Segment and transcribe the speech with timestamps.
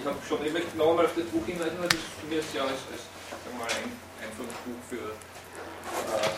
[0.00, 2.62] Ich habe schon, ich möchte nochmal auf das Buch hinweisen, weil das mir ist ja
[2.62, 3.02] als, als
[3.58, 3.92] mal, ein
[4.24, 5.12] Einführungsbuch für
[6.16, 6.30] äh,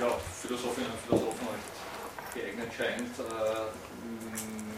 [0.00, 0.08] ja,
[0.42, 1.48] Philosophinnen und Philosophen
[2.34, 3.18] geeignet scheint.
[3.18, 3.72] Äh,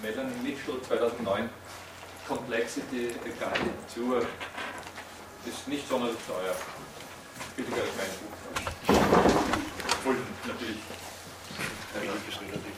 [0.03, 1.51] Melanie Mitchell 2009
[2.29, 4.25] Complexity a Guide to
[5.47, 6.55] ist nicht sonderlich teuer.
[7.57, 8.35] Billiger als mein Buch.
[9.99, 10.79] Obwohl natürlich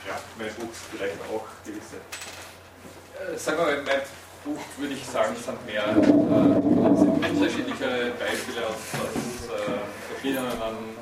[0.06, 1.96] ja, mein Buch vielleicht auch gewisse.
[1.96, 4.02] Äh, sagen wir mal, mein
[4.44, 10.96] Buch würde ich sagen, sind mehr äh, sind unterschiedliche Beispiele aus, aus äh, verschiedenen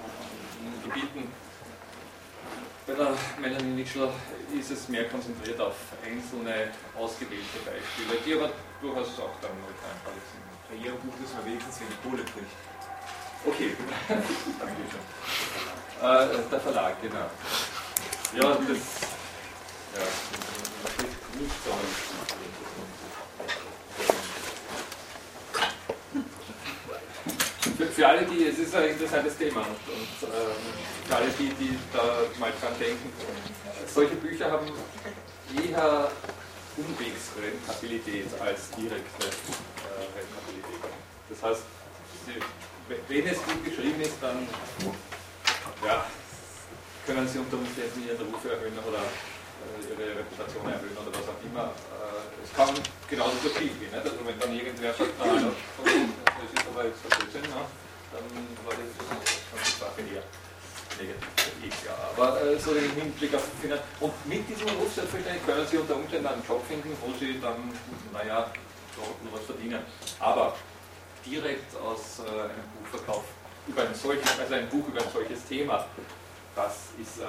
[0.84, 1.28] Gebieten.
[2.86, 4.08] Bei der Melanie Mitchell
[4.58, 10.44] ist es mehr konzentriert auf einzelne ausgewählte Beispiele, die aber durchaus auch dann neutral sind.
[10.68, 12.73] Bei Ihrem Buch müssen wir wenigstens, die Kohle bricht.
[13.46, 13.76] Okay.
[16.02, 17.30] Äh, der Verlag, genau.
[18.36, 18.68] Ja, das
[19.94, 20.02] ja,
[21.40, 21.70] nicht so
[27.76, 30.34] für, für alle, die, es ist ein interessantes Thema und, und äh,
[31.06, 32.02] für alle, die, die da
[32.38, 33.12] mal dran denken,
[33.92, 34.66] solche Bücher haben
[35.56, 36.10] eher
[36.76, 40.90] Umwegsrentabilität als direkte äh, Rentabilität.
[41.30, 41.62] Das heißt,
[42.26, 42.32] sie,
[42.88, 44.46] wenn es gut geschrieben ist, dann
[45.84, 46.04] ja,
[47.06, 51.42] können Sie unter Umständen Ihren Ruf erhöhen oder äh, Ihre Reputation erhöhen oder was auch
[51.44, 51.72] immer.
[51.72, 52.74] Äh, es kann
[53.08, 53.90] genauso so schief gehen.
[53.92, 54.04] Nicht?
[54.04, 57.64] Also wenn dann irgendwer sagt, na, das ist aber jetzt Blödsinn, ne?
[58.12, 58.24] dann
[58.64, 60.24] war das schon die Sache eher
[61.00, 61.74] negativ.
[61.84, 63.82] Ja, aber äh, so im Hinblick auf Finanz.
[64.00, 67.72] Und mit diesem Ruf selbstverständlich können Sie unter Umständen einen Job finden, wo Sie dann,
[68.12, 68.50] naja,
[68.96, 69.82] noch was verdienen.
[70.20, 70.54] Aber
[71.26, 73.24] direkt aus äh, einem Buchverkauf
[73.66, 75.86] über ein solches, also ein Buch über ein solches Thema,
[76.54, 77.24] das ist äh,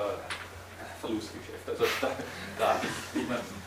[1.00, 1.68] Verlustgeschäft.
[1.68, 2.12] Also da,
[2.60, 3.62] da ich niemanden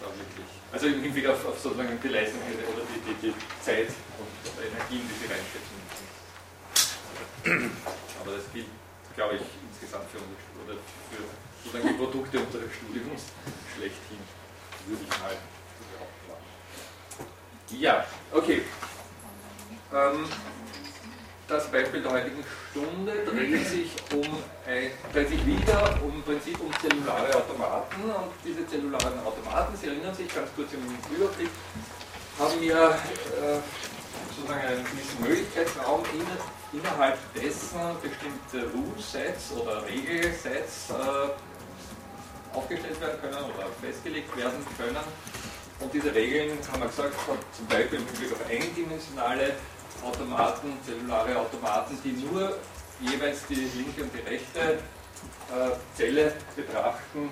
[0.00, 0.46] da wirklich.
[0.72, 4.30] Also im Hinblick auf, auf sozusagen die Leistung oder die, die, die Zeit und
[4.60, 5.80] Energien, die sie reinstecken.
[8.20, 8.66] Aber das gilt,
[9.16, 10.78] glaube ich, insgesamt für, oder
[11.10, 11.24] für
[11.64, 13.22] sozusagen die Produkte unseres Studiums
[13.74, 14.20] schlechthin,
[14.86, 15.36] würde ich mal
[15.92, 16.20] behaupten.
[17.78, 18.62] Ja, okay.
[19.92, 20.24] Ähm,
[21.48, 26.60] das Beispiel der heutigen Stunde dreht sich, um, ein, dreht sich wieder um, im Prinzip
[26.60, 30.80] um zellulare Automaten und diese zellularen Automaten, Sie erinnern sich ganz kurz im
[31.12, 31.50] Überblick,
[32.38, 33.58] haben ja äh,
[34.30, 43.44] sozusagen einen gewissen Möglichkeitsraum in, innerhalb dessen bestimmte Rule-Sets oder Regelsets äh, aufgestellt werden können
[43.56, 45.04] oder festgelegt werden können.
[45.80, 47.14] Und diese Regeln, haben wir gesagt,
[47.56, 49.54] zum Beispiel im Hinblick auf eindimensionale
[50.04, 52.56] Automaten, zellulare Automaten, die nur
[53.00, 57.30] jeweils die linke und die rechte äh, Zelle betrachten.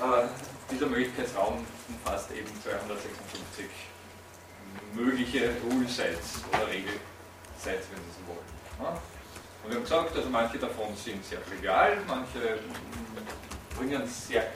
[0.00, 0.26] Äh,
[0.70, 3.66] dieser Möglichkeitsraum umfasst eben 256
[4.94, 8.46] mögliche Rule-Sets oder Regel-Sets, wenn Sie so wollen.
[8.80, 9.00] Ja?
[9.62, 12.58] Und wir haben gesagt, also manche davon sind sehr trivial, manche
[13.78, 14.46] bringen sehr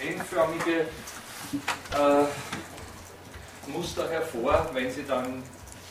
[0.00, 0.86] einförmige
[1.92, 2.24] äh,
[3.70, 5.42] Muster hervor, wenn sie dann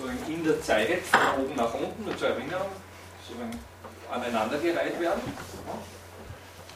[0.01, 2.69] sozusagen in der Zeit von oben nach unten, nur zur Erinnerung,
[3.27, 3.51] sozusagen
[4.11, 5.21] aneinandergereiht werden.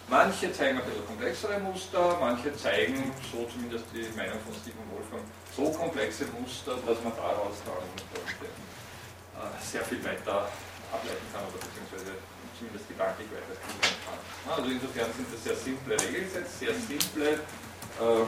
[0.08, 5.24] Manche zeigen ein bisschen komplexere Muster, manche zeigen, so zumindest die Meinung von Stephen Wolfgang,
[5.56, 7.81] so komplexe Muster, dass man daraus dann
[8.13, 10.47] äh, sehr viel weiter
[10.94, 12.13] ableiten kann oder beziehungsweise
[12.57, 14.19] zumindest gedanklich weiterführen kann.
[14.46, 17.42] Also insofern sind das sehr simple Regelsätze, sehr simple
[17.97, 18.25] äh,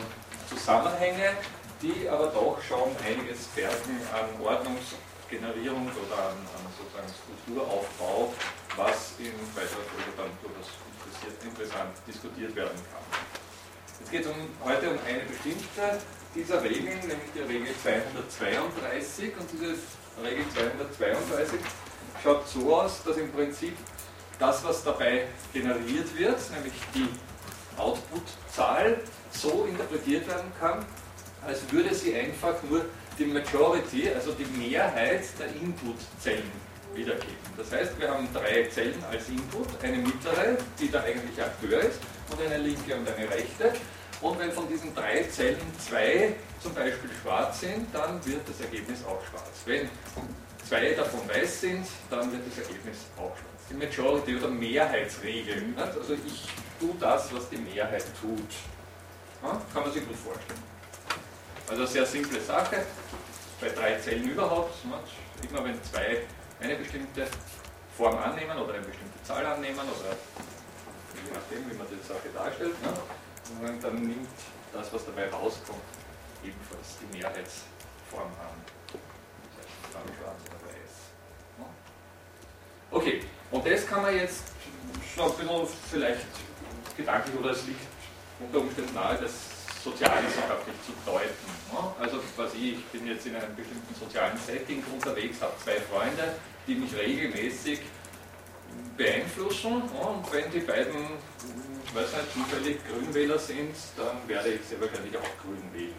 [0.50, 1.38] Zusammenhänge,
[1.82, 8.34] die aber doch schon einiges bergen an Ordnungsgenerierung oder an, an sozusagen Strukturaufbau,
[8.76, 10.70] was in weiterer Folge dann durchaus
[11.44, 13.04] interessant diskutiert werden kann.
[14.00, 16.00] Jetzt geht es um, heute um eine bestimmte
[16.36, 19.76] dieser Regeln, nämlich die Regel 232 und diese
[20.24, 21.60] Regel 232
[22.24, 23.76] schaut so aus, dass im Prinzip
[24.40, 27.10] das, was dabei generiert wird, nämlich die
[27.78, 30.86] Output-Zahl, so interpretiert werden kann,
[31.46, 32.86] als würde sie einfach nur
[33.18, 36.52] die Majority, also die Mehrheit der Input-Zellen
[36.94, 37.36] wiedergeben.
[37.58, 42.00] Das heißt, wir haben drei Zellen als Input, eine mittlere, die der eigentliche Akteur ist,
[42.30, 43.74] und eine linke und eine rechte.
[44.22, 49.00] Und wenn von diesen drei Zellen zwei zum Beispiel schwarz sind, dann wird das Ergebnis
[49.06, 49.62] auch schwarz.
[49.66, 49.90] Wenn
[50.68, 53.62] zwei davon weiß sind, dann wird das Ergebnis auch schwarz.
[53.70, 55.74] Die Majority oder Mehrheitsregel.
[55.78, 56.48] Also ich
[56.80, 58.50] tue das, was die Mehrheit tut.
[59.42, 60.77] Kann man sich gut vorstellen.
[61.68, 62.86] Also sehr simple Sache.
[63.60, 66.24] Bei drei Zellen überhaupt, immer wenn zwei
[66.60, 67.28] eine bestimmte
[67.98, 70.16] Form annehmen oder eine bestimmte Zahl annehmen oder
[71.14, 72.76] je nachdem, wie man die Sache darstellt.
[72.82, 73.78] Ne?
[73.82, 74.28] Dann nimmt
[74.74, 75.82] das, was dabei rauskommt,
[76.44, 78.62] ebenfalls die Mehrheitsform an.
[78.88, 80.94] Das heißt, schwarz oder weiß.
[81.58, 81.66] Ne?
[82.92, 84.44] Okay, und das kann man jetzt
[85.16, 86.26] schon ein bisschen vielleicht
[86.96, 87.82] gedanklich oder es liegt
[88.40, 91.48] unter Umständen nahe, das sozialwissenschaftlich zu deuten.
[91.72, 91.80] Ne?
[92.00, 96.36] Also was ich, ich bin jetzt in einem bestimmten sozialen Setting unterwegs, habe zwei Freunde,
[96.68, 97.80] die mich regelmäßig
[98.98, 99.82] beeinflussen.
[99.82, 101.18] Und wenn die beiden,
[101.86, 105.96] ich weiß nicht, zufällig Grünwähler sind, dann werde ich sehr wahrscheinlich auch Grün wählen.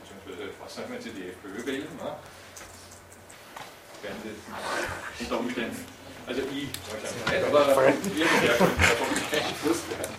[0.00, 2.16] Beziehungsweise, was nicht, wenn sie die FPÖ wählen, ne?
[4.02, 5.84] werden sie unter Umständen,
[6.26, 10.14] also ich wahrscheinlich nicht, aber irgendwer könnte davon beeinflusst werden.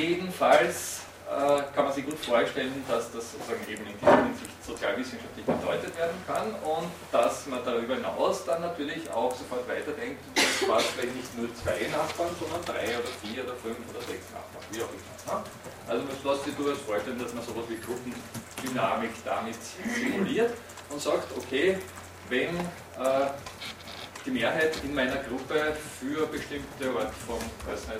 [0.00, 5.44] Jedenfalls äh, kann man sich gut vorstellen, dass das sozusagen eben in dieser Hinsicht sozialwissenschaftlich
[5.44, 10.24] gedeutet werden kann und dass man darüber hinaus dann natürlich auch sofort weiterdenkt,
[10.66, 14.64] was, wenn nicht nur zwei Nachbarn, sondern drei oder vier oder fünf oder sechs Nachbarn,
[14.72, 15.44] wie auch immer.
[15.86, 20.54] Also man lässt sich durchaus vorstellen, dass man sowas wie Gruppendynamik damit simuliert
[20.88, 21.76] und sagt, okay,
[22.30, 23.28] wenn äh,
[24.24, 27.38] die Mehrheit in meiner Gruppe für bestimmte Art von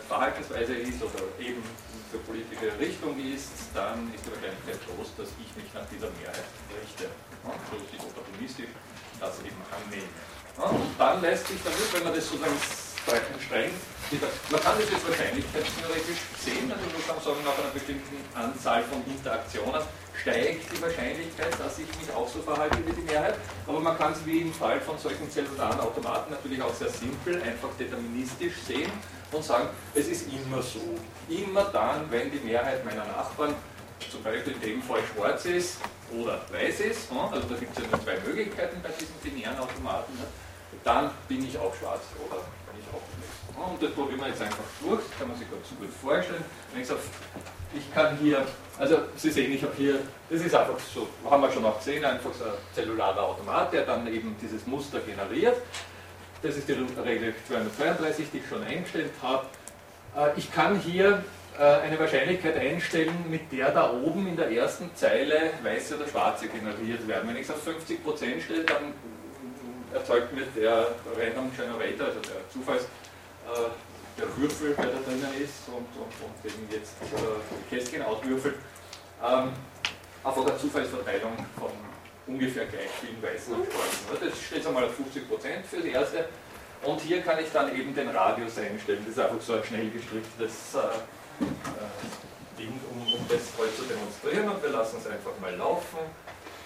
[0.09, 1.63] Verhaltensweise ist oder eben
[2.11, 6.51] für politische Richtung ist, dann ist die Wahrscheinlichkeit groß, dass ich mich nach dieser Mehrheit
[6.75, 7.07] richte.
[7.07, 8.75] Ja, so ist ich opportunistisch
[9.23, 10.11] das eben annehme.
[10.59, 12.59] Und dann lässt sich damit, wenn man das sozusagen
[13.47, 13.71] streng,
[14.51, 19.01] man kann das jetzt wahrscheinlichkeitstheoretisch sehen, also man kann sagen, nach einer bestimmten Anzahl von
[19.07, 19.83] Interaktionen
[20.21, 23.37] steigt die Wahrscheinlichkeit, dass ich mich auch so verhalte wie die Mehrheit.
[23.67, 27.41] Aber man kann es wie im Fall von solchen zellularen Automaten natürlich auch sehr simpel,
[27.41, 28.91] einfach deterministisch sehen
[29.33, 30.81] und sagen, es ist immer so.
[31.29, 33.55] Immer dann, wenn die Mehrheit meiner Nachbarn
[34.11, 35.77] zum Beispiel in dem Fall schwarz ist
[36.19, 39.59] oder weiß ist, ne, also da gibt es ja nur zwei Möglichkeiten bei diesen binären
[39.59, 40.25] Automaten, ne,
[40.83, 43.57] dann bin ich auch schwarz oder bin ich auch weiß.
[43.57, 46.45] Ne, und das probieren wir jetzt einfach durch, das kann man sich ganz gut vorstellen.
[46.73, 47.01] Wenn ich sage,
[47.73, 48.45] ich kann hier,
[48.79, 52.05] also Sie sehen, ich habe hier, das ist einfach so, haben wir schon auch gesehen,
[52.05, 55.57] einfach so ein zellularer Automat, der dann eben dieses Muster generiert.
[56.43, 59.47] Das ist die Regel 232, die ich schon eingestellt habe.
[60.17, 61.23] Äh, ich kann hier
[61.59, 66.49] äh, eine Wahrscheinlichkeit einstellen, mit der da oben in der ersten Zeile weiße oder schwarze
[66.49, 67.29] generiert werden.
[67.29, 68.95] Wenn ich es auf 50% stelle, dann
[69.93, 70.89] erzeugt mir der
[71.19, 76.45] Random Generator, also der Zufalls, äh, der Würfel, der da drinnen ist und, und, und
[76.45, 78.55] eben jetzt die Kästchen auswürfelt,
[79.23, 79.51] ähm,
[80.25, 81.71] einfach eine Zufallsverteilung von
[82.31, 84.29] ungefähr gleich vielen weißen und schwarzen.
[84.29, 86.29] Das steht einmal auf 50% für das erste.
[86.83, 89.05] Und hier kann ich dann eben den Radius einstellen.
[89.07, 90.79] Das ist einfach so ein schnell gestricktes äh,
[91.45, 94.49] äh, Ding, um, um das heute zu demonstrieren.
[94.49, 95.99] Und wir lassen es einfach mal laufen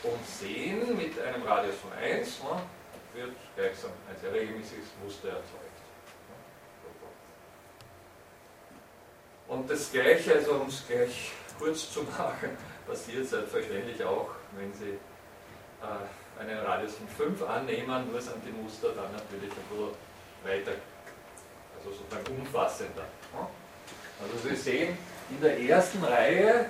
[0.05, 2.63] und sehen, mit einem Radius von 1 ne,
[3.15, 5.65] wird gleichsam ein sehr regelmäßiges Muster erzeugt.
[9.47, 12.51] Und das Gleiche, also um es gleich kurz zu machen,
[12.87, 14.99] passiert selbstverständlich auch, wenn Sie
[16.39, 19.95] einen Radius von 5 annehmen, nur sind die Muster dann natürlich ein bisschen
[20.45, 20.79] weiter,
[21.77, 23.05] also sozusagen umfassender.
[24.23, 24.99] Also Sie sehen,
[25.31, 26.67] in der ersten Reihe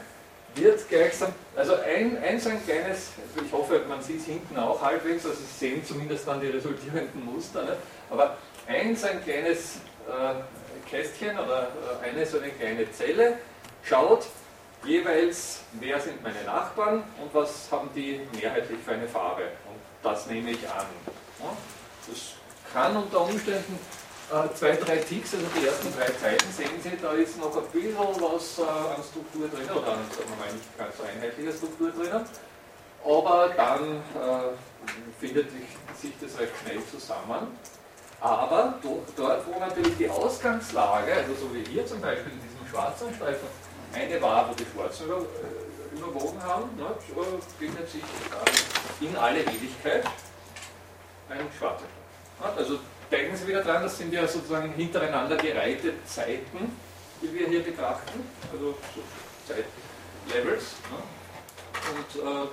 [0.55, 3.13] wird gleichsam, also ein, ein so ein kleines,
[3.45, 7.25] ich hoffe, man sieht es hinten auch halbwegs, also Sie sehen zumindest dann die resultierenden
[7.25, 7.77] Muster, ne?
[8.11, 9.77] aber ein so ein kleines
[10.09, 11.69] äh, Kästchen oder
[12.03, 13.39] äh, eine so eine kleine Zelle
[13.83, 14.27] schaut,
[14.85, 19.43] jeweils, wer sind meine Nachbarn und was haben die mehrheitlich für eine Farbe.
[19.43, 20.87] Und das nehme ich an.
[22.07, 22.35] Das
[22.73, 23.79] kann unter Umständen
[24.33, 27.65] äh, zwei, drei Ticks, also die ersten drei Zeiten sehen Sie, da ist noch ein
[27.71, 31.53] bisschen was äh, an Struktur drin, oder an, sagen wir mal, nicht ganz so einheitliche
[31.53, 32.25] Struktur drin.
[33.05, 35.51] Aber dann äh, findet
[36.01, 37.49] sich das recht schnell zusammen.
[38.21, 43.15] Aber dort, wo natürlich die Ausgangslage, also so wie hier zum Beispiel in diesem schwarzen
[43.15, 43.47] Streifen,
[43.95, 46.87] eine war, wo die Schwarzen äh, überwogen haben, ne,
[47.59, 48.03] findet sich
[49.01, 50.05] in alle Ewigkeit
[51.29, 51.85] ein schwarzer
[52.37, 52.59] Streifen.
[52.59, 52.79] Also
[53.11, 56.77] denken Sie wieder dran, das sind ja sozusagen hintereinander gereihte Zeiten,
[57.23, 59.03] die wir hier betrachten, also so
[59.47, 60.75] Zeitlevels.
[60.91, 60.99] Ne?
[61.97, 62.49] Und äh,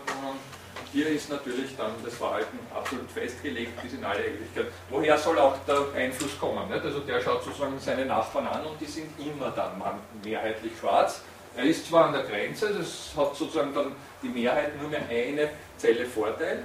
[0.91, 4.67] hier ist natürlich dann das Verhalten absolut festgelegt bis in alle Ewigkeit.
[4.89, 6.69] Woher soll auch der Einfluss kommen?
[6.69, 6.83] Nicht?
[6.83, 9.81] Also der schaut sozusagen seine Nachbarn an und die sind immer dann
[10.23, 11.21] mehrheitlich schwarz.
[11.55, 13.93] Er ist zwar an der Grenze, das hat sozusagen dann
[14.23, 16.63] die Mehrheit nur mehr eine Zelle Vorteil,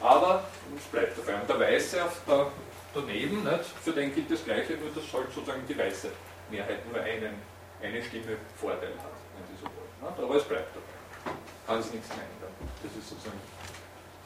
[0.00, 0.44] aber
[0.76, 1.40] es bleibt dabei.
[1.40, 2.46] Und der Weiße auf der,
[2.92, 3.64] daneben, nicht?
[3.82, 6.10] für den gilt das Gleiche, nur dass halt sozusagen die weiße
[6.50, 7.34] Mehrheit nur einen,
[7.82, 10.12] eine Stimme Vorteil hat, wenn Sie so wollen.
[10.12, 10.24] Nicht?
[10.24, 11.36] Aber es bleibt dabei.
[11.66, 12.52] Kann es nichts mehr ändern.
[12.82, 13.40] Das ist sozusagen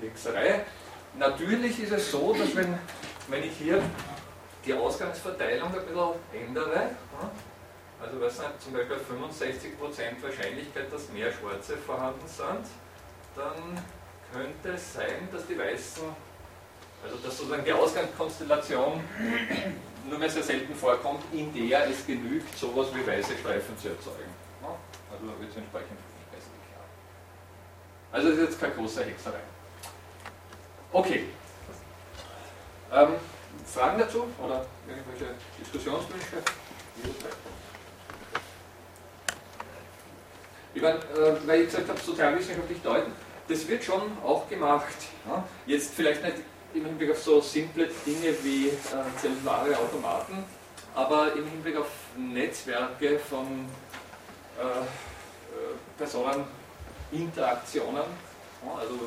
[0.00, 0.64] die Hexerei.
[1.18, 2.78] Natürlich ist es so, dass wenn,
[3.28, 3.82] wenn ich hier
[4.64, 6.90] die Ausgangsverteilung ein bisschen ändere,
[8.00, 12.67] also was sind zum Beispiel 65% Wahrscheinlichkeit, dass mehr Schwarze vorhanden sind,
[13.35, 13.83] dann
[14.33, 16.05] könnte es sein, dass die Weißen,
[17.02, 19.02] also dass sozusagen die Ausgangskonstellation
[20.09, 24.33] nur mehr sehr selten vorkommt, in der es genügt, sowas wie weiße Streifen zu erzeugen.
[25.11, 25.99] Also wird es entsprechend
[26.31, 26.85] wesentlich klar.
[28.12, 29.40] Also das ist jetzt keine große Hexerei.
[30.93, 31.25] Okay.
[32.93, 33.14] Ähm,
[33.67, 36.43] Fragen dazu oder irgendwelche Diskussionswünsche?
[40.78, 43.11] Ich meine, äh, weil ich gesagt habe, sozialwissenschaftlich deuten,
[43.49, 44.94] das wird schon auch gemacht.
[45.26, 45.42] Ja?
[45.66, 46.37] Jetzt vielleicht nicht
[46.73, 48.73] im Hinblick auf so simple Dinge wie äh,
[49.20, 50.44] zellulare Automaten,
[50.94, 53.66] aber im Hinblick auf Netzwerke von
[54.56, 54.85] äh, äh
[55.99, 57.97] Personeninteraktionen.
[57.97, 59.00] Ja, also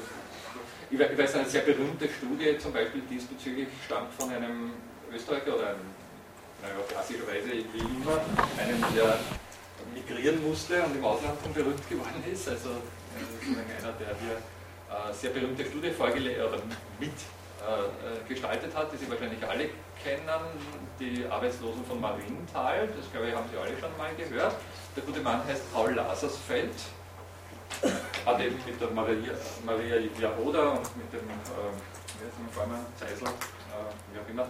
[0.90, 4.74] ich weiß eine sehr berühmte Studie zum Beispiel diesbezüglich stammt von einem
[5.10, 5.88] Österreicher oder einem,
[6.62, 8.20] naja, klassischerweise wie immer,
[8.60, 9.18] einem, der
[9.94, 12.48] migrieren musste und im Ausland dann berühmt geworden ist.
[12.48, 14.38] Also äh, einer, der hier
[14.90, 16.40] äh, sehr berühmte Studie vorgelegt
[17.00, 19.70] mit äh, gestaltet hat, die Sie wahrscheinlich alle
[20.04, 20.28] kennen,
[21.00, 24.56] die Arbeitslosen von Marienthal, das glaube ich haben Sie alle schon mal gehört.
[24.96, 26.74] Der gute Mann heißt Paul Lasersfeld,
[28.26, 29.34] hat eben mit der Maria,
[29.64, 31.72] Maria Jahoda und mit dem, äh,
[32.20, 33.32] wie Vormann, Zeisel, äh,
[34.12, 34.48] wie auch immer,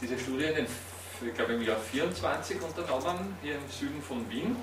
[0.00, 0.66] diese Studie in den
[1.26, 4.56] ich glaube im Jahr 24 unternommen, hier im Süden von Wien.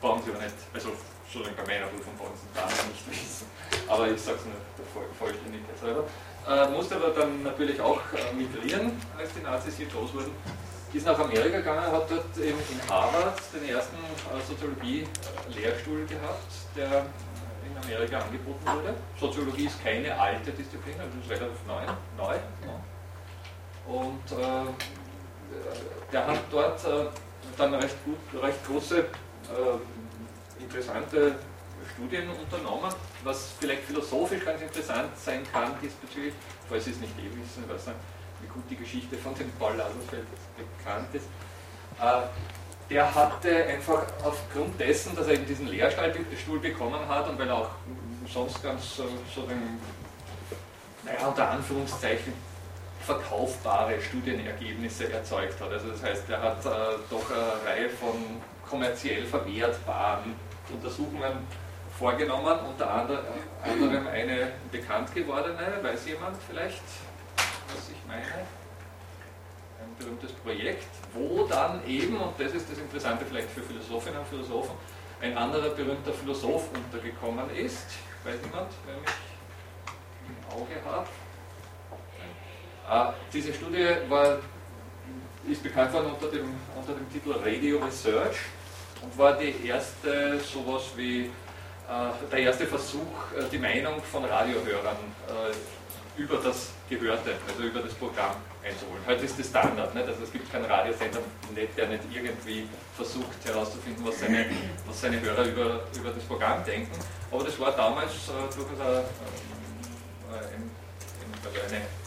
[0.00, 0.90] Brauchen Sie aber nicht, also
[1.30, 3.46] schon bei meiner Prüfung brauchen Sie da nicht wissen,
[3.86, 6.04] aber ich sage es nur der Vollständigkeit selber.
[6.48, 10.32] Äh, musste aber dann natürlich auch äh, migrieren, als die Nazis hier groß wurden.
[10.92, 17.06] Ist nach Amerika gegangen, hat dort eben in Harvard den ersten äh, Soziologie-Lehrstuhl gehabt, der
[17.68, 18.94] in Amerika angeboten wurde.
[19.20, 21.82] Soziologie ist keine alte Disziplin, also ist relativ neu.
[22.16, 22.36] neu
[23.86, 24.72] Und äh,
[26.12, 27.06] der hat dort äh,
[27.56, 31.36] dann recht, gut, recht große, äh, interessante
[31.94, 32.92] Studien unternommen,
[33.24, 36.34] was vielleicht philosophisch ganz interessant sein kann diesbezüglich,
[36.68, 37.98] falls Sie es nicht eh wissen, weiß nicht,
[38.42, 40.26] wie gut die Geschichte von dem Paul Laserfeld
[40.56, 41.26] bekannt ist.
[42.00, 42.22] Äh,
[42.88, 47.58] der hatte einfach aufgrund dessen, dass er eben diesen Lehrstuhl bekommen hat und weil er
[47.58, 47.70] auch
[48.26, 49.78] sonst ganz so den,
[51.04, 52.32] naja, unter Anführungszeichen
[53.06, 55.72] verkaufbare Studienergebnisse erzeugt hat.
[55.72, 56.68] Also das heißt, er hat äh,
[57.08, 58.14] doch eine Reihe von
[58.68, 60.34] kommerziell verwertbaren
[60.72, 61.46] Untersuchungen
[61.98, 66.82] vorgenommen, unter anderem eine bekannt gewordene, weiß jemand vielleicht,
[67.74, 68.46] was ich meine?
[69.80, 74.28] Ein berühmtes Projekt, wo dann eben, und das ist das Interessante vielleicht für Philosophinnen und
[74.28, 74.74] Philosophen,
[75.20, 77.86] ein anderer berühmter Philosoph untergekommen ist.
[78.24, 79.10] Weiß jemand, wer mich
[80.28, 81.08] im Auge hat?
[82.90, 84.38] Äh, diese Studie war,
[85.48, 88.36] ist bekannt worden unter dem, unter dem Titel Radio Research
[89.00, 91.30] und war die erste sowas wie äh,
[92.32, 94.96] der erste Versuch, äh, die Meinung von Radiohörern
[95.28, 99.02] äh, über das Gehörte, also über das Programm einzuholen.
[99.06, 100.08] Heute ist das Standard, nicht?
[100.08, 101.20] also es gibt keinen Radiosender,
[101.76, 104.46] der nicht irgendwie versucht herauszufinden, was seine,
[104.86, 106.98] was seine Hörer über, über das Programm denken.
[107.30, 109.04] Aber das war damals durchaus eine,
[110.32, 111.99] also eine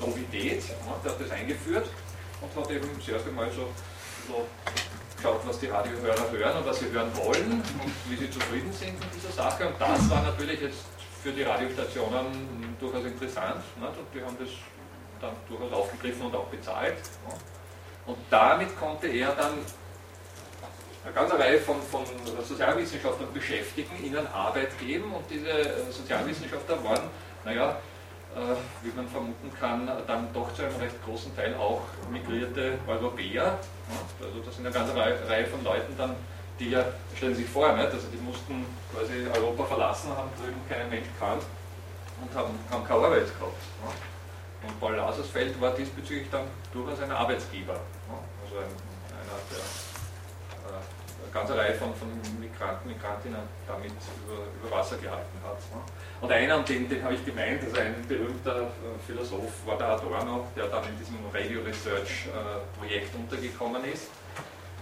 [0.00, 0.62] Novität,
[1.04, 1.88] der hat das eingeführt
[2.40, 3.68] und hat eben das erste Mal so,
[4.28, 4.46] so
[5.16, 8.98] geschaut, was die Radiohörer hören und was sie hören wollen und wie sie zufrieden sind
[9.00, 9.66] mit dieser Sache.
[9.68, 10.84] Und das war natürlich jetzt
[11.22, 13.98] für die Radiostationen durchaus interessant nicht?
[13.98, 14.50] und die haben das
[15.20, 16.96] dann durchaus aufgegriffen und auch bezahlt.
[18.06, 19.54] Und damit konnte er dann
[21.04, 22.04] eine ganze Reihe von, von
[22.46, 27.10] Sozialwissenschaftlern beschäftigen, ihnen Arbeit geben und diese Sozialwissenschaftler waren,
[27.44, 27.93] naja, äh,
[28.82, 33.58] wie man vermuten kann, dann doch zu einem recht großen Teil auch migrierte Europäer.
[34.20, 36.16] Also das sind eine ganze Reihe von Leuten dann,
[36.58, 36.84] die ja,
[37.16, 41.42] stellen Sie sich vor, also die mussten quasi Europa verlassen, haben drüben keinen Mensch gekannt
[42.20, 43.62] und haben, haben keine Arbeit gehabt.
[44.62, 47.74] Und Paul Lasersfeld war diesbezüglich dann durchaus ein Arbeitsgeber.
[48.44, 49.93] Also ein, einer, der äh,
[51.34, 55.58] ganze Reihe von, von Migranten, Migrantinnen damit über, über Wasser gehalten hat.
[56.20, 60.46] Und einer, den, den habe ich gemeint, also ein berühmter äh, Philosoph war der Adorno,
[60.56, 64.06] der dann in diesem Radio Research äh, Projekt untergekommen ist,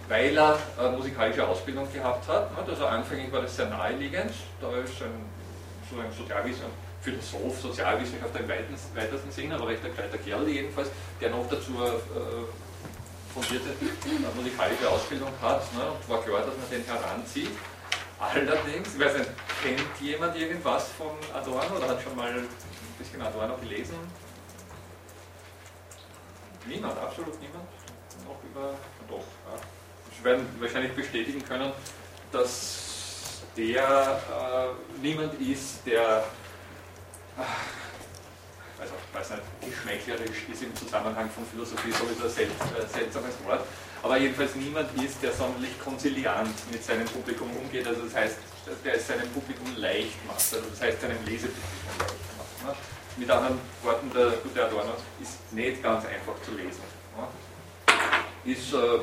[0.07, 2.51] weil er äh, musikalische Ausbildung gehabt hat.
[2.55, 4.31] Also anfänglich war das sehr naheliegend,
[4.61, 5.25] da ist ein,
[5.89, 8.47] so ein Sozialwissenschaftler, Philosoph, Sozialwissenschaftler im
[8.95, 11.73] weitesten Sinne, aber recht ein gescheiter Kerl jedenfalls, der noch dazu
[13.33, 13.69] fundierte
[14.35, 17.51] musikalische Ausbildung hat ne, und war klar, dass man den heranzieht.
[18.19, 19.29] Allerdings, ich weiß nicht,
[19.61, 22.47] kennt jemand irgendwas von Adorno oder hat schon mal ein
[22.97, 23.95] bisschen Adorno gelesen?
[26.65, 27.65] Niemand, absolut niemand.
[28.25, 28.73] Noch über,
[29.09, 29.17] doch.
[29.17, 29.59] Ja.
[30.17, 31.73] Sie werden wahrscheinlich bestätigen können,
[32.31, 36.23] dass der äh, niemand ist, der,
[37.37, 37.43] äh,
[38.83, 43.63] also weiß nicht, geschmäcklerisch ist im Zusammenhang von Philosophie sowieso ein äh, seltsames Wort,
[44.01, 48.37] aber jedenfalls niemand ist, der sonderlich konziliant mit seinem Publikum umgeht, also das heißt,
[48.83, 52.67] der es seinem Publikum leicht macht, also das heißt seinem Lesepublikum leicht macht.
[52.67, 52.75] Ne?
[53.15, 56.81] Mit anderen Worten, der gute Adorno ist nicht ganz einfach zu lesen.
[58.43, 58.99] Ist äh,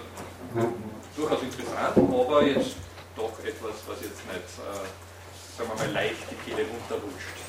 [1.16, 2.76] durchaus interessant, aber jetzt
[3.16, 7.40] doch etwas, was jetzt nicht, äh, sagen wir mal, leicht die Kehle runterrutscht.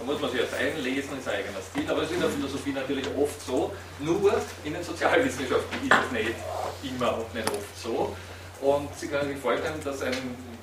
[0.00, 2.30] Da muss man sich jetzt einlesen, ist ein eigener Stil, aber es ist in der
[2.30, 4.32] Philosophie natürlich oft so, nur
[4.64, 6.34] in den Sozialwissenschaften ist es nicht
[6.82, 8.16] immer und nicht oft so.
[8.62, 10.14] Und Sie können sich vorstellen, dass ein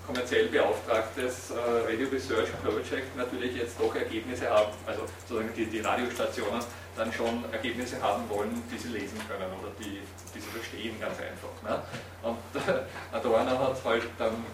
[0.08, 1.53] kommerziell beauftragtes äh,
[1.86, 6.62] Radio Research Project natürlich jetzt doch Ergebnisse haben, also sozusagen die, die Radiostationen
[6.96, 10.01] dann schon Ergebnisse haben wollen, die sie lesen können oder die,
[10.34, 11.53] die sie verstehen, ganz einfach.
[11.62, 11.84] Ne?
[12.24, 12.38] Und
[13.12, 14.46] Adorno hat halt dann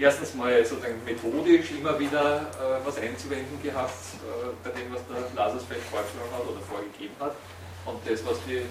[0.00, 3.92] erstens mal sozusagen methodisch immer wieder äh, was einzuwenden gehabt,
[4.24, 7.36] äh, bei dem, was der Lasersfeld vorgeschlagen hat oder vorgegeben hat
[7.84, 8.62] und das, was die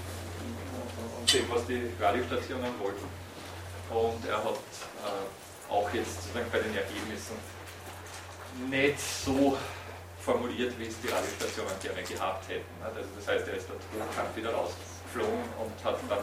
[1.20, 3.06] und dem, was die Radiostationen wollten.
[3.90, 4.60] Und er hat
[5.06, 7.38] äh, auch jetzt sozusagen bei den Ergebnissen
[8.70, 9.58] nicht so
[10.20, 12.74] formuliert, wie es die Radiostationen gerne gehabt hätten.
[12.84, 14.54] Also das heißt, er ist dort hochkant wieder
[15.10, 16.20] rausgeflogen und hat dann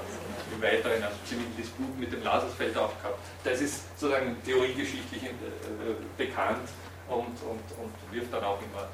[0.52, 3.18] im Weiteren einen ziemlichen Disput mit dem Lasersfeld auch gehabt.
[3.44, 5.28] Das ist sozusagen theoriegeschichtlich äh,
[6.16, 6.68] bekannt
[7.08, 8.88] und, und, und wirft dann auch immer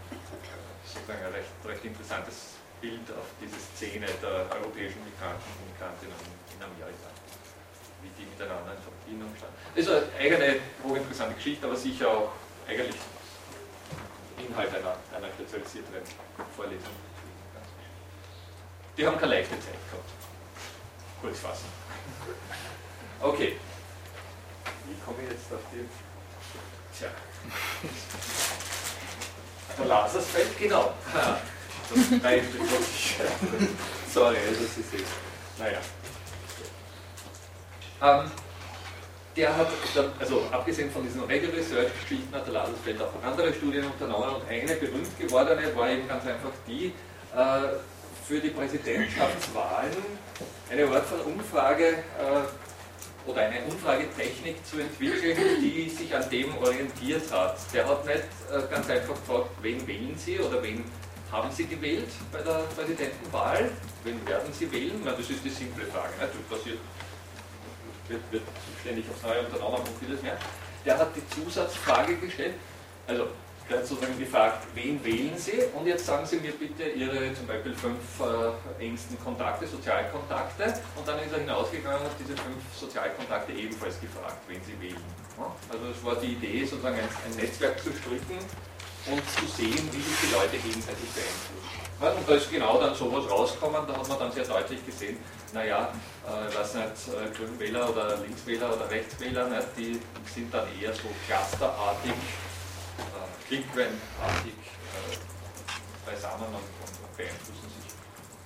[0.84, 6.16] sozusagen ein recht, recht interessantes Bild auf diese Szene der europäischen Migranten und Migrantinnen
[6.56, 7.08] in Amerika
[8.02, 9.54] wie die miteinander in Verbindung standen.
[9.76, 12.32] Das ist eine eigene, hochinteressante Geschichte, aber sicher auch
[12.66, 12.96] eigentlich
[14.42, 16.02] Inhalt einer, einer spezialisierteren
[16.56, 17.11] Vorlesung.
[18.96, 20.10] Die haben keine leichte Zeit gehabt.
[21.20, 21.66] Kurz fassen.
[23.20, 23.56] Okay.
[24.86, 25.88] Wie komme ich jetzt auf die.
[26.98, 27.08] Tja.
[29.78, 30.92] Der Lasersfeld, genau.
[31.14, 32.46] Das reicht
[34.12, 35.02] Sorry, das ist es.
[35.58, 35.78] Naja.
[38.02, 38.30] Ähm,
[39.36, 39.68] der hat,
[40.18, 44.74] also abgesehen von diesen Regular Research-Geschichten, hat der Ladersfeld auch andere Studien unternommen und eine
[44.74, 46.92] berühmt gewordene war eben ganz einfach die,
[47.34, 47.76] äh,
[48.32, 49.92] für die Präsidentschaftswahlen
[50.70, 57.30] eine Art von Umfrage äh, oder eine Umfragetechnik zu entwickeln, die sich an dem orientiert
[57.30, 57.58] hat.
[57.74, 60.82] Der hat nicht äh, ganz einfach gefragt, wen wählen Sie oder wen
[61.30, 63.70] haben Sie gewählt bei der Präsidentenwahl,
[64.02, 65.02] wen werden Sie wählen?
[65.04, 66.14] Na, das ist die simple Frage.
[66.18, 66.30] Ne?
[66.32, 66.78] Das passiert
[68.08, 68.44] wird, wird
[68.80, 70.38] ständig aufs Neue unternommen und vieles mehr.
[70.86, 72.54] Der hat die Zusatzfrage gestellt,
[73.06, 73.28] also
[73.72, 75.62] hat sozusagen gefragt, wen wählen Sie?
[75.74, 80.74] Und jetzt sagen Sie mir bitte Ihre zum Beispiel fünf äh, engsten Kontakte, Sozialkontakte.
[80.96, 85.04] Und dann ist er hinausgegangen und hat diese fünf Sozialkontakte ebenfalls gefragt, wen Sie wählen.
[85.68, 88.38] Also es war die Idee, sozusagen ein, ein Netzwerk zu stricken
[89.06, 91.82] und zu sehen, wie sich die Leute gegenseitig beeinflussen.
[92.02, 95.18] Und da ist genau dann sowas rausgekommen, da hat man dann sehr deutlich gesehen,
[95.52, 95.92] naja,
[96.26, 100.00] äh, ich weiß nicht, äh, Grünwähler oder Linkswähler oder Rechtswähler, nicht, die
[100.34, 107.92] sind dann eher so clusterartig, äh, Clickwendartig äh, beisammen und, und, beeinflussen sich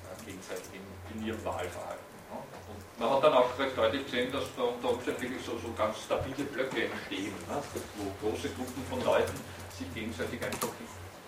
[0.02, 0.82] äh, gegenseitig in,
[1.14, 2.02] in, ihrem Wahlverhalten.
[2.28, 2.42] Ja.
[2.66, 5.72] Und man hat dann auch recht deutlich gesehen, dass da unter Umständen wirklich so, so
[5.78, 7.62] ganz stabile Blöcke entstehen, ne,
[7.94, 9.38] wo große Gruppen von Leuten
[9.78, 10.74] sich gegenseitig einfach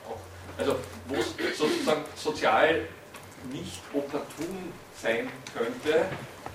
[0.08, 0.18] auch,
[0.58, 0.74] also
[1.06, 2.88] wo es sozusagen sozial
[3.52, 6.06] nicht opportun sein könnte,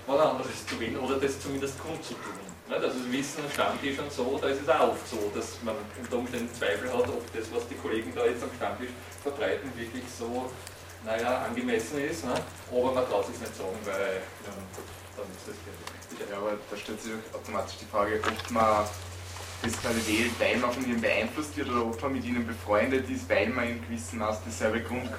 [0.06, 2.43] was anderes zu wählen oder das zumindest kundzutun.
[2.74, 6.16] Also das Wissen Stammtisch und so, da ist es auch oft so, dass man unter
[6.18, 8.90] Umständen Zweifel hat, ob das, was die Kollegen da jetzt am Stammtisch
[9.22, 10.50] verbreiten, wirklich so,
[11.04, 12.24] naja, angemessen ist.
[12.24, 12.34] Ne?
[12.72, 14.52] Aber man traut sich nicht sagen, weil ja,
[15.16, 15.56] dann ist das
[16.30, 18.84] ja, aber da stellt sich automatisch die Frage, ob man
[19.62, 23.08] das quasi wählt, weil man von ihnen beeinflusst wird oder ob man mit ihnen befreundet
[23.08, 25.10] ist, weil man in gewissem Maß dieselbe, Grund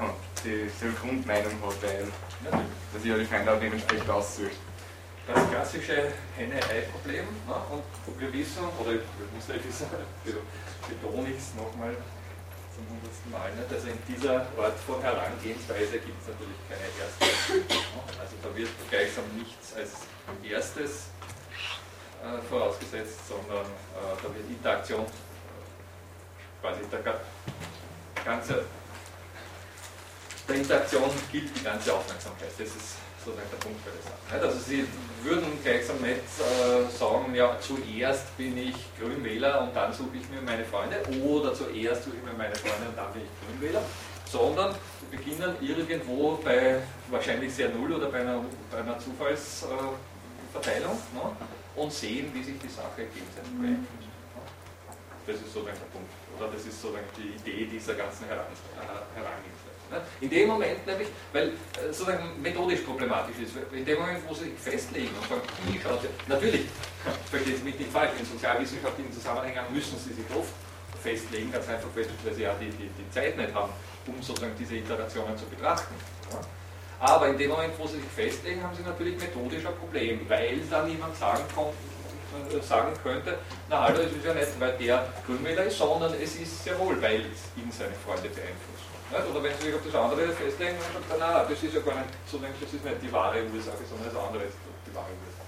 [0.44, 2.08] dieselbe Grundmeinung hat, weil
[2.44, 2.62] ja.
[2.94, 4.58] dass ich ja die Feinde auch dementsprechend aussucht.
[5.27, 7.25] Das klassische Henne-Ei-Problem.
[7.47, 7.55] Ne?
[7.71, 9.01] Und wir wissen, oder ich
[9.33, 9.88] muss nicht wissen,
[10.88, 11.95] betone ich es nochmal
[12.75, 13.71] zum hundertsten Mal, nicht?
[13.71, 17.23] also in dieser Art von Herangehensweise gibt es natürlich keine erste.
[17.23, 17.79] Ne?
[18.19, 20.05] Also da wird gleichsam nichts als
[20.43, 21.07] erstes
[22.21, 25.05] äh, vorausgesetzt, sondern äh, da wird Interaktion
[26.61, 27.21] quasi der
[28.23, 28.65] ganze
[30.47, 32.49] der Interaktion gilt die ganze Aufmerksamkeit.
[32.57, 34.45] Das ist sozusagen der Punkt bei der Sache.
[34.45, 34.85] Also Sie
[35.23, 40.41] würden gleichsam nicht äh, sagen, ja, zuerst bin ich Grünwähler und dann suche ich mir
[40.41, 43.81] meine Freunde oder zuerst suche ich mir meine Freunde und dann bin ich Grünwähler,
[44.29, 44.75] sondern
[45.09, 51.35] wir beginnen irgendwo bei wahrscheinlich sehr null oder bei einer, bei einer Zufallsverteilung äh, ne,
[51.75, 54.13] und sehen, wie sich die Sache gegenseitig beeinflusst.
[55.25, 59.55] Das ist sozusagen der Punkt, oder das ist sozusagen die Idee dieser ganzen Herangehensweise.
[60.21, 61.53] In dem Moment nämlich, weil äh,
[61.91, 66.01] sozusagen methodisch problematisch ist, in dem Moment, wo sie sich festlegen und sagen, wie schaut
[66.01, 66.65] sie, natürlich,
[67.29, 70.53] versteht mich nicht falsch, in sozialwissenschaftlichen Zusammenhängen müssen sie sich oft
[71.01, 73.71] festlegen, ganz einfach, weil sie ja die, die, die Zeit nicht haben,
[74.08, 75.93] um sozusagen diese Iterationen zu betrachten.
[76.99, 80.60] Aber in dem Moment, wo sie sich festlegen, haben sie natürlich methodisch ein Problem, weil
[80.69, 81.73] dann niemand sagen, kommt,
[82.51, 83.38] äh, sagen könnte,
[83.69, 87.01] na hallo, es ist ja nicht, weil der Grünwähler ist, sondern es ist sehr wohl,
[87.01, 88.74] weil es ihn seine Freunde beeinflusst.
[89.12, 91.82] Oder wenn Sie sich auf das andere festlegen, dann sagt man, nein, das ist ja
[91.82, 95.13] gar nicht, so das ist nicht die wahre Ursache, sondern das andere ist die wahre
[95.13, 95.46] Ursache.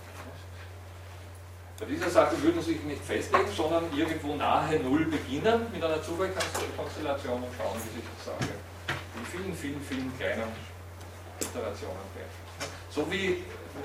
[1.80, 6.02] Bei dieser Sache würden Sie sich nicht festlegen, sondern irgendwo nahe Null beginnen mit einer
[6.02, 8.50] Zufallkonstellation und schauen, wie sich die Sache
[8.90, 10.50] in vielen, vielen, vielen kleinen
[11.40, 12.74] Iterationen beeinflusst.
[12.90, 13.44] So wie,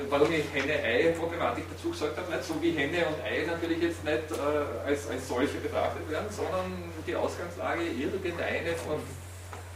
[0.09, 4.25] warum ich Henne-Ei-Problematik dazu gesagt habe, nicht so wie Henne und Ei natürlich jetzt nicht
[4.33, 6.73] äh, als, als solche betrachtet werden, sondern
[7.07, 9.01] die Ausgangslage irgendeine von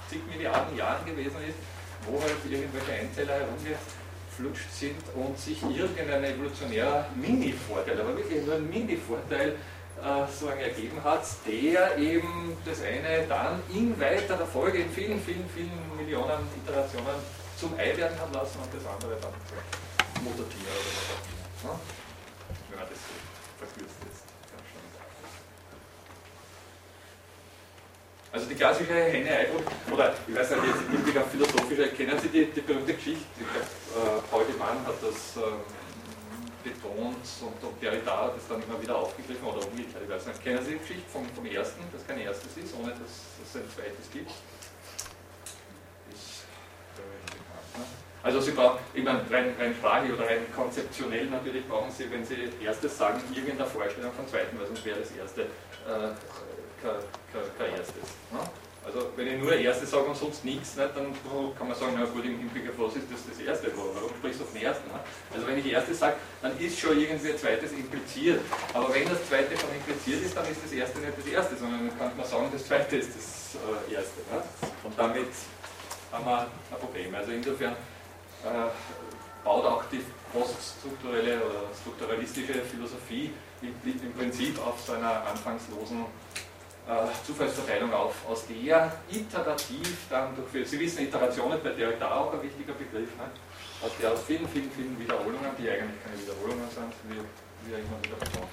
[0.08, 1.58] zig Milliarden Jahren gewesen ist,
[2.06, 8.68] wo halt irgendwelche Einzeller herumgeflutscht sind und sich irgendein evolutionärer Mini-Vorteil, aber wirklich nur ein
[8.68, 9.56] Mini-Vorteil
[10.02, 15.48] äh, sozusagen ergeben hat, der eben das eine dann in weiterer Folge, in vielen, vielen,
[15.54, 17.16] vielen Millionen Iterationen
[17.58, 19.32] zum Ei werden hat lassen und das andere dann
[20.22, 21.80] Muttertier oder was auch immer.
[22.70, 23.14] Wenn man das so
[23.58, 24.26] verkürzt ist.
[28.32, 29.48] Also die klassische henne ei
[29.90, 33.24] oder ich weiß nicht, jetzt im Hinblick auf philosophische, kennen Sie die, die berühmte Geschichte?
[33.38, 35.56] Ich glaube, äh, Paul de Mann hat das äh,
[36.66, 40.42] betont und, und Derrida hat das dann immer wieder aufgegriffen oder umgekehrt, ich weiß nicht.
[40.42, 43.14] Kennen Sie die Geschichte vom, vom ersten, das kein erstes ist, ohne dass
[43.46, 44.30] es ein zweites gibt?
[46.10, 46.44] Ist,
[46.98, 47.84] ne?
[48.22, 52.24] also Sie brauchen, ich meine, rein, rein sprachlich oder rein konzeptionell natürlich brauchen Sie, wenn
[52.24, 56.10] Sie erstes sagen, irgendeine Vorstellung von zweiten, weil sonst wäre das erste äh,
[57.58, 58.02] kein, erstes.
[58.30, 58.40] Ne?
[58.84, 61.12] Also wenn ich nur erstes sage und sonst nichts, ne, dann
[61.58, 63.72] kann man sagen, na gut, im Hinblick auf was ist das das erste?
[63.76, 64.86] Warum sprichst du auf den ersten?
[64.88, 65.00] Ne?
[65.34, 68.40] Also wenn ich erstes sage, dann ist schon irgendwie ein zweites impliziert.
[68.72, 71.88] Aber wenn das zweite schon impliziert ist, dann ist das erste nicht das erste, sondern
[71.88, 73.58] dann kann man sagen, das zweite ist das
[73.90, 74.20] äh, erste.
[74.30, 74.42] Ne?
[74.84, 75.34] Und damit
[76.12, 77.14] haben wir ein Problem.
[77.14, 77.72] Also insofern
[78.44, 78.70] äh,
[79.42, 86.04] baut auch die poststrukturelle oder strukturalistische Philosophie im, im Prinzip auf so einer anfangslosen
[87.26, 92.42] Zufallsverteilung auf, aus der iterativ dann durch, Sie wissen, Iterationen bei der da auch ein
[92.42, 93.28] wichtiger Begriff, ne?
[93.82, 97.18] aus der aus vielen, vielen, vielen Wiederholungen, die eigentlich keine Wiederholungen sind, wie,
[97.66, 98.46] wie er immer wieder betont,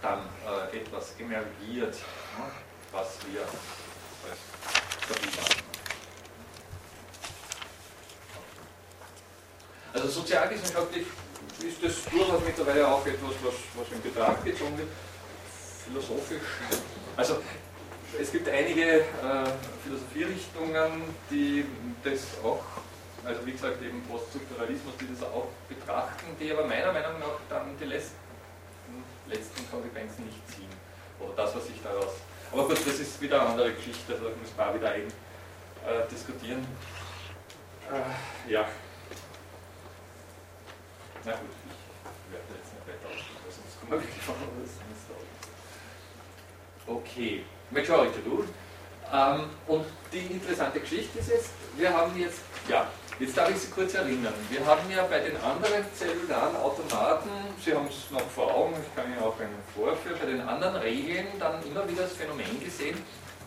[0.00, 2.44] dann äh, etwas emergiert, ne?
[2.92, 4.40] was wir als
[5.04, 5.62] stabil machen.
[9.92, 11.06] Also sozialwissenschaftlich
[11.60, 14.88] ist das durchaus mittlerweile auch etwas, was, was in Betracht gezogen wird.
[15.84, 16.42] Philosophisch
[17.16, 17.42] also
[18.20, 19.04] es gibt einige äh,
[19.84, 21.64] Philosophierichtungen, die
[22.04, 22.64] das auch,
[23.24, 27.76] also wie gesagt eben Poststrukturalismus, die das auch betrachten, die aber meiner Meinung nach dann
[27.78, 28.16] die letzten,
[29.26, 30.70] letzten Konsequenzen nicht ziehen.
[31.20, 32.12] Oder das, was sich daraus.
[32.52, 36.08] Aber gut, das ist wieder eine andere Geschichte, also müssen wir auch wieder eben äh,
[36.10, 36.66] diskutieren.
[37.90, 38.68] Äh, ja.
[41.24, 44.85] Na gut, ich werde jetzt nicht weiter ausführen, sonst kommen wir wirklich von.
[46.86, 48.48] Okay, Majority Rule.
[49.12, 52.88] Ähm, und die interessante Geschichte ist jetzt, wir haben jetzt, ja,
[53.20, 57.30] jetzt darf ich Sie kurz erinnern, wir haben ja bei den anderen zellularen Automaten,
[57.64, 60.76] Sie haben es noch vor Augen, ich kann Ihnen auch einen vorführen, bei den anderen
[60.76, 62.96] Regeln dann immer wieder das Phänomen gesehen,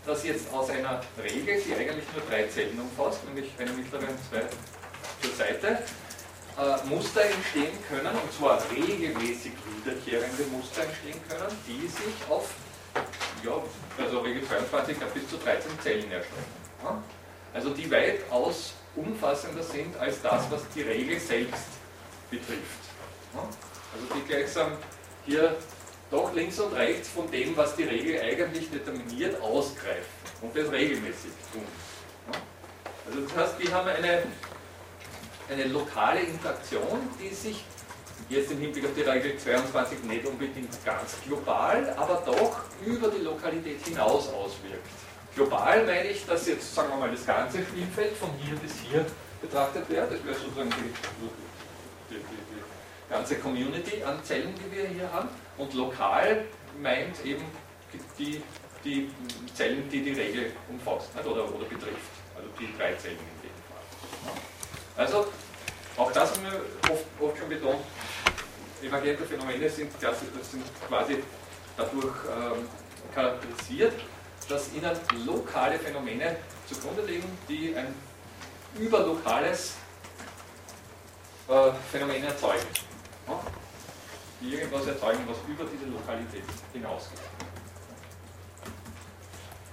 [0.06, 4.20] dass jetzt aus einer Regel, die eigentlich nur drei Zellen umfasst, nämlich eine mittlere und
[4.30, 4.44] zwei
[5.22, 5.84] zur Seite,
[6.58, 9.52] äh, Muster entstehen können, und zwar regelmäßig
[9.84, 12.50] wiederkehrende Muster entstehen können, die sich auf
[13.44, 13.52] ja,
[13.98, 17.04] also Regel 22 bis zu 13 Zellen erstrecken.
[17.54, 21.68] Also die weitaus umfassender sind als das, was die Regel selbst
[22.30, 22.80] betrifft.
[23.34, 24.72] Also die gleichsam
[25.26, 25.56] hier
[26.12, 30.06] doch links und rechts von dem, was die Regel eigentlich determiniert, ausgreifen
[30.42, 31.66] und das regelmäßig tun.
[33.08, 34.24] Also das heißt, die haben eine,
[35.50, 37.64] eine lokale Interaktion, die sich
[38.30, 43.24] jetzt im Hinblick auf die Regel 22 nicht unbedingt ganz global, aber doch über die
[43.24, 44.88] Lokalität hinaus auswirkt.
[45.36, 49.06] global meine ich, dass jetzt, sagen wir mal, das ganze Spielfeld von hier bis hier
[49.42, 50.12] betrachtet wird.
[50.12, 50.94] Das wäre sozusagen die,
[52.10, 55.30] die, die, die ganze Community an Zellen, die wir hier haben.
[55.58, 56.46] Und lokal
[56.82, 57.46] meint eben
[58.18, 58.42] die,
[58.84, 59.10] die
[59.54, 61.26] Zellen, die die Regel umfasst nicht?
[61.26, 62.12] Oder, oder betrifft.
[62.36, 64.34] Also die drei Zellen in dem Fall.
[64.98, 65.28] Also,
[65.98, 67.80] auch das haben wir oft, oft schon betont,
[68.84, 71.24] emergente Phänomene sind, sind quasi
[71.78, 72.68] dadurch ähm,
[73.14, 73.94] charakterisiert,
[74.48, 74.92] dass ihnen
[75.26, 76.38] lokale Phänomene
[76.68, 77.94] zugrunde liegen, die ein
[78.78, 79.76] überlokales
[81.48, 82.68] äh, Phänomen erzeugen.
[83.28, 83.40] Ja?
[84.42, 87.20] Die irgendwas erzeugen, was über diese Lokalität hinausgeht.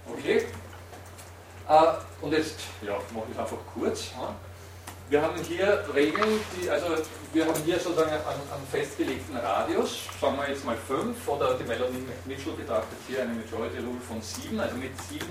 [0.09, 0.47] Okay?
[1.69, 4.11] Äh, und jetzt ja, mache ich es einfach kurz.
[4.12, 4.35] Ja?
[5.09, 6.87] Wir haben hier Regeln, die, also
[7.33, 12.05] wir haben hier sozusagen einen, festgelegten Radius, sagen wir jetzt mal 5, oder die Melanie
[12.25, 15.25] Mitchell betrachtet hier eine Majority Rule von 7, also mit 7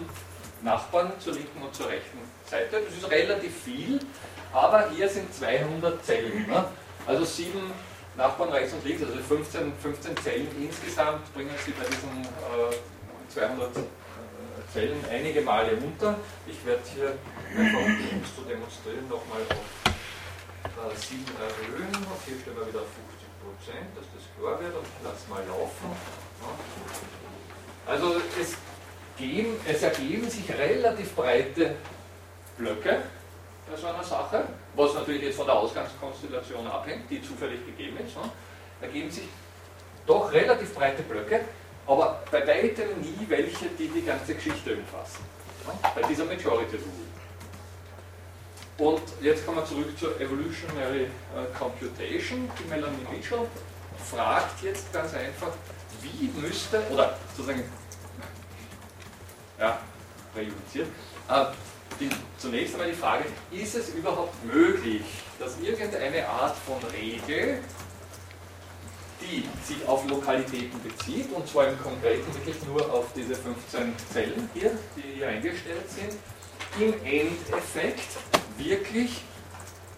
[0.61, 2.83] Nachbarn zur linken und zur rechten Seite.
[2.85, 3.99] Das ist relativ viel,
[4.53, 6.47] aber hier sind 200 Zellen.
[6.47, 6.63] Ne?
[7.05, 7.59] Also 7
[8.15, 13.71] Nachbarn rechts und links, also 15, 15 Zellen insgesamt bringen Sie bei diesen äh, 200
[14.75, 16.19] Zellen einige Male unter.
[16.45, 17.15] Ich werde hier
[17.57, 21.95] einfach, um es zu demonstrieren, nochmal auf äh, 7 erhöhen.
[21.95, 24.75] Und hier stellen wir wieder auf 50 Prozent, dass das klar wird.
[24.75, 25.95] Und ich lasse mal laufen.
[27.87, 28.57] Also es,
[29.17, 31.75] geben, es ergeben sich relativ breite
[32.57, 33.03] Blöcke
[33.71, 34.43] bei so einer Sache,
[34.75, 38.17] was natürlich jetzt von der Ausgangskonstellation abhängt, die zufällig gegeben ist.
[38.81, 39.29] Ergeben sich
[40.05, 41.45] doch relativ breite Blöcke,
[41.87, 45.23] aber bei weitem nie welche, die die ganze Geschichte umfassen.
[45.95, 47.05] Bei dieser Majority Rule.
[48.77, 51.07] Und jetzt kommen wir zurück zur Evolutionary äh,
[51.57, 52.49] Computation.
[52.59, 53.47] Die Melanie Mitchell
[54.03, 55.51] fragt jetzt ganz einfach,
[56.01, 57.63] wie müsste, oder sozusagen,
[59.57, 59.79] ja,
[60.35, 60.87] rejudiziert,
[61.29, 61.45] äh,
[61.99, 65.03] die, zunächst einmal die Frage, ist es überhaupt möglich,
[65.39, 67.59] dass irgendeine Art von Regel
[69.25, 74.49] die sich auf Lokalitäten bezieht, und zwar im Konkreten wirklich nur auf diese 15 Zellen
[74.53, 76.13] hier, die hier eingestellt sind,
[76.79, 78.17] im Endeffekt
[78.57, 79.21] wirklich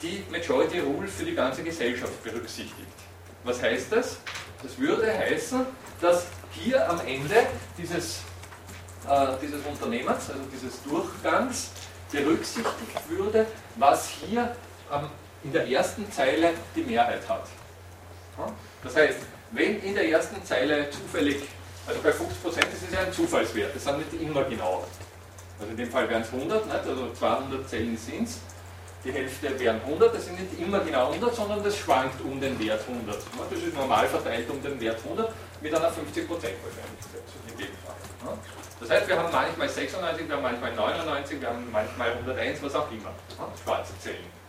[0.02, 2.88] die Majority Rule für die ganze Gesellschaft berücksichtigt.
[3.44, 4.18] Was heißt das?
[4.62, 5.66] Das würde heißen,
[6.02, 8.22] dass hier am Ende dieses,
[9.08, 11.72] äh, dieses Unternehmens, also dieses Durchgangs,
[12.12, 14.56] berücksichtigt würde, was hier
[14.92, 15.10] ähm,
[15.44, 17.48] in der ersten Zeile die Mehrheit hat.
[18.84, 19.20] Das heißt,
[19.52, 21.38] wenn in der ersten Zeile zufällig,
[21.86, 24.86] also bei 50% das ist ja ein Zufallswert, das sind nicht immer genau.
[25.60, 26.76] Also in dem Fall wären es 100, nicht?
[26.76, 28.40] also 200 Zellen sind es.
[29.04, 32.60] Die Hälfte wären 100, das sind nicht immer genau 100, sondern das schwankt um den
[32.60, 33.16] Wert 100.
[33.50, 38.38] Das ist normal verteilt um den Wert 100 mit einer 50% Wahrscheinlichkeit in dem Fall.
[38.80, 42.76] Das heißt, wir haben manchmal 96, wir haben manchmal 99, wir haben manchmal 101, was
[42.76, 43.12] auch immer.
[43.64, 44.47] Schwarze Zellen.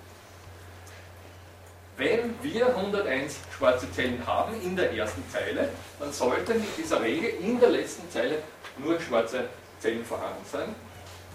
[1.98, 7.30] Wenn wir 101 schwarze Zellen haben in der ersten Zeile, dann sollte mit dieser Regel
[7.40, 8.38] in der letzten Zeile
[8.76, 9.46] nur schwarze
[9.80, 10.72] Zellen vorhanden sein.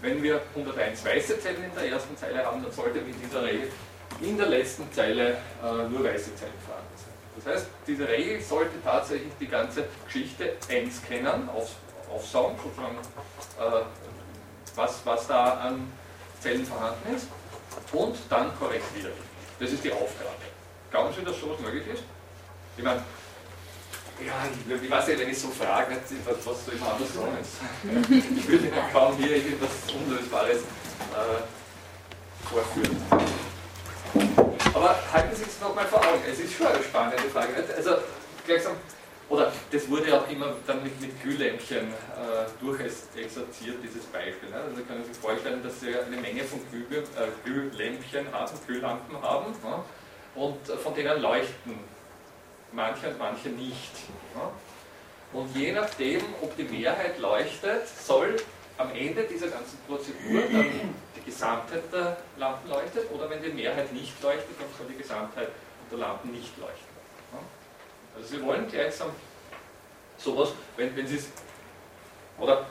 [0.02, 3.70] Wenn wir 101 weiße Zellen in der ersten Zeile haben, dann sollte mit dieser Regel
[4.22, 7.14] in der letzten Zeile äh, nur weiße Zellen vorhanden sein.
[7.36, 11.72] Das heißt, diese Regel sollte tatsächlich die ganze Geschichte einscannen, auf,
[12.10, 12.98] aufsaugen, sozusagen,
[13.60, 13.84] äh,
[14.76, 15.92] was, was da an
[16.40, 17.28] Zellen vorhanden ist,
[17.92, 19.26] und dann korrekt wiedergeben.
[19.60, 20.53] Das ist die Aufgabe.
[20.94, 22.04] Glauben Sie, dass sowas möglich ist?
[22.78, 23.02] Ich meine,
[24.24, 28.38] ja, ich, weiß nicht, wenn ich so frage, was, was soll ich anders sagen?
[28.38, 32.96] Ich würde Ihnen kaum hier irgendwas Unlösbares äh, vorführen.
[34.72, 37.54] Aber halten Sie es nochmal vor Augen, es ist schon eine spannende Frage.
[37.76, 37.96] Also,
[38.46, 38.74] gleichsam,
[39.30, 44.48] oder das wurde auch immer dann mit, mit Glühlämpchen äh, durchexerziert, dieses Beispiel.
[44.52, 44.58] Ne?
[44.58, 47.04] Also können Sie sich vorstellen, dass Sie eine Menge von Glüh, äh,
[47.44, 49.54] Glühlämpchen haben, Glühlampen haben.
[49.54, 49.84] Ne?
[50.36, 51.78] Und von denen leuchten
[52.74, 53.92] manche und manche nicht.
[55.32, 58.36] Und je nachdem, ob die Mehrheit leuchtet, soll
[58.78, 63.92] am Ende dieser ganzen Prozedur dann die Gesamtheit der Lampen leuchtet oder wenn die Mehrheit
[63.94, 65.50] nicht leuchtet, dann soll die Gesamtheit
[65.92, 66.94] der Lampen nicht leuchten.
[68.16, 69.10] Also Sie wollen gleichsam
[70.18, 71.30] sowas, wenn, wenn Sie es,
[72.40, 72.68] oder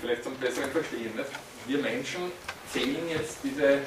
[0.00, 1.30] vielleicht zum besseren Verstehen, nicht?
[1.66, 2.32] wir Menschen
[2.70, 3.80] zählen jetzt diese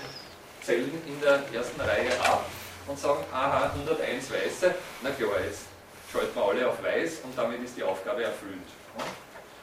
[0.62, 2.46] Zellen in der ersten Reihe ab
[2.90, 4.74] und sagen, aha, 101 Weiße,
[5.04, 5.66] na klar, jetzt
[6.12, 8.68] schalten wir alle auf Weiß und damit ist die Aufgabe erfüllt.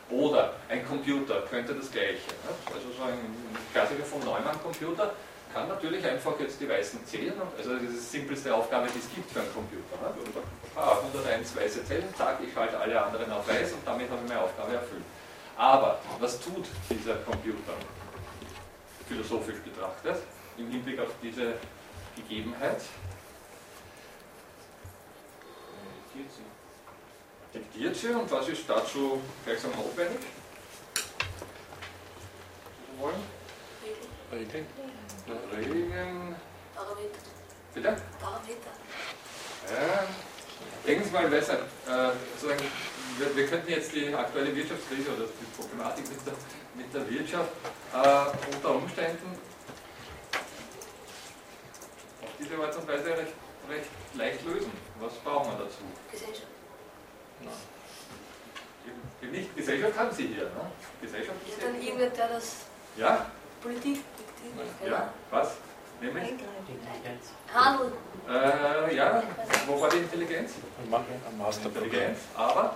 [0.09, 2.31] Oder ein Computer könnte das Gleiche.
[2.67, 3.19] Also so ein
[3.73, 5.13] Klassiker vom Neumann-Computer
[5.53, 7.35] kann natürlich einfach jetzt die Weißen zählen.
[7.59, 9.97] Also das ist die simpelste Aufgabe, die es gibt für einen Computer.
[10.77, 14.29] Ah, 101 weiße Zellen, zack, ich schalte alle anderen auf Weiß und damit habe ich
[14.29, 15.05] meine Aufgabe erfüllt.
[15.57, 17.73] Aber was tut dieser Computer,
[19.09, 20.23] philosophisch betrachtet,
[20.59, 21.55] im Hinblick auf diese
[22.15, 22.83] Gegebenheit?
[27.55, 30.21] Diktiert sie und was ist dazu gleichsam notwendig?
[32.99, 33.23] Wollen?
[34.33, 34.67] Regeln.
[35.57, 36.37] Regeln.
[36.75, 37.19] Parameter.
[37.75, 37.97] Bitte?
[38.21, 38.73] Parameter.
[39.71, 40.07] Ja,
[40.87, 41.55] denken Sie mal besser.
[41.55, 42.65] Äh, sozusagen,
[43.19, 46.35] wir, wir könnten jetzt die aktuelle Wirtschaftskrise oder die Problematik mit der,
[46.75, 47.51] mit der Wirtschaft
[47.93, 49.39] äh, unter Umständen
[52.23, 53.33] auf diese Art und Weise recht,
[53.69, 54.71] recht leicht lösen.
[55.01, 55.79] Was brauchen wir dazu?
[56.11, 56.47] Gesellschaft.
[58.87, 60.45] Eben, eben nicht Gesellschaft haben Sie hier.
[60.45, 60.51] Ne?
[61.03, 62.57] Gesellschaft Ist ist dann irgendwer, der das
[62.97, 63.27] Ja,
[63.63, 64.91] Politik diktiert?
[64.93, 65.55] ja, was?
[66.01, 66.29] Nämlich?
[66.31, 67.25] Intelligenz.
[67.55, 67.93] Handel.
[68.29, 69.23] Äh, ja,
[69.67, 70.53] wo war die Intelligenz?
[70.83, 71.85] Ein Ma- ein Masterprogramm.
[71.85, 72.75] Intelligenz, aber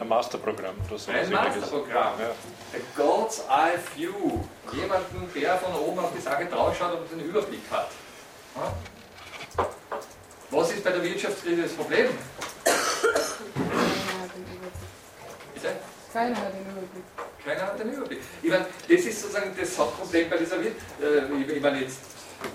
[0.00, 1.10] Ein Masterprogramm so.
[1.12, 1.30] ein.
[1.30, 2.18] Masterprogramm.
[2.20, 2.30] Ja.
[2.72, 4.40] The God's Eye View.
[4.72, 7.88] Jemanden, der von oben auf die Sache draufschaut und den Überblick hat.
[8.56, 8.72] Ja?
[10.50, 12.06] Was ist bei der Wirtschaftskrise das Problem?
[16.12, 17.04] Keiner hat den Überblick.
[17.44, 18.20] Keiner hat den Überblick.
[18.42, 21.02] Ich meine, das ist sozusagen das Hauptproblem bei dieser Wirtschaft.
[21.02, 21.98] Äh, ich meine, jetzt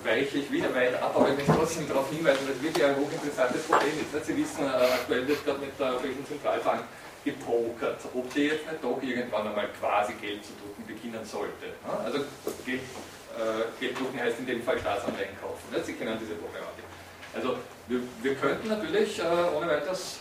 [0.03, 2.95] weiche ich wieder weit ab, aber ich möchte trotzdem darauf hinweisen, dass es wirklich ein
[2.95, 4.13] hochinteressantes Problem ist.
[4.13, 4.25] nicht?
[4.25, 6.81] Sie wissen, äh, aktuell wird gerade mit der Europäischen Zentralbank
[7.23, 11.77] gepokert, ob die jetzt nicht doch irgendwann einmal quasi Geld zu drucken beginnen sollte.
[11.85, 11.93] ne?
[12.03, 12.25] Also
[12.65, 12.81] Geld,
[13.37, 15.61] äh, Geld drucken heißt in dem Fall Staatsanleihen kaufen.
[15.69, 15.85] nicht?
[15.85, 16.85] Sie kennen diese Problematik.
[17.35, 17.57] Also
[17.91, 19.23] wir, wir könnten natürlich äh,
[19.55, 20.19] ohne weiteres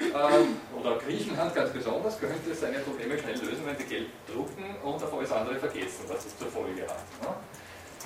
[0.00, 5.02] ähm, oder Griechenland ganz besonders könnte seine Probleme schnell lösen, wenn sie Geld drucken und
[5.02, 6.98] auf alles andere vergessen, was es zur Folge hat.
[7.22, 7.34] ne?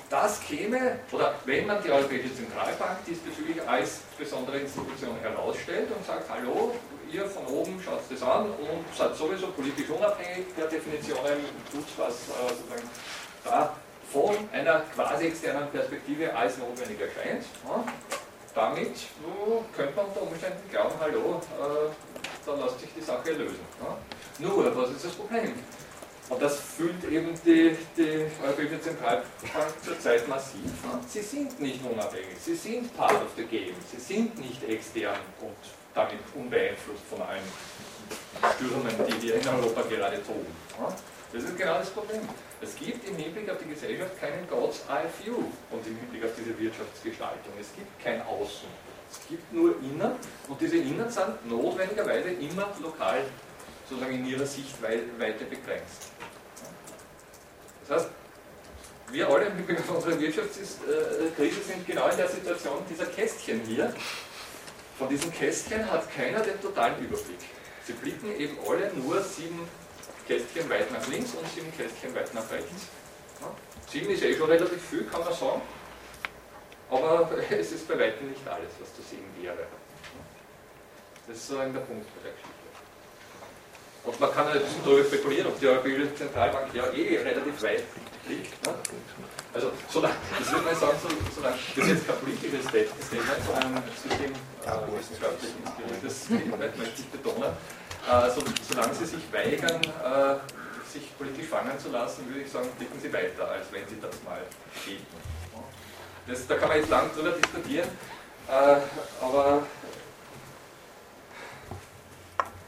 [0.09, 6.29] Das käme, oder wenn man die Europäische Zentralbank diesbezüglich als besondere Institution herausstellt und sagt,
[6.29, 6.75] hallo,
[7.11, 12.13] ihr von oben schaut das an und seid sowieso politisch unabhängig der Definitionen, tut was
[12.13, 12.89] äh, sozusagen
[13.43, 13.75] da
[14.11, 17.43] von einer quasi externen Perspektive als notwendig erscheint.
[17.65, 17.83] ne?
[18.53, 21.89] Damit so könnte man unter Umständen glauben, hallo, äh,
[22.45, 23.65] da lässt sich die Sache lösen.
[23.81, 24.47] Ne?
[24.47, 25.53] Nur, was ist das Problem?
[26.29, 29.25] Und das fühlt eben die, die Europäische Zentralbank
[29.83, 30.63] zurzeit massiv.
[30.63, 30.99] Ne?
[31.07, 35.55] Sie sind nicht unabhängig, sie sind part of the game, sie sind nicht extern und
[35.93, 37.43] damit unbeeinflusst von allen
[38.55, 40.55] Stürmen, die wir in Europa gerade toben.
[40.79, 40.95] Ne?
[41.33, 42.21] Das ist genau das Problem.
[42.63, 45.35] Es gibt im Hinblick auf die Gesellschaft keinen God's Eye View
[45.69, 47.51] und im Hinblick auf diese Wirtschaftsgestaltung.
[47.59, 48.69] Es gibt kein Außen.
[49.11, 50.15] Es gibt nur Innen
[50.47, 53.25] und diese Innen sind notwendigerweise immer lokal
[53.89, 56.13] sozusagen in ihrer Sichtweite begrenzt.
[57.85, 58.11] Das heißt,
[59.11, 63.93] wir alle im Hinblick auf unsere Wirtschaftskrise sind genau in der Situation dieser Kästchen hier.
[64.97, 67.39] Von diesen Kästchen hat keiner den totalen Überblick.
[67.85, 69.67] Sie blicken eben alle nur sieben
[70.27, 72.87] Kästchen weit nach links und sieben Kästchen weit nach rechts.
[73.41, 73.47] Ja?
[73.89, 75.61] Sieben ist eh schon relativ viel, kann man sagen.
[76.89, 79.65] Aber es ist bei weitem nicht alles, was zu sehen wäre.
[81.27, 82.63] Das ist so ein der Punkt bei der Geschichte.
[84.03, 87.83] Und man kann ein bisschen darüber spekulieren, ob die Europäische Zentralbank ja eh relativ weit
[88.27, 88.65] liegt.
[88.65, 88.73] Ne?
[89.53, 93.83] Also, solange, ich würde mal sagen, so, solange das jetzt kein politisches Statement, sondern ein
[93.95, 97.53] systemwissenschaftlich äh, inspiriertes Statement, möchte ich betonen.
[98.09, 102.69] Äh, so, solange Sie sich weigern, äh, sich politisch fangen zu lassen, würde ich sagen,
[102.77, 104.41] blicken Sie weiter, als wenn Sie das mal
[104.85, 105.05] bieten.
[106.27, 107.89] Das, da kann man jetzt lang drüber diskutieren,
[108.47, 108.75] äh,
[109.21, 109.63] aber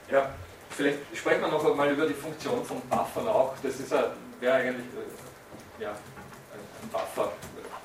[0.10, 0.30] ja,
[0.70, 3.56] vielleicht sprechen wir noch einmal über die Funktion von Buffern auch.
[3.62, 3.94] Das ist
[4.40, 7.32] wäre eigentlich äh, ja, ein, Buffer.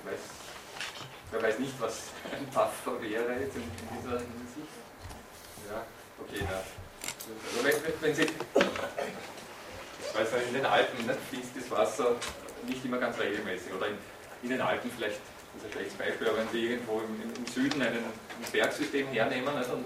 [0.05, 0.21] Weiß,
[1.31, 3.63] wer weiß nicht, was ein Buffer wäre jetzt in,
[3.97, 4.75] dieser Hinsicht.
[5.69, 5.83] Ja,
[6.19, 6.80] okay, na.
[7.51, 12.17] Also wenn, wenn, Sie, ich weiß in den Alpen ne, fließt das Wasser
[12.67, 13.99] nicht immer ganz regelmäßig oder in,
[14.43, 15.21] in den Alpen vielleicht,
[15.55, 19.09] das ist ein schlechtes Beispiel, aber wenn Sie irgendwo im, im Süden einen, ein Bergsystem
[19.09, 19.85] hernehmen nicht, und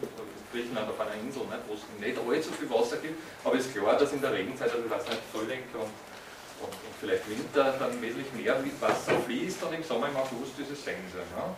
[0.53, 3.75] Griechenland auf einer Insel, nicht, wo es nicht allzu viel Wasser gibt, aber es ist
[3.75, 5.91] klar, dass in der Regenzeit, also ich weiß nicht, Frühling und,
[6.63, 10.71] und, und vielleicht Winter dann wesentlich mehr Wasser fließt und im Sommer, im August ist
[10.71, 11.19] es Sense.
[11.37, 11.57] Ja?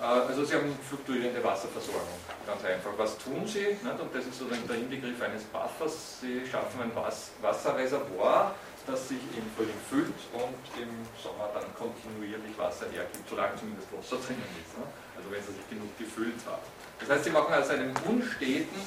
[0.00, 2.90] Also Sie haben fluktuierende Wasserversorgung, ganz einfach.
[2.98, 3.78] Was tun Sie?
[3.80, 6.20] Und das ist sozusagen der Inbegriff eines Buffers.
[6.20, 6.92] Sie schaffen ein
[7.40, 8.54] Wasserreservoir,
[8.86, 14.20] das sich im Frühling füllt und im Sommer dann kontinuierlich Wasser hergibt, solange zumindest Wasser
[14.20, 14.76] drinnen ist.
[14.76, 14.84] Ne?
[15.16, 16.62] Also wenn Sie sich genug gefüllt haben.
[17.00, 18.80] Das heißt, Sie machen aus einem unsteten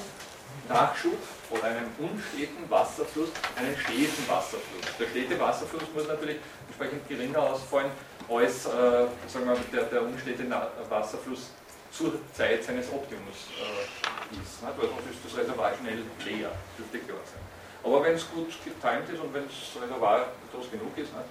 [0.68, 1.18] Nachschub
[1.50, 4.86] oder einem unsteten Wasserfluss einen steten Wasserfluss.
[4.98, 6.38] Der stete Wasserfluss muss natürlich
[6.68, 7.90] entsprechend geringer ausfallen
[8.30, 10.44] als äh, sagen wir, der, der unstete
[10.88, 11.50] Wasserfluss
[11.90, 14.62] zur Zeit seines Optimus äh, ist.
[14.62, 14.70] Ne?
[14.76, 17.42] Weil sonst ist das Reservoir schnell leer, dürfte klar sein.
[17.82, 21.24] Aber wenn es gut getimt ist und wenn es Reservoir groß genug ist, ne,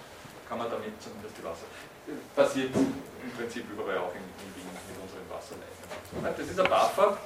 [0.48, 1.70] kann man damit zumindest die Wasser.
[2.36, 6.26] Passiert im Prinzip überall auch in, in Wien mit unseren Wasserleitungen.
[6.26, 7.18] Das ist ein Buffer,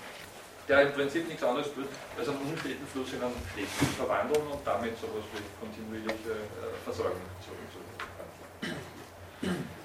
[0.67, 1.87] der im Prinzip nichts anderes tut,
[2.19, 7.23] als einen unsteten Fluss in einen steten verwandeln und damit sowas wie kontinuierliche äh, Versorgung
[7.39, 7.55] zu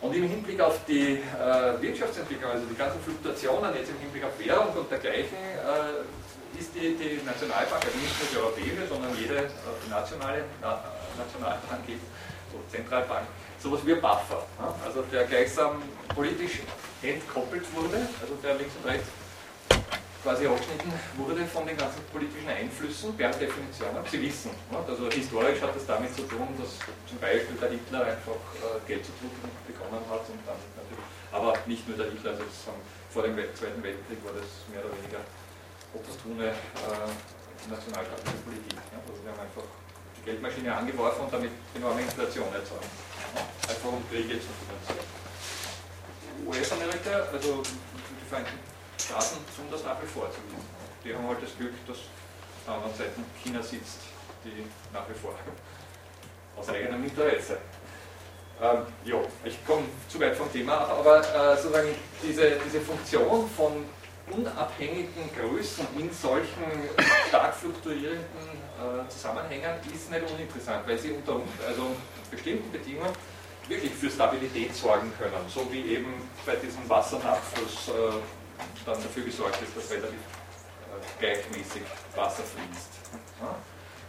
[0.01, 4.39] und im Hinblick auf die äh, Wirtschaftsentwicklung, also die ganzen Fluktuationen jetzt im Hinblick auf
[4.39, 9.47] Währung und dergleichen, äh, ist die, die Nationalbank, also nicht nur die europäische, sondern jede
[9.47, 10.83] äh, nationale Na
[11.19, 11.83] Nationalbank,
[12.53, 13.27] so Zentralbank,
[13.59, 14.75] sowas wie ein Buffer, ja?
[14.85, 15.83] also der gleichsam
[16.15, 16.61] politisch
[17.03, 19.09] entkoppelt wurde, also der links und rechts
[20.23, 23.95] quasi abgeschnitten wurde von den ganzen politischen Einflüssen per Definition.
[24.11, 26.75] Sie wissen, also historisch hat es damit zu tun, dass
[27.07, 31.55] zum Beispiel der Hitler einfach äh, Geld zu drucken begonnen hat und dann natürlich, aber
[31.67, 32.45] nicht nur der Hitler, also
[33.11, 35.23] vor dem Zweiten Weltkrieg war das mehr oder weniger
[35.95, 37.09] opportune äh,
[37.71, 38.79] nationalstaatliche Politik.
[38.93, 39.67] Also wir haben einfach
[40.19, 42.91] die Geldmaschine angeworfen und damit enorme Inflation erzeugt.
[43.69, 45.07] Einfach um Kriege zu finanzieren.
[46.47, 48.68] US-Amerika, also die Vereinigten
[48.99, 50.69] Staaten tun das nach wie vor zumindest.
[51.05, 51.99] Die haben halt das Glück, dass
[52.67, 54.01] der anderen Seite China sitzt,
[54.45, 55.35] die nach wie vor
[56.57, 57.59] aus eigenem Interesse.
[58.61, 63.85] Ähm, ja, ich komme zu weit vom Thema, aber äh, sozusagen diese, diese Funktion von
[64.31, 66.67] unabhängigen Größen in solchen
[67.29, 71.97] stark fluktuierenden äh, Zusammenhängen ist nicht uninteressant, weil sie unter also
[72.31, 73.13] bestimmten Bedingungen
[73.69, 78.38] wirklich für Stabilität sorgen können, so wie eben bei diesem Wassernabfluss äh,
[78.89, 81.83] dann dafür gesorgt ist, dass relativ äh, gleichmäßig
[82.17, 82.93] Wasser fließt.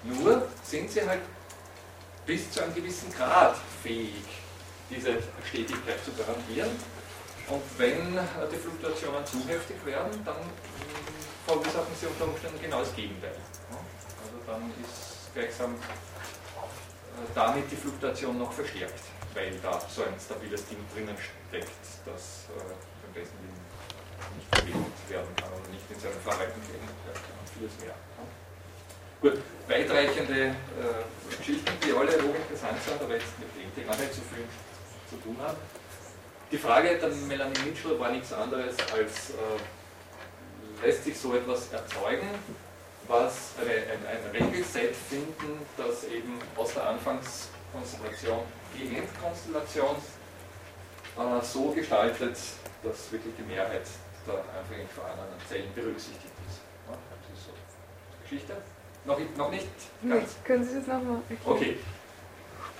[0.03, 1.21] Nur sind sie halt
[2.25, 4.23] bis zu einem gewissen Grad fähig,
[4.89, 5.17] diese
[5.49, 6.69] Stetigkeit zu garantieren.
[7.47, 8.21] Und wenn äh,
[8.51, 10.37] die Fluktuationen zu heftig werden, dann
[11.45, 13.35] verursachen sie unter Umständen genau das Gegenteil.
[13.71, 15.77] Also dann ist gleichsam äh,
[17.35, 19.01] damit die Fluktuation noch verstärkt,
[19.33, 21.17] weil da so ein stabiles Ding drinnen
[21.49, 21.67] steckt,
[22.05, 22.45] das
[23.07, 23.58] im Wesentlichen
[24.35, 27.95] nicht bewegt werden kann oder nicht in seinem Verhalten geändert werden kann und vieles mehr.
[29.21, 34.21] Gut, weitreichende äh, Geschichten, die alle hochinteressant sind, aber jetzt mit dem Thema nicht so
[34.31, 34.47] viel
[35.09, 35.57] zu tun haben.
[36.51, 42.29] Die Frage der Melanie Mitchell war nichts anderes als, äh, lässt sich so etwas erzeugen,
[43.07, 48.39] was eine, ein, ein Regelset finden, das eben aus der Anfangskonstellation
[48.73, 49.95] die Endkonstellation
[51.17, 52.37] äh, so gestaltet,
[52.83, 53.85] dass wirklich die Mehrheit
[54.29, 56.61] der anfänglich vorhandenen Zellen berücksichtigt ist.
[56.87, 57.51] Ja, das ist so
[58.21, 58.53] Geschichte.
[59.05, 59.67] Noch, noch nicht
[60.07, 60.35] ganz?
[60.43, 61.57] Können Sie das nochmal erklären?
[61.57, 61.77] Okay.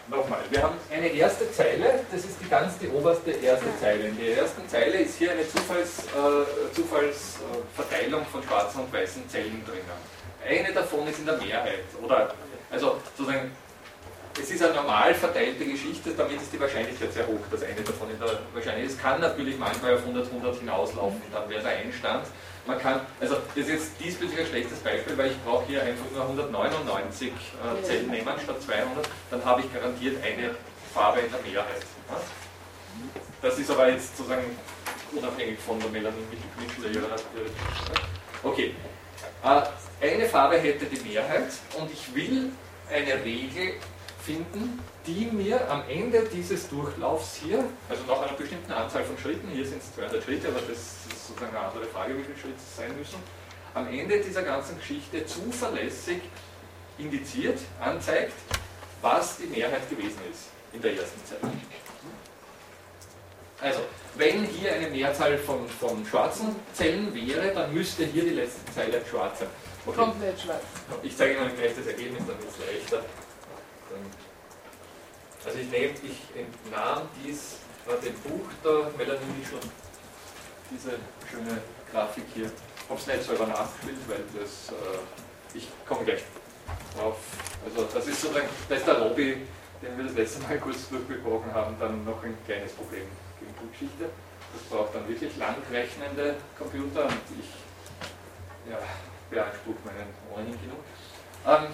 [0.09, 3.71] Nochmal, wir haben eine erste Zeile, das ist die ganz die oberste erste ja.
[3.79, 4.07] Zeile.
[4.07, 9.29] In der ersten Zeile ist hier eine Zufallsverteilung äh, Zufalls, äh, von schwarzen und weißen
[9.29, 9.85] Zellen drinnen.
[10.43, 11.83] Eine davon ist in der Mehrheit.
[12.01, 12.33] Oder
[12.71, 13.51] also sozusagen
[14.41, 18.09] es ist eine normal verteilte Geschichte, damit ist die Wahrscheinlichkeit sehr hoch, dass eine davon
[18.09, 18.93] in der Wahrscheinlichkeit ist.
[18.93, 22.25] Es kann natürlich manchmal auf 100, 100 hinauslaufen, dann wäre der Einstand.
[22.65, 26.05] Man kann, also das ist jetzt diesbezüglich ein schlechtes Beispiel, weil ich brauche hier einfach
[26.13, 30.55] nur 199 äh, Zellen nehmen statt 200, dann habe ich garantiert eine
[30.93, 31.81] Farbe in der Mehrheit.
[33.41, 34.43] Das ist aber jetzt sozusagen
[35.11, 37.01] unabhängig von der Melanin Mitchell.
[38.43, 38.75] Okay.
[39.43, 39.61] Äh,
[40.01, 42.51] eine Farbe hätte die Mehrheit und ich will
[42.89, 43.73] eine Regel
[44.26, 49.47] finden, die mir am Ende dieses Durchlaufs hier, also nach einer bestimmten Anzahl von Schritten,
[49.49, 52.57] hier sind es 200 Schritte, aber das ist sozusagen eine andere Frage, wie viele Schritte
[52.57, 53.17] es sein müssen,
[53.74, 56.22] am Ende dieser ganzen Geschichte zuverlässig
[56.97, 58.34] indiziert, anzeigt,
[59.01, 61.39] was die Mehrheit gewesen ist in der ersten Zeit.
[63.61, 63.80] Also,
[64.15, 69.01] wenn hier eine Mehrzahl von, von schwarzen Zellen wäre, dann müsste hier die letzte Zeile
[69.09, 69.49] schwarz sein.
[69.86, 69.97] Okay.
[69.97, 70.63] Komplett schwarz.
[71.03, 73.05] Ich zeige Ihnen gleich das Ergebnis, dann ist es leichter.
[75.45, 79.59] Also ich nehme, ich entnahm dies äh, dem Buch der Melanie Michel,
[80.69, 80.91] diese
[81.29, 81.61] schöne
[81.91, 82.45] Grafik hier.
[82.45, 86.23] Ich habe es nicht selber nachgespielt, weil das, äh, ich komme gleich
[86.95, 87.17] drauf.
[87.65, 89.47] Also das ist sozusagen, da ist der Lobby,
[89.81, 93.05] den wir das letzte Mal kurz durchgebrochen haben, dann noch ein kleines Problem
[93.39, 94.09] gegen Buchgeschichte.
[94.53, 97.49] Das braucht dann wirklich langrechnende Computer und ich
[98.69, 98.77] ja,
[99.29, 100.83] beanspruche meinen ohnehin genug.
[101.45, 101.67] Ähm,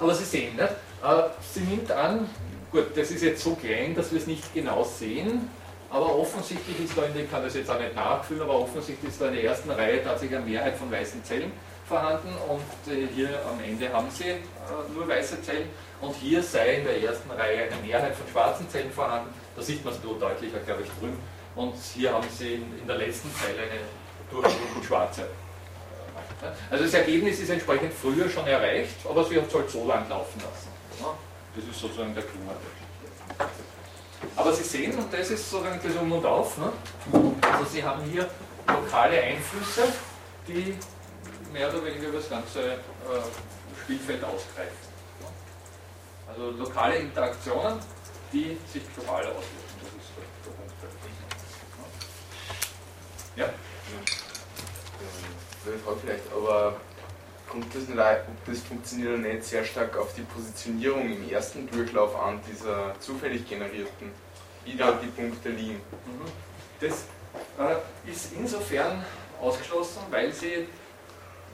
[0.00, 0.68] aber Sie sehen, ne?
[1.02, 1.22] Äh,
[1.54, 2.28] sie nimmt an,
[2.70, 5.48] gut, das ist jetzt so klein, dass wir es nicht genau sehen,
[5.90, 9.10] aber offensichtlich ist da in der, ich kann das jetzt auch nicht nachfüllen, aber offensichtlich
[9.10, 11.52] ist da in der ersten Reihe tatsächlich eine Mehrheit von weißen Zellen
[11.86, 14.36] vorhanden und äh, hier am Ende haben Sie äh,
[14.94, 15.68] nur weiße Zellen
[16.00, 19.84] und hier sei in der ersten Reihe eine Mehrheit von schwarzen Zellen vorhanden, da sieht
[19.84, 21.18] man es nur deutlicher, glaube ich, drüben
[21.56, 23.80] und hier haben Sie in, der letzten Zeile eine
[24.30, 25.22] durchschnittlich schwarze
[26.70, 30.08] Also das Ergebnis ist entsprechend früher schon erreicht, aber sie hat es halt so lang
[30.08, 30.68] laufen lassen.
[31.54, 32.40] Das ist sozusagen der Geschichte.
[34.36, 36.72] Aber Sie sehen, und das ist sozusagen das Um und Auf, ne?
[37.42, 38.28] also Sie haben hier
[38.68, 39.84] lokale Einflüsse,
[40.46, 40.76] die
[41.52, 42.76] mehr oder weniger über das ganze äh,
[43.82, 44.90] Spielfeld ausgreifen.
[46.28, 47.80] Also lokale Interaktionen,
[48.32, 49.80] die sich global auswirken.
[49.80, 51.10] Das ist der Punkt.
[53.36, 53.46] Ja?
[55.66, 56.80] Äh, Frage vielleicht, aber
[57.48, 61.68] kommt das nicht ob das funktioniert oder nicht, sehr stark auf die Positionierung im ersten
[61.70, 64.12] Durchlauf an, dieser zufällig generierten,
[64.64, 65.80] wie da die Punkte liegen?
[66.06, 66.30] Mhm.
[66.80, 67.04] Das
[67.58, 69.04] äh, ist insofern
[69.40, 70.68] ausgeschlossen, weil sie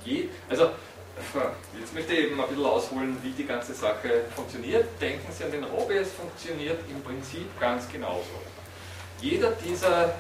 [0.05, 0.71] je, also
[1.81, 4.87] jetzt möchte ich eben ein bisschen ausholen, wie die ganze Sache funktioniert.
[5.01, 8.43] Denken Sie an den Robby, es funktioniert im Prinzip ganz genauso.
[9.21, 10.15] Jeder dieser,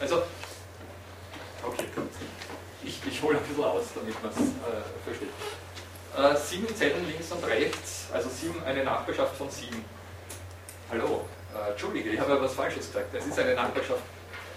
[0.00, 0.22] also,
[1.66, 1.84] okay,
[2.88, 5.28] ich, ich hole ein bisschen aus, damit man es äh, versteht.
[6.16, 9.84] Äh, sieben Zellen links und rechts, also sieben, eine Nachbarschaft von sieben.
[10.90, 13.14] Hallo, äh, Entschuldige, ich habe ja was Falsches gesagt.
[13.14, 14.00] Es ist eine Nachbarschaft,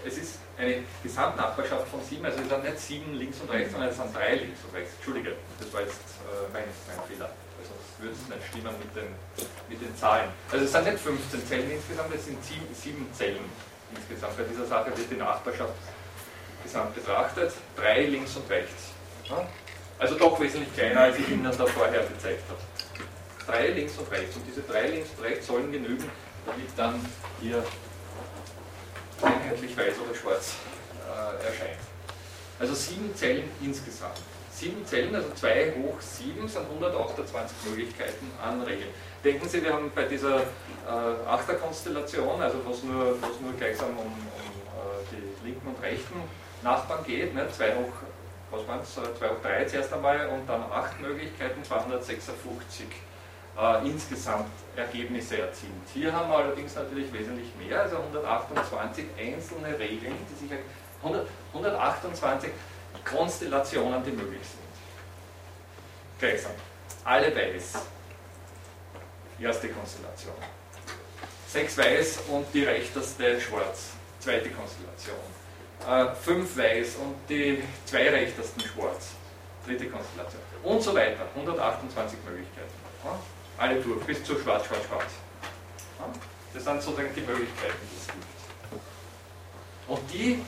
[0.04, 3.90] es ist eine Gesamtnachbarschaft von sieben, also es sind nicht sieben links und rechts, sondern
[3.90, 4.94] es sind drei links und rechts.
[4.96, 7.30] Entschuldige, das war jetzt äh, mein, mein Fehler.
[7.60, 9.12] Also es würde es nicht stimmen mit den,
[9.68, 10.30] mit den Zahlen.
[10.50, 13.44] Also es sind nicht 15 Zellen insgesamt, es sind sieben, sieben Zellen
[13.94, 14.36] insgesamt.
[14.36, 15.74] Bei dieser Sache wird die Nachbarschaft
[16.62, 18.92] gesamt betrachtet, drei links und rechts.
[19.98, 22.60] Also doch wesentlich kleiner, als ich Ihnen da vorher gezeigt habe.
[23.46, 24.36] Drei links und rechts.
[24.36, 26.10] Und diese drei links und rechts sollen genügen,
[26.46, 26.94] damit dann
[27.40, 27.62] hier
[29.22, 30.54] einheitlich weiß oder schwarz
[31.06, 31.78] äh, erscheint.
[32.58, 34.18] Also sieben Zellen insgesamt.
[34.52, 38.90] Sieben Zellen, also 2 hoch 7 sind 128 Möglichkeiten an Regeln.
[39.24, 43.90] Denken Sie, wir haben bei dieser äh, Achterkonstellation, also wo es nur, wo's nur gleichsam
[43.90, 46.22] um, um äh, die linken und rechten
[46.62, 47.46] Nachbarn geht, ne?
[47.50, 47.92] 2 hoch,
[48.50, 52.86] was waren es, 2 hoch 3 zuerst einmal und dann 8 Möglichkeiten, 256
[53.58, 55.72] äh, insgesamt Ergebnisse erzielt.
[55.92, 60.58] Hier haben wir allerdings natürlich wesentlich mehr, also 128 einzelne Regeln, die sich
[61.02, 62.50] 100, 128
[63.04, 64.62] Konstellationen, die möglich sind.
[66.18, 66.52] Gleichsam.
[67.04, 67.82] Alle weiß.
[69.40, 70.34] Erste Konstellation.
[71.48, 73.90] Sechs weiß und die rechteste schwarz.
[74.20, 75.41] Zweite Konstellation.
[75.88, 79.10] Äh, fünf weiß und die zwei rechtesten schwarz.
[79.66, 80.40] Dritte Konstellation.
[80.62, 81.26] Und so weiter.
[81.34, 82.72] 128 Möglichkeiten.
[83.04, 83.18] Ja?
[83.58, 85.10] Alle durch, bis zu schwarz, schwarz, schwarz.
[85.98, 86.06] Ja?
[86.54, 88.26] Das sind sozusagen die Möglichkeiten, die es gibt.
[89.88, 90.44] Und die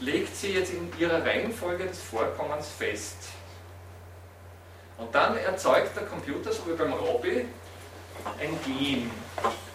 [0.00, 3.28] legt sie jetzt in ihrer Reihenfolge des Vorkommens fest.
[4.96, 7.46] Und dann erzeugt der Computer, so wie beim Robby,
[8.38, 9.10] ein Gen,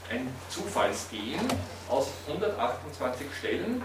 [0.10, 1.40] ein Zufallsgen
[1.88, 3.84] aus 128 Stellen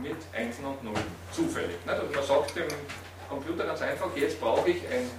[0.00, 1.76] mit Einsen und Nullen, zufällig.
[1.86, 2.68] Also man sagt dem
[3.28, 5.10] Computer ganz einfach, jetzt brauche ich ein,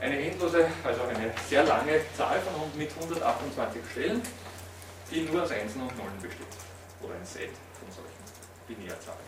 [0.00, 4.22] eine endlose, also eine sehr lange Zahl von, mit 128 Stellen,
[5.10, 6.46] die nur aus Einsen und Nullen besteht.
[7.02, 8.18] Oder ein Set von solchen
[8.66, 9.18] Binärzahlen.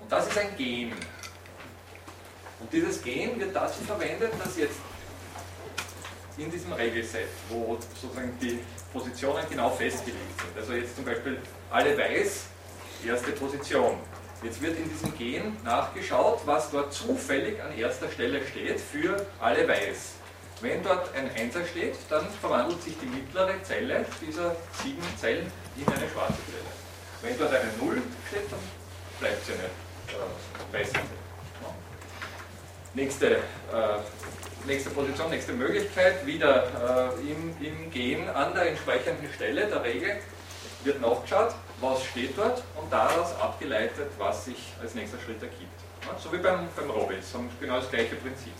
[0.00, 0.92] Und das ist ein Gen.
[2.60, 4.76] Und dieses Gen wird dazu verwendet, dass jetzt
[6.38, 8.60] in diesem Regelset, wo sozusagen die
[8.92, 11.38] Positionen genau festgelegt sind, also jetzt zum Beispiel
[11.70, 12.44] alle weiß,
[13.06, 13.98] erste Position.
[14.42, 19.68] Jetzt wird in diesem Gen nachgeschaut, was dort zufällig an erster Stelle steht für alle
[19.68, 20.14] weiß.
[20.60, 25.86] Wenn dort ein Einser steht, dann verwandelt sich die mittlere Zelle dieser sieben Zellen in
[25.86, 26.72] eine schwarze Zelle.
[27.22, 28.58] Wenn dort eine Null steht, dann
[29.20, 31.04] bleibt sie eine äh, weiße Zelle.
[32.94, 33.40] Nächste, äh,
[34.66, 40.20] nächste Position, nächste Möglichkeit, wieder äh, im, im Gen an der entsprechenden Stelle der Regel
[40.84, 45.80] wird nachgeschaut, was steht dort und daraus abgeleitet, was sich als nächster Schritt ergibt.
[46.04, 48.52] Ja, so wie beim, beim haben genau das gleiche Prinzip.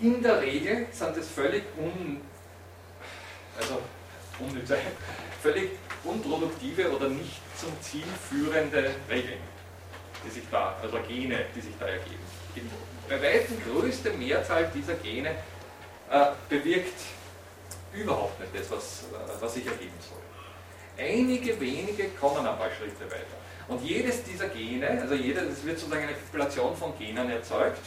[0.00, 2.20] In der Regel sind es völlig un,
[3.60, 3.82] also
[4.38, 4.78] unnütze,
[5.42, 5.72] völlig
[6.04, 9.40] unproduktive oder nicht zum Ziel führende Regeln,
[10.24, 12.24] die sich da, also Gene, die sich da ergeben.
[13.10, 15.30] Bei weitem größte Mehrzahl dieser Gene
[16.10, 17.00] äh, bewirkt
[17.92, 20.18] überhaupt nicht das, was, äh, was sich ergeben soll.
[20.96, 23.36] Einige wenige kommen ein paar Schritte weiter.
[23.66, 27.80] Und jedes dieser Gene, also jeder, es wird sozusagen eine Population von Genen erzeugt,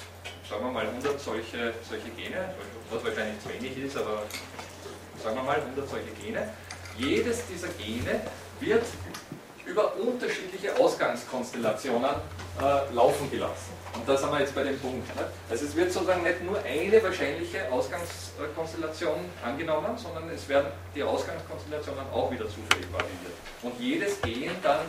[0.49, 2.53] sagen wir mal 100 solche, solche Gene,
[2.91, 4.23] was wahrscheinlich zu wenig ist, aber
[5.23, 6.49] sagen wir mal 100 solche Gene.
[6.97, 8.19] Jedes dieser Gene
[8.59, 8.83] wird
[9.65, 12.11] über unterschiedliche Ausgangskonstellationen
[12.61, 13.82] äh, laufen gelassen.
[13.93, 15.15] Und da sind wir jetzt bei dem Punkt.
[15.15, 15.27] Ne?
[15.49, 22.05] Also es wird sozusagen nicht nur eine wahrscheinliche Ausgangskonstellation angenommen, sondern es werden die Ausgangskonstellationen
[22.11, 23.33] auch wieder zufällig variiert.
[23.61, 24.79] Und jedes Gen dann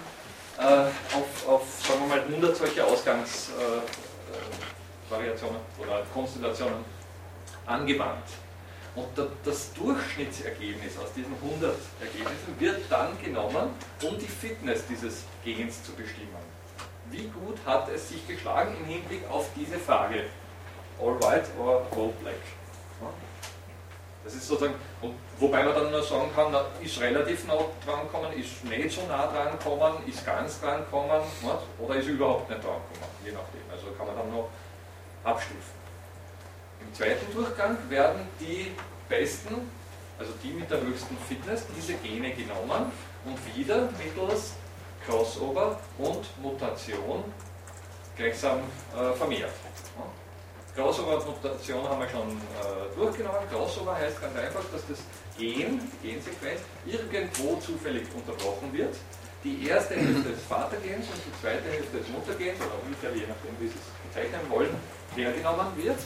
[0.58, 6.84] äh, auf, auf, sagen wir mal, 100 solche Ausgangsvariationen äh, oder Konstellationen
[7.66, 8.28] angewandt.
[8.96, 9.08] Und
[9.44, 13.70] das Durchschnittsergebnis aus diesen 100 Ergebnissen wird dann genommen,
[14.02, 16.43] um die Fitness dieses Gens zu bestimmen.
[17.14, 20.24] Wie gut hat es sich geschlagen im Hinblick auf diese Frage?
[21.00, 22.34] All white or all black?
[24.24, 24.74] Das ist sozusagen,
[25.38, 26.52] wobei man dann nur sagen kann,
[26.82, 31.20] ist relativ nah dran gekommen, ist nicht so nah dran gekommen, ist ganz dran gekommen
[31.78, 33.60] oder ist überhaupt nicht dran gekommen, je nachdem.
[33.70, 34.48] Also kann man dann noch
[35.22, 35.74] abstufen.
[36.80, 38.72] Im zweiten Durchgang werden die
[39.08, 39.70] besten,
[40.18, 42.90] also die mit der höchsten Fitness, diese Gene genommen
[43.24, 44.54] und wieder mittels
[45.06, 47.24] Crossover und Mutation
[48.16, 48.60] gleichsam
[48.96, 49.52] äh, vermehrt.
[50.74, 53.40] Crossover-Mutation haben wir schon äh, durchgenommen.
[53.50, 54.98] Crossover heißt ganz einfach, dass das
[55.38, 58.94] Gen, die Gensequenz, irgendwo zufällig unterbrochen wird.
[59.44, 63.54] Die erste Hälfte des Vatergens und die zweite Hälfte des Muttergens, oder umgekehrt, je nachdem,
[63.60, 64.74] wie Sie es bezeichnen wollen,
[65.14, 65.98] hergenommen wird,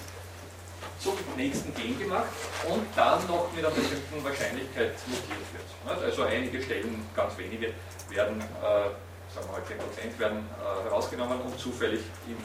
[0.98, 2.28] zum nächsten Gen gemacht
[2.68, 6.02] und dann noch mit einer bestimmten Wahrscheinlichkeit mutiert wird.
[6.02, 7.72] Also einige Stellen, ganz wenige,
[8.10, 12.36] werden, äh, sagen wir mal 10%, werden äh, herausgenommen und zufällig im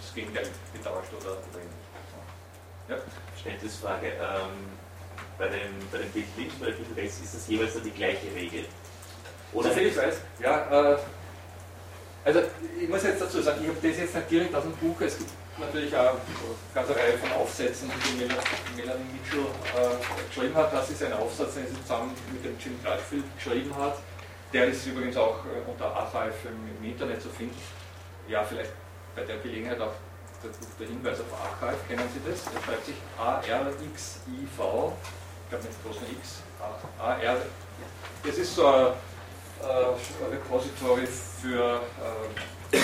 [0.00, 1.60] das Gegenteil getauscht oder, oder
[2.88, 2.96] ja?
[3.32, 4.06] Verständnisfrage.
[4.08, 4.80] Ähm,
[5.38, 7.90] bei dem, bei dem Bild links, bei dem Bild rechts ist das jeweils dann die
[7.90, 8.64] gleiche Regel.
[9.52, 10.92] Oder ich weiß, ja.
[10.94, 10.98] Äh,
[12.24, 12.42] also
[12.80, 15.16] ich muss jetzt dazu sagen, ich habe das jetzt nicht direkt aus dem Buch, es
[15.16, 16.20] gibt natürlich auch eine
[16.74, 18.26] ganze Reihe von Aufsätzen, die
[18.76, 20.72] Melanie Mitchell äh, geschrieben hat.
[20.72, 23.96] Das ist ein Aufsatz, den sie zusammen mit dem Jim Gladfield geschrieben hat.
[24.52, 27.56] Der ist übrigens auch äh, unter Archive im, Internet zu finden.
[28.28, 28.72] Ja, vielleicht
[29.14, 29.92] bei der Gelegenheit auch
[30.78, 32.44] der, Hinweis auf Archive, kennen Sie das?
[32.44, 33.84] Der schreibt sich ARXIV,
[34.42, 36.42] ich glaube mit großen X,
[36.98, 37.36] AR.
[38.24, 38.86] Das ist so ein,
[39.62, 41.82] ein Repository für
[42.72, 42.78] äh,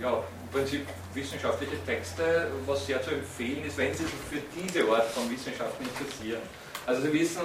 [0.00, 4.88] ja, im Prinzip wissenschaftliche Texte, was sehr zu empfehlen ist, wenn Sie sich für diese
[4.90, 6.40] Art von Wissenschaften interessieren.
[6.86, 7.42] Also Sie wissen,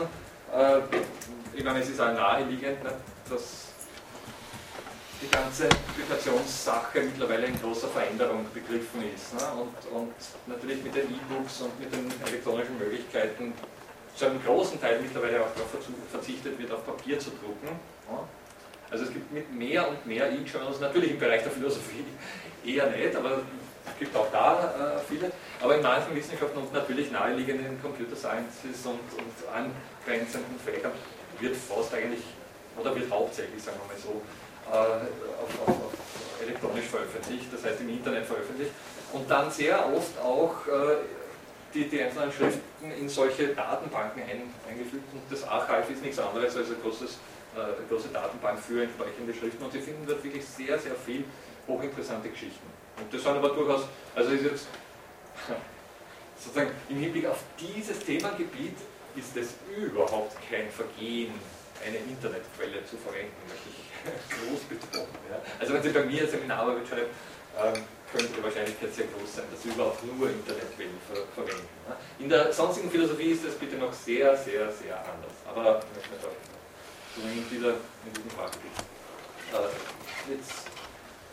[0.53, 0.79] äh,
[1.53, 2.93] ich meine, es ist auch naheliegend, ne,
[3.29, 3.67] dass
[5.21, 9.33] die ganze Publikationssache mittlerweile in großer Veränderung begriffen ist.
[9.33, 9.41] Ne?
[9.59, 10.13] Und, und
[10.45, 13.53] natürlich mit den E-Books und mit den elektronischen Möglichkeiten
[14.15, 15.71] zu einem großen Teil mittlerweile auch darauf
[16.11, 17.67] verzichtet wird, auf Papier zu drucken.
[18.09, 18.19] Ne?
[18.89, 22.05] Also es gibt mit mehr und mehr E-Journals, natürlich im Bereich der Philosophie
[22.65, 23.41] eher nicht, aber
[23.85, 28.85] es gibt auch da äh, viele, aber in manchen Wissenschaften und natürlich naheliegenden Computer Sciences
[28.85, 30.91] und, und angrenzenden Fächern
[31.39, 32.21] wird fast eigentlich,
[32.79, 34.21] oder wird hauptsächlich, sagen wir mal so,
[34.71, 35.93] äh, auf, auf, auf
[36.41, 38.71] elektronisch veröffentlicht, das heißt im Internet veröffentlicht
[39.13, 40.97] und dann sehr oft auch äh,
[41.73, 46.55] die, die einzelnen Schriften in solche Datenbanken ein, eingefügt und das Archive ist nichts anderes
[46.55, 47.17] als ein großes,
[47.55, 51.23] äh, eine große Datenbank für entsprechende Schriften und Sie finden dort wirklich sehr, sehr viel
[51.67, 52.67] hochinteressante Geschichten.
[52.99, 53.83] Und das sind aber durchaus,
[54.15, 54.67] also ist jetzt
[56.39, 58.77] sozusagen im Hinblick auf dieses Themengebiet
[59.15, 61.33] ist es überhaupt kein Vergehen,
[61.85, 63.79] eine Internetquelle zu verwenden, möchte ich
[64.33, 65.13] groß betonen.
[65.29, 65.41] Ja.
[65.59, 67.11] Also wenn Sie bei mir Seminararbeit schreiben,
[67.57, 71.67] ähm, könnte die Wahrscheinlichkeit sehr groß sein, dass Sie überhaupt nur Internetquellen ver verwenden.
[71.87, 71.97] Ja.
[72.19, 75.35] In der sonstigen Philosophie ist das bitte noch sehr, sehr, sehr anders.
[75.45, 75.81] Aber
[77.17, 77.73] in, dieser,
[78.05, 78.71] in diesem Fachgebiet.
[79.51, 80.69] Äh, jetzt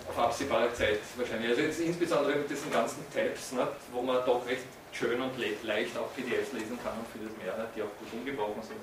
[0.08, 1.50] auf absehbare Zeit wahrscheinlich.
[1.50, 5.96] Also jetzt insbesondere mit diesen ganzen Tabs, ne, wo man doch recht schön und leicht
[5.98, 8.80] auch PDFs lesen kann und vieles mehr, ne, die auch gut umgebrochen sind,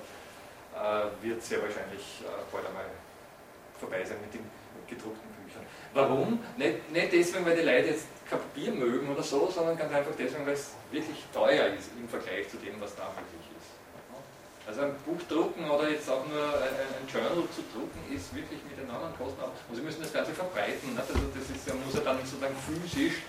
[1.20, 2.86] wird sehr wahrscheinlich äh, bald einmal
[3.78, 4.44] vorbei sein mit den
[4.88, 5.66] gedruckten Büchern.
[5.94, 6.38] Warum?
[6.56, 10.46] Nicht, nicht deswegen, weil die Leute jetzt Papier mögen oder so, sondern ganz einfach deswegen,
[10.46, 13.68] weil es wirklich teuer ist im Vergleich zu dem, was da möglich ist.
[14.66, 18.78] Also ein Buch drucken oder jetzt auch nur ein, Journal zu drucken, ist wirklich mit
[18.78, 19.50] enormen Kosten auch.
[19.68, 20.94] Und Sie müssen das Ganze verbreiten.
[20.94, 21.02] Nicht?
[21.02, 23.26] Also das ist, muss ja dann sozusagen physisch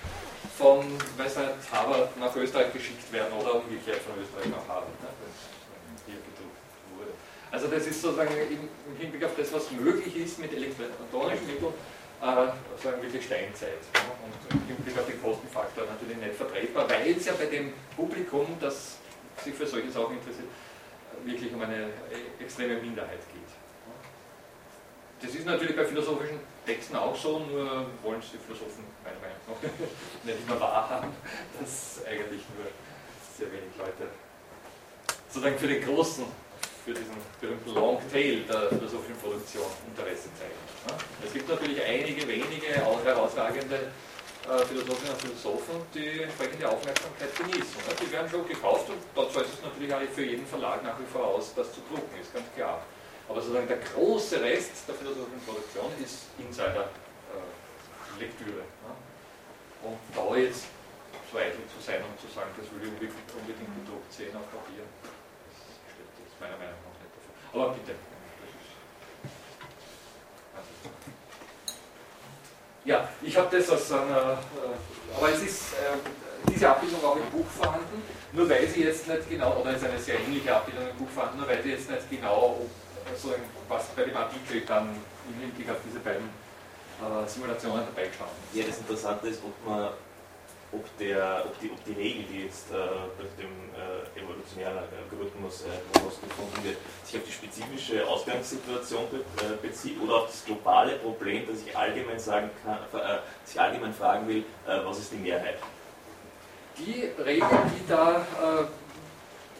[0.55, 0.85] von,
[1.17, 4.93] weiß nicht, Harvard nach Österreich geschickt werden oder umgekehrt von Österreich nach Harvard.
[5.01, 5.53] Nicht?
[7.54, 11.72] Also das ist sozusagen im, Hinblick auf das, was möglich ist mit elektronischen Mitteln,
[12.20, 13.78] äh, sozusagen wirklich Steinzeit.
[14.26, 18.58] Und im Hinblick auf den Kostenfaktor natürlich nicht vertretbar, weil es ja bei dem Publikum,
[18.60, 18.97] das
[19.43, 20.47] sich für solche Sachen interessiert,
[21.24, 21.89] wirklich um eine
[22.39, 23.54] extreme Minderheit geht.
[25.22, 29.38] Das ist natürlich bei philosophischen Texten auch so, nur wollen es die Philosophen meiner Meinung
[29.47, 29.62] nach
[30.24, 31.12] nicht immer wahrhaben,
[31.62, 32.66] dass eigentlich nur
[33.38, 34.10] sehr wenig Leute
[35.30, 36.26] sozusagen für den großen
[36.84, 40.59] für diesen berühmten Long Tail der philosophischen Produktion Interesse zeigen.
[41.23, 43.93] Es gibt natürlich einige wenige herausragende
[44.43, 47.77] äh, Philosophinnen und Philosophen, die entsprechende Aufmerksamkeit genießen.
[48.03, 51.05] Die werden schon gekauft und dort zahlt es natürlich auch für jeden Verlag nach wie
[51.07, 52.84] vor aus, das zu drucken, ist ganz klar.
[53.29, 58.63] Aber sozusagen der große Rest der philosophischen Produktion ist Insider-Lektüre.
[58.84, 58.91] Ne?
[59.88, 60.65] Und da jetzt
[61.31, 64.84] so eitel zu sein und zu sagen, das will ich unbedingt, gedruckt sehen auf Papier,
[66.43, 67.63] meiner Meinung nach nicht davor.
[67.63, 67.95] Aber bitte.
[72.85, 75.95] Ja, ich habe das als einer, äh, aber es ist äh,
[76.51, 79.87] diese Abbildung auch im Buch vorhanden, nur weil sie jetzt nicht genau, oder es ist
[79.87, 82.59] eine sehr ähnliche Abbildung im Buch vorhanden, nur weil sie jetzt nicht genau,
[83.09, 83.35] also
[83.69, 84.89] was bei dem Artikel dann
[85.29, 86.27] im Hinblick auf diese beiden
[86.99, 89.89] äh, Simulationen dabei geschaut Ja, das Interessante ist, ob man
[90.74, 92.76] ob, der, ob, die, ob die Regel, die jetzt äh,
[93.17, 99.55] durch den äh, evolutionären Algorithmus äh, herausgefunden wird, sich auf die spezifische Ausgangssituation be äh,
[99.61, 104.28] bezieht oder auf das globale Problem, dass ich allgemein sagen kann, äh, sich allgemein fragen
[104.28, 105.57] will, äh, was ist die Mehrheit?
[106.78, 108.26] Die Regel, die da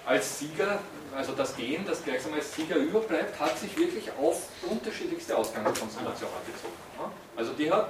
[0.04, 0.80] als Sieger,
[1.16, 7.14] also das Gen, das gleichsam als Sieger überbleibt, hat sich wirklich auf unterschiedlichste Ausgangskonstellationen bezogen.
[7.36, 7.90] Also die hat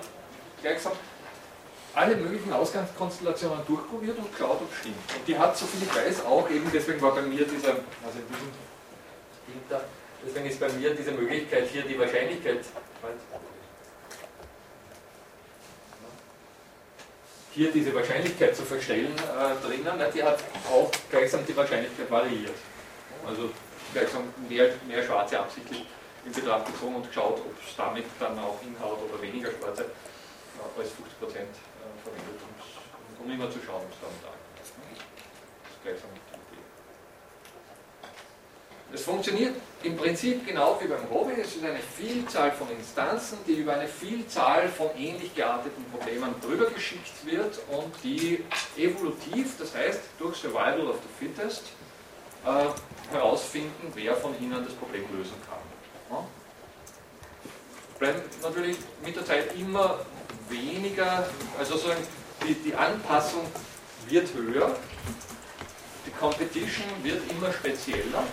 [0.62, 0.92] gleichsam
[1.96, 4.96] alle möglichen Ausgangskonstellationen durchprobiert und geschaut, ob es stimmt.
[5.16, 7.70] Und die hat, soviel ich weiß, auch eben, deswegen war bei mir dieser,
[8.04, 8.50] also in diesem
[9.70, 9.82] da,
[10.26, 12.60] deswegen ist bei mir diese Möglichkeit hier die Wahrscheinlichkeit,
[17.52, 20.40] hier diese Wahrscheinlichkeit zu verstellen äh, drinnen, die hat
[20.72, 22.56] auch gleichsam die Wahrscheinlichkeit variiert.
[23.28, 23.52] Also
[23.94, 25.86] gleichsam mehr, mehr Schwarze absichtlich
[26.26, 30.80] in Betracht gezogen und geschaut, ob es damit dann auch hinhaut oder weniger Schwarze äh,
[30.80, 31.56] als 50 Prozent
[33.20, 34.34] um, immer zu schauen, was da und da.
[34.58, 36.64] Das ist gleichsam die Idee.
[38.94, 41.34] Es funktioniert im Prinzip genau wie beim Hobby.
[41.42, 46.70] Es ist eine Vielzahl von Instanzen, die über eine Vielzahl von ähnlich gearteten Problemen drüber
[46.70, 48.44] geschickt wird und die
[48.78, 51.64] evolutiv, das heißt durch Survival of the Fittest,
[52.46, 56.18] äh, herausfinden, wer von ihnen das Problem lösen kann.
[56.18, 56.26] Ja?
[58.00, 60.00] Bleiben natürlich mit der Zeit immer
[60.50, 61.28] weniger,
[61.58, 61.90] also so
[62.46, 63.46] die, die Anpassung
[64.08, 64.76] wird höher,
[66.06, 68.24] die Competition wird immer spezieller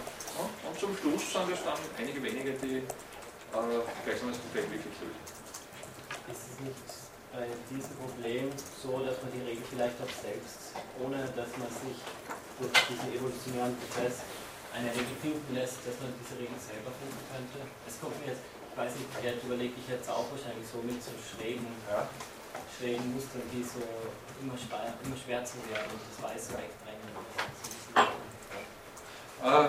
[0.67, 5.23] und zum Schluss sind es dann einige wenige, die äh, gleichsam das Problem wirklich lösen.
[6.31, 6.87] Ist es nicht
[7.33, 8.51] bei diesem Problem
[8.83, 11.99] so, dass man die Regel vielleicht auch selbst, ohne dass man sich
[12.59, 14.27] durch diesen evolutionären Prozess
[14.75, 17.59] eine Regel finden lässt, dass man diese Regel selber finden könnte?
[17.87, 18.43] Es kommt mir jetzt
[18.81, 22.09] weiß nicht, jetzt überlege ich jetzt auch wahrscheinlich so mit so schrägen, ja.
[22.73, 23.85] schrägen Mustern, die so
[24.41, 27.13] immer, schwer, immer werden und das Weiße wegdrängen.
[29.45, 29.69] Äh,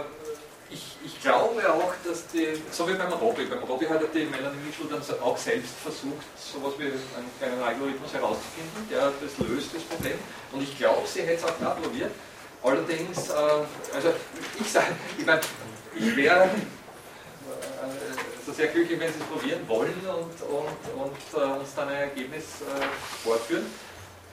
[0.69, 4.63] ich, ich, glaube auch, dass die, so wie beim Robby, beim Robby hat die Melanie
[4.63, 9.75] Mitchell dann auch selbst versucht, so etwas wie einen kleinen Algorithmus herauszufinden, der das löst,
[9.75, 10.17] das Problem.
[10.53, 12.11] Und ich glaube, sie hätte es auch probiert.
[12.63, 13.33] Allerdings, äh,
[13.93, 14.13] also
[14.57, 15.41] ich sage, ich meine,
[15.95, 16.49] ich wäre
[18.51, 22.09] also sehr glücklich, wenn Sie es probieren wollen und, und, und äh, uns dann ein
[22.09, 22.85] Ergebnis äh,
[23.23, 23.65] fortführen.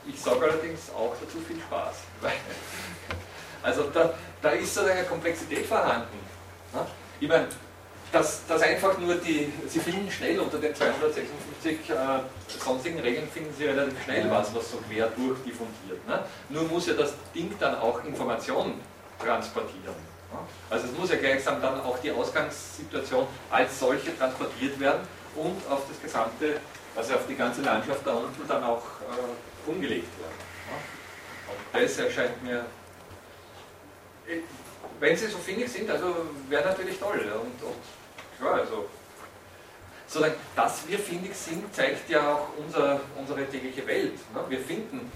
[0.07, 1.97] Ich sage allerdings auch dazu viel Spaß.
[3.63, 6.19] also da, da ist so eine Komplexität vorhanden.
[6.73, 6.87] Ne?
[7.21, 7.49] Ich meine,
[8.11, 11.95] dass, dass einfach nur die, Sie finden schnell unter den 256 äh,
[12.59, 16.07] sonstigen Regeln, finden Sie relativ schnell was, was so quer durchdiffundiert.
[16.09, 16.25] Ne?
[16.49, 18.81] Nur muss ja das Ding dann auch Informationen
[19.23, 20.18] transportieren.
[20.71, 25.01] Also es muss ja gleichsam dann auch die Ausgangssituation als solche transportiert werden
[25.35, 26.61] und auf das gesamte,
[26.95, 30.35] also auf die ganze Landschaft da unten dann auch äh, umgelegt werden.
[31.49, 32.67] Und das erscheint mir,
[35.01, 36.15] wenn sie so findig sind, also
[36.49, 37.21] wäre natürlich toll.
[37.21, 37.77] Und, und
[38.39, 38.87] klar, also
[40.07, 44.19] sozusagen, dass wir findig sind, zeigt ja auch unser, unsere tägliche Welt.
[44.35, 44.41] Ne?
[44.49, 45.11] Wir finden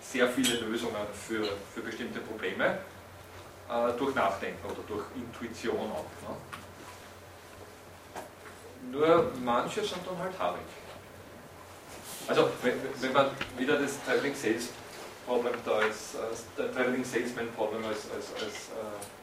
[0.00, 0.96] sehr viele Lösungen
[1.26, 1.44] für,
[1.74, 2.78] für bestimmte Probleme
[3.68, 6.28] äh, durch Nachdenken oder durch Intuition auch.
[6.28, 6.36] Ne?
[8.92, 10.60] Nur manche sind dann halt haarig.
[12.28, 14.68] Also wenn, wenn, man wieder das Traveling Sales
[15.26, 19.15] Problem da als, als Traveling Salesman Problem als, als, als äh,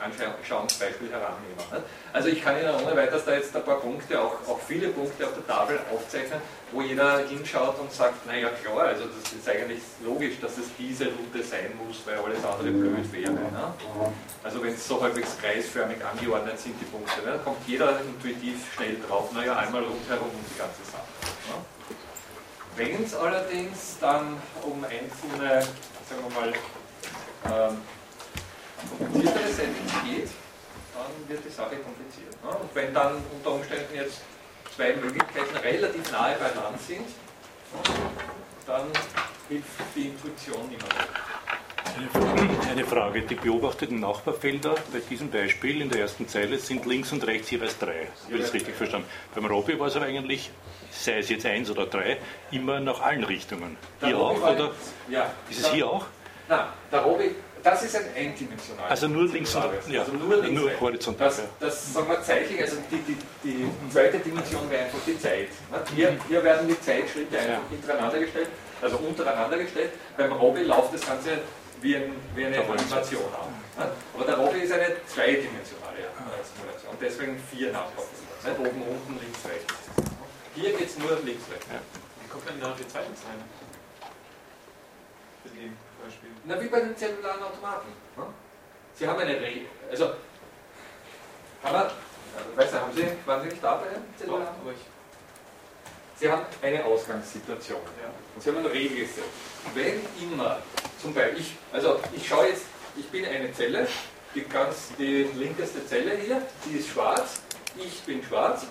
[0.00, 1.84] Anschauungsbeispiel herannehmen.
[2.12, 5.26] Also ich kann Ihnen ohne weiteres da jetzt ein paar Punkte, auch, auch viele Punkte
[5.26, 6.40] auf der Tafel aufzeichnen,
[6.72, 11.06] wo jeder hinschaut und sagt, naja klar, also das ist eigentlich logisch, dass es diese
[11.06, 13.32] Route sein muss, weil alles andere blöd wäre.
[13.32, 13.74] Ne?
[14.42, 17.32] Also wenn es so halbwegs kreisförmig angeordnet sind, die Punkte, ne?
[17.32, 21.08] da kommt jeder intuitiv schnell drauf, naja, einmal rundherum und die ganze Sache.
[21.48, 21.78] Ne?
[22.76, 25.62] Wenn es allerdings dann um einzelne,
[26.08, 26.52] sagen wir mal,
[27.70, 27.78] ähm,
[28.98, 30.28] kompliziertere Settings geht,
[30.94, 32.32] dann wird die Sache kompliziert.
[32.44, 32.50] Ne?
[32.50, 34.20] Und wenn dann unter Umständen jetzt
[34.74, 37.06] zwei Möglichkeiten relativ nahe beieinander sind,
[38.66, 38.86] dann
[39.48, 41.08] hilft die Intuition immer mehr.
[42.70, 43.22] Eine Frage.
[43.22, 47.76] Die beobachteten Nachbarfelder bei diesem Beispiel in der ersten Zeile sind links und rechts jeweils
[47.78, 48.06] drei.
[48.26, 49.08] Habe ich das richtig verstanden?
[49.34, 50.50] Beim Robby war es aber eigentlich,
[50.92, 52.18] sei es jetzt eins oder drei,
[52.52, 53.76] immer nach allen Richtungen.
[54.00, 54.40] Hier auch?
[54.40, 54.70] Oder
[55.08, 55.32] Ja.
[55.50, 56.06] ist es hier auch?
[56.48, 58.90] Nein, der Robi, das ist ein eindimensionales.
[58.90, 61.28] Also nur links und ja, also nur, links nur horizontal.
[61.28, 65.48] Das, das sagen wir zeitlich, also die, die, die zweite Dimension wäre einfach die Zeit.
[65.70, 65.82] ne?
[65.94, 68.48] Hier, hier werden die Zeitschritte einfach hintereinander gestellt,
[68.82, 69.90] also untereinander gestellt.
[70.16, 71.38] Beim Robi läuft das Ganze
[71.80, 73.48] wie, ein, wie eine Animation ab.
[73.78, 73.90] ne?
[74.14, 78.18] Aber der Robi ist eine zweidimensionale äh, Simulation, deswegen vier Nachbauten.
[78.44, 79.74] Nicht oben, unten, links, rechts.
[80.54, 81.66] Hier geht es nur links, rechts.
[82.22, 83.42] Wie kommt man denn auf die zweite Zeile?
[85.48, 86.30] Für dem Beispiel.
[86.44, 87.88] Na, wie bei den zellularen Automaten.
[88.16, 88.24] Ne?
[88.94, 89.66] Sie haben eine Regel.
[89.90, 90.12] Also,
[91.62, 94.54] aber, also, weißt du, haben Sie, waren Sie nicht da bei den Doch, zellularen?
[94.60, 94.78] aber ich.
[96.20, 97.80] Sie haben eine Ausgangssituation.
[98.02, 98.10] Ja.
[98.34, 99.28] Und Sie haben eine Regel gesetzt.
[99.74, 100.58] Wenn immer,
[101.00, 102.64] zum Beispiel, ich, also ich schaue jetzt,
[102.96, 103.86] ich bin eine Zelle,
[104.34, 107.40] die, ganz, die linkeste Zelle hier, die ist schwarz,
[107.76, 108.66] ich bin schwarz.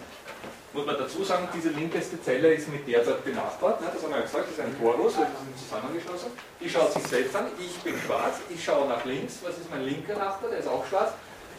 [0.73, 3.87] Muss man dazu sagen, diese linkeste Zelle ist mit der dort benachbart, ne?
[3.91, 6.31] das haben wir ja gesagt, das ist ein Torus, weil die sind zusammengeschlossen.
[6.59, 9.85] Die schaut sich selbst an, ich bin schwarz, ich schaue nach links, was ist mein
[9.85, 11.13] linker Nachbar, der ist auch schwarz.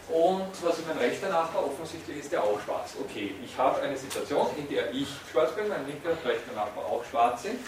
[0.08, 1.66] Und was ist mein rechter Nachbar?
[1.66, 2.94] Offensichtlich ist der auch schwarz.
[2.98, 6.84] Okay, ich habe eine Situation, in der ich schwarz bin, mein linker und rechter Nachbar
[6.86, 7.60] auch schwarz sind.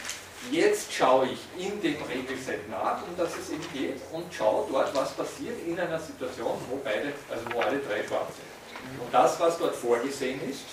[0.51, 4.95] Jetzt schaue ich in dem Regelset nach, um das es eben geht, und schaue dort,
[4.95, 9.01] was passiert in einer Situation, wo beide, also wo alle drei schwarz sind.
[9.03, 10.65] Und das, was dort vorgesehen ist,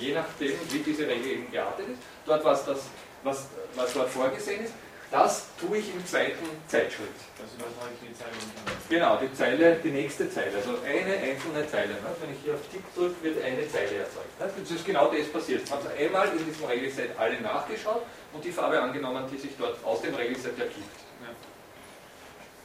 [0.00, 2.78] je nachdem, wie diese Regel eben geartet ist, dort, was, das,
[3.22, 4.74] was, was dort vorgesehen ist,
[5.10, 7.10] das tue ich im zweiten Zeitschritt.
[7.42, 8.72] Also übertrage ich die Zeile unter.
[8.88, 11.94] Genau, die Zeile, die nächste Zeile, also eine einzelne Zeile.
[11.94, 12.14] Ne?
[12.20, 14.38] Wenn ich hier auf Tipp drücke, wird eine Zeile erzeugt.
[14.38, 14.48] Ne?
[14.56, 15.68] Das ist genau das passiert.
[15.68, 19.82] Man hat einmal in diesem Regelset alle nachgeschaut und die Farbe angenommen, die sich dort
[19.84, 21.00] aus dem Regelset ergibt.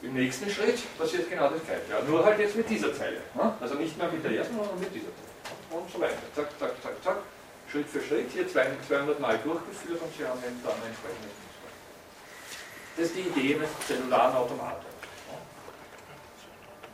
[0.03, 1.81] Im nächsten Schritt passiert genau das gleiche.
[1.89, 3.21] Ja, nur halt jetzt mit dieser Zeile.
[3.33, 3.55] Ne?
[3.59, 5.24] Also nicht mehr mit der ersten, sondern mit dieser Zeile.
[5.75, 6.15] Und so weiter.
[6.33, 7.17] Zack, zack, zack, zack.
[7.69, 11.09] Schritt für Schritt, hier 200 Mal durchgeführt und Sie haben dann Muster.
[12.95, 14.85] Das ist die Idee mit zellularen Automaten.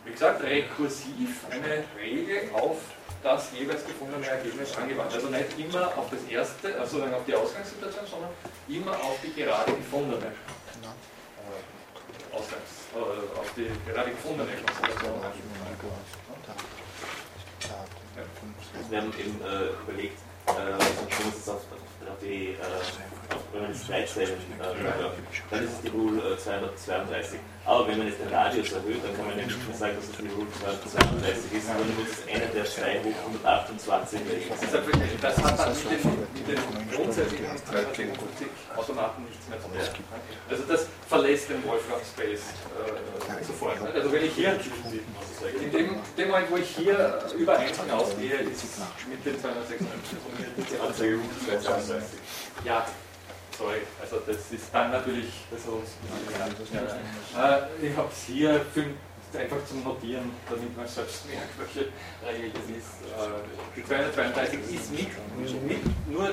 [0.04, 2.78] Wie gesagt, rekursiv eine Regel auf
[3.22, 5.14] das jeweils gefundene Ergebnis angewandt.
[5.14, 8.32] Also nicht immer auf das erste, also auf die Ausgangssituation, sondern
[8.68, 15.22] immer auf die gerade gefundene äh, Ausgangs, äh, auf die gerade gefundene Konstellation.
[18.90, 20.18] Wir haben eben äh, überlegt,
[20.48, 22.58] äh, so schön ist es auf, auf die, äh,
[23.30, 25.14] auf, wenn man das Zeitzellen äh, hört,
[25.50, 27.40] dann ist es die Rule äh, 232.
[27.66, 30.34] Aber wenn man jetzt den Radius erhöht, dann kann man nicht sagen, dass es die
[30.34, 34.20] Rule 232 ist, sondern muss es eine der zwei hoch 128
[35.22, 36.62] Das, hat dann mit den, mit den
[36.96, 40.06] grundsätzlichen 250 Automaten nichts mehr zu tun.
[40.50, 43.78] Also das verlässt den Wolfram Space äh, sofort.
[43.94, 44.58] Also wenn ich hier,
[45.62, 48.66] in dem, Moment, wo ich hier über 1 hinausgehe, ist
[49.10, 50.18] mit den 256
[50.58, 52.20] die Anzeige Route 232.
[52.66, 52.86] Ja,
[53.62, 55.30] sorry, also das ist dann natürlich
[55.64, 55.84] so.
[57.36, 58.86] Ja, äh, ich habe es hier für,
[59.38, 61.90] einfach zum Notieren, damit man selbst merkt, welche
[62.26, 62.94] Regel das ist.
[63.06, 65.10] Äh, die 232 ist mit,
[65.68, 66.30] mit nur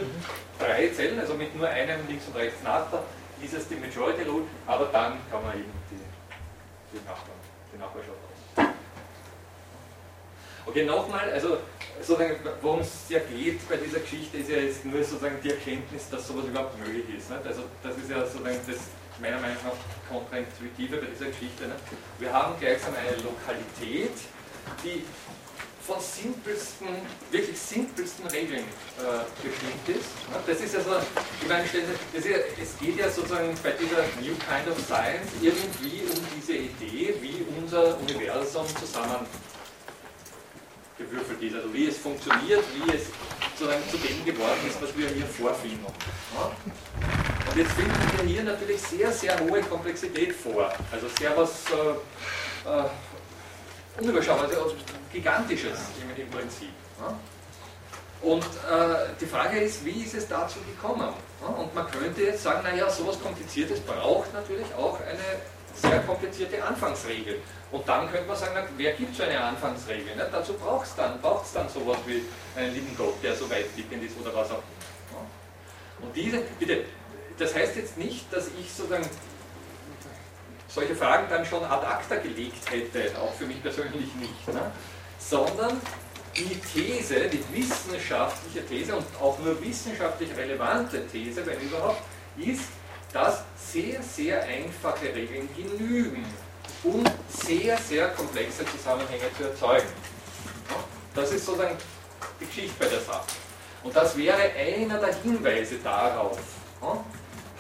[0.59, 3.05] drei Zellen, also mit nur einem links und rechts Nachbar,
[3.43, 7.39] ist es die Majority Rule, aber dann kann man eben die, die, Nachbarn,
[7.73, 8.78] die Nachbarschaft aus.
[10.69, 11.57] Okay, nochmal, also
[11.99, 16.11] sozusagen, worum es ja geht bei dieser Geschichte, ist ja jetzt nur sozusagen die Erkenntnis,
[16.11, 17.31] dass sowas überhaupt möglich ist.
[17.31, 17.47] Nicht?
[17.47, 18.77] Also das ist ja sozusagen das
[19.19, 21.65] meiner Meinung nach kontraintuitive bei dieser Geschichte.
[21.65, 21.81] Nicht?
[22.19, 24.13] Wir haben gleichsam eine Lokalität,
[24.85, 25.05] die
[25.81, 26.89] von simpelsten,
[27.31, 28.65] wirklich simpelsten Regeln
[29.01, 30.13] äh, bestimmt ist.
[30.29, 30.45] Nicht?
[30.47, 31.01] Das ist ja so,
[31.41, 31.65] ich meine,
[32.13, 36.53] das ja, es geht ja sozusagen bei dieser New Kind of Science irgendwie um diese
[36.61, 39.25] Idee, wie unser Universum zusammen
[40.99, 43.05] gewürfelt ist, also wie es funktioniert, wie es
[43.57, 45.87] sozusagen zu dem geworden ist, was wir hier vorfinden.
[45.87, 50.73] Und jetzt finden wir hier natürlich sehr, sehr hohe Komplexität vor.
[50.93, 54.75] Also sehr was äh, äh, Unüberschaubares, also
[55.13, 56.71] Gigantisches im, im Prinzip.
[58.21, 61.09] Und äh, die Frage ist, wie ist es dazu gekommen?
[61.41, 65.41] Und man könnte jetzt sagen, naja, sowas Kompliziertes braucht natürlich auch eine
[65.81, 67.41] sehr komplizierte Anfangsregel.
[67.71, 70.17] Und dann könnte man sagen, na, wer gibt so eine Anfangsregel?
[70.17, 70.29] Ne?
[70.31, 72.25] Dazu braucht es dann, braucht's dann sowas wie
[72.57, 74.63] einen lieben Gott, der so weit blickend ist oder was auch
[75.11, 75.27] immer.
[76.01, 76.85] Und diese, bitte,
[77.39, 79.09] das heißt jetzt nicht, dass ich sozusagen
[80.69, 84.71] solche Fragen dann schon ad acta gelegt hätte, auch für mich persönlich nicht, ne?
[85.19, 85.81] sondern
[86.37, 92.03] die These, die wissenschaftliche These und auch nur wissenschaftlich relevante These, wenn überhaupt,
[92.37, 92.69] ist,
[93.13, 96.25] dass sehr, sehr einfache Regeln genügen,
[96.85, 99.89] um sehr, sehr komplexe Zusammenhänge zu erzeugen.
[101.15, 101.77] Das ist sozusagen
[102.41, 103.27] die Geschichte bei der Sache.
[103.83, 106.39] Und das wäre einer der Hinweise darauf.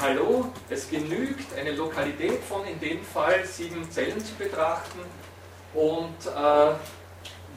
[0.00, 5.00] Hallo, es genügt, eine Lokalität von in dem Fall sieben Zellen zu betrachten
[5.74, 6.72] und äh,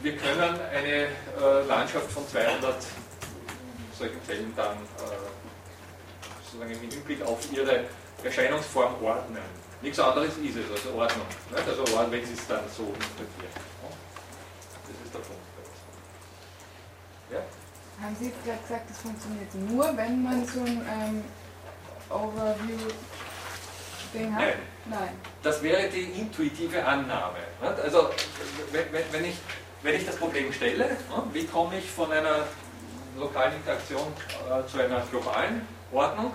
[0.01, 2.75] wir können eine äh, Landschaft von 200
[3.97, 5.30] solchen Zellen dann äh,
[6.51, 7.85] sozusagen im Hinblick auf ihre
[8.23, 9.41] Erscheinungsform ordnen.
[9.81, 11.25] Nichts anderes ist es, also Ordnung.
[11.49, 11.67] Nicht?
[11.67, 13.49] Also Ordnung, wenn Sie es dann so interpretieren.
[14.83, 15.41] Das ist der Punkt.
[17.31, 17.39] Ja?
[18.03, 21.23] Haben Sie jetzt gerade gesagt, das funktioniert nur, wenn man so ein ähm,
[22.09, 22.75] Overview-Ding
[24.35, 24.41] hat?
[24.41, 24.53] Nein.
[24.85, 25.09] Nein.
[25.41, 27.39] Das wäre die intuitive Annahme.
[27.61, 27.79] nicht?
[27.79, 28.09] Also
[28.71, 29.37] wenn, wenn, wenn, ich,
[29.81, 31.01] wenn ich das Problem stelle, nicht?
[31.33, 32.45] wie komme ich von einer
[33.17, 34.13] lokalen Interaktion
[34.49, 36.33] äh, zu einer globalen Ordnung,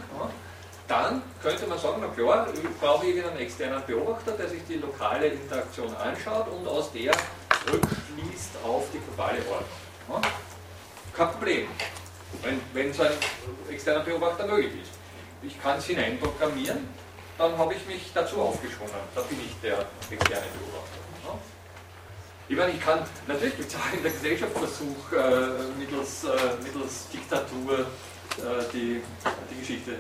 [0.89, 5.27] dann könnte man sagen, na klar, ich brauche irgendeinen externen Beobachter, der sich die lokale
[5.29, 7.13] Interaktion anschaut und aus der
[7.73, 10.31] rückschließt auf die globale Ordnung.
[11.13, 11.69] Kein Problem,
[12.43, 13.11] wenn, wenn so ein
[13.71, 14.93] externer Beobachter möglich ist.
[15.43, 16.89] Ich kann es hineinprogrammieren,
[17.39, 18.95] dann habe ich mich dazu aufgeschwungen.
[19.15, 19.79] Da bin ich der
[20.11, 21.07] externe Beobachter.
[22.49, 26.63] Ich meine, ich kann, natürlich gibt es auch in der Gesellschaft Versuch, äh, mittels, äh,
[26.63, 27.87] mittels Diktatur
[28.73, 29.03] die,
[29.51, 29.93] die Geschichte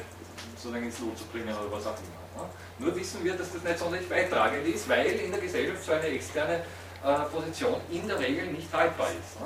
[0.56, 2.48] sozusagen ins Lot zu bringen oder was auch immer.
[2.78, 6.06] Nur wissen wir, dass das nicht sonderlich beitragend ist, weil in der Gesellschaft so eine
[6.06, 6.64] externe
[7.04, 9.38] äh, Position in der Regel nicht haltbar ist.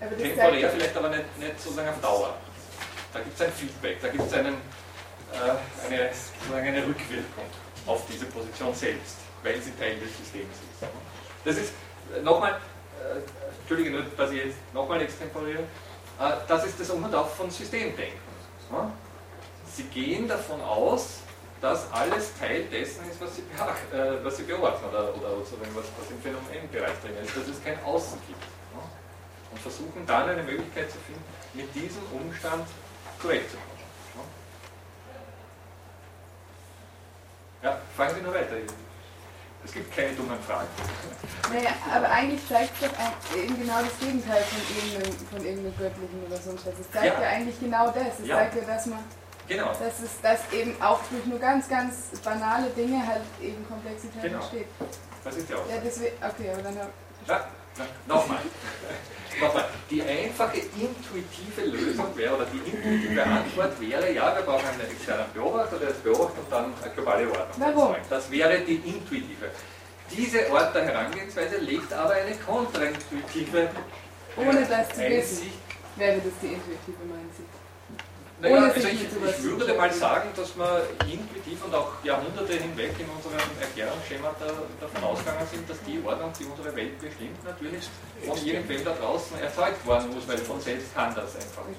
[0.00, 2.34] Aber Temporär vielleicht, aber nicht, nicht sozusagen auf Dauer.
[3.12, 7.44] Da gibt es ein Feedback, da gibt es einen, äh, eine, sozusagen eine Rückwirkung
[7.86, 10.88] auf diese Position selbst, weil sie Teil des Systems ist.
[11.44, 11.72] Das ist
[12.16, 12.60] äh, nochmal,
[13.00, 13.20] äh,
[13.60, 15.91] Entschuldige, nur, dass ich jetzt nochmal extemporiere, äh,
[16.46, 18.18] das ist das Um und Auf von Systemdenken.
[19.74, 21.20] Sie gehen davon aus,
[21.60, 25.84] dass alles Teil dessen ist, was Sie, äh, was Sie beobachten oder, oder sozusagen was,
[25.98, 28.42] was im Phänomenbereich drin ist, dass es kein Außen gibt.
[28.42, 28.82] Ja?
[29.50, 32.66] Und versuchen dann eine Möglichkeit zu finden, mit diesem Umstand
[33.20, 33.70] zurechtzukommen.
[37.62, 38.56] Ja, Ja, fragen Sie nur weiter.
[39.64, 40.66] Es gibt keine dummen Fragen.
[41.52, 46.24] naja, aber eigentlich zeigt es doch eben genau das Gegenteil von irgendeinem, von irgendeinem Göttlichen
[46.26, 46.74] oder sonst was.
[46.80, 47.22] Es zeigt Ja.
[47.22, 48.18] ja, eigentlich genau das.
[48.20, 48.36] Es Ja.
[48.38, 48.98] zeigt ja, dass man,
[49.48, 49.68] Genau.
[49.68, 51.94] dass es, dass eben auch durch nur ganz, ganz
[52.24, 54.38] banale Dinge halt eben Komplexität Genau.
[54.38, 54.66] entsteht.
[55.24, 55.80] Das ist Ja, Aussage.
[55.84, 56.90] deswegen, okay, aber dann hab,
[57.28, 57.46] Ja,
[58.06, 58.38] nochmal.
[59.40, 59.64] nochmal.
[59.90, 65.26] Die einfache intuitive Lösung wäre, oder die intuitive Antwort wäre, ja, wir brauchen einen externen
[65.34, 67.88] Beobachter, der das beobachtet und dann eine globale Ordnung Warum?
[67.94, 68.06] erzeugt.
[68.10, 69.50] Das wäre die intuitive.
[70.10, 73.70] Diese Art der Herangehensweise legt aber eine kontraintuitive
[74.36, 75.50] ohne das zu wissen,
[75.96, 77.31] wäre das die intuitive Einsicht.
[78.42, 83.06] Naja, also ich, ich würde mal sagen, dass wir intuitiv und auch Jahrhunderte hinweg in
[83.08, 84.46] unserem Erklärungsschema da,
[84.80, 87.88] davon ausgegangen sind, dass die Ordnung, die unsere Welt bestimmt, natürlich
[88.26, 91.78] von irgendwem da draußen erzeugt worden muss, weil von selbst kann das einfach nicht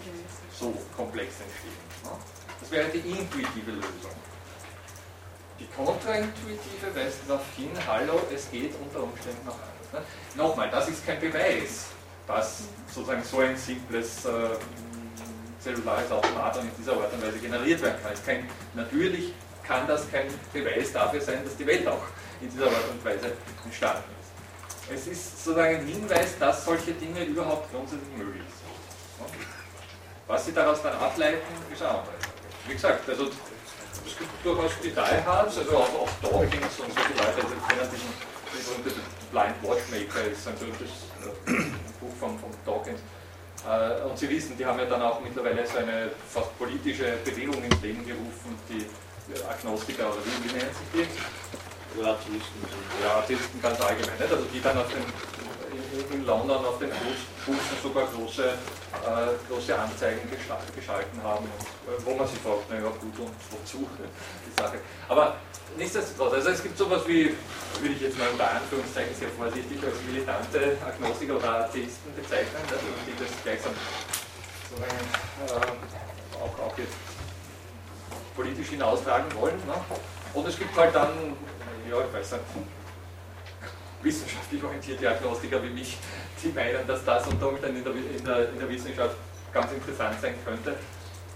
[0.58, 1.84] so komplex entstehen.
[2.06, 2.12] ne?
[2.62, 4.16] Das wäre die intuitive Lösung.
[5.60, 9.92] Die kontraintuitive weist darauf hin, hallo, es geht unter Umständen noch anders.
[9.92, 10.42] Ne?
[10.42, 11.88] Nochmal, das ist kein Beweis,
[12.26, 14.56] dass sozusagen so ein simples äh,
[15.64, 18.14] zellulares Automat in dieser Art und Weise generiert werden kann.
[18.26, 19.34] Kein, natürlich
[19.64, 22.04] kann das kein Beweis dafür sein, dass die Welt auch
[22.42, 23.32] in dieser Art und Weise
[23.64, 24.94] entstanden ist.
[24.94, 28.64] Es ist sozusagen ein Hinweis, dass solche Dinge überhaupt grundsätzlich möglich sind.
[30.28, 32.14] Was Sie daraus dann ableiten, ist eine andere.
[32.68, 33.30] Wie gesagt, also
[34.06, 39.02] es gibt durchaus Detailhards, also auch, auch Dawkins und solche Leute, also kenne diesen berühmten
[39.32, 40.90] Blind Watchmaker, ist ein berühmtes
[41.24, 41.52] äh,
[42.00, 43.00] Buch von, von Dawkins.
[43.66, 47.64] Äh, und Sie wissen, die haben ja dann auch mittlerweile so eine fast politische Bewegung
[47.64, 48.86] ins Leben gerufen, die
[49.50, 51.73] Agnostiker oder wie, nennen sich die?
[51.98, 52.60] Relativisten.
[53.04, 54.32] Ja, Atheisten ganz allgemein, nicht?
[54.32, 55.04] also die dann auf den,
[56.12, 62.02] in, London auf den Bus- Bussen sogar große, äh, große Anzeigen gescha- geschalten haben, äh,
[62.06, 63.88] wo man sich fragt, naja gut und wozu
[64.48, 64.78] die Sache.
[65.08, 65.36] Aber
[65.78, 67.36] nichtsdestotrotz, also es gibt sowas wie,
[67.80, 72.86] würde ich jetzt mal unter Anführungszeichen sehr vorsichtig als militante Agnostiker oder Atheisten bezeichnen, also
[73.06, 73.74] die das gleichsam
[74.82, 76.96] äh, auch, auch jetzt
[78.36, 79.58] politisch hinaustragen wollen.
[79.68, 79.74] Ne?
[80.34, 81.38] Und es gibt halt dann,
[81.90, 82.44] ja, ich weiß nicht,
[84.02, 85.98] wissenschaftlich orientierte Agnostiker wie mich,
[86.44, 89.16] die meinen, dass das unter Umständen in der, in der, in der Wissenschaft
[89.54, 90.76] ganz interessant sein könnte.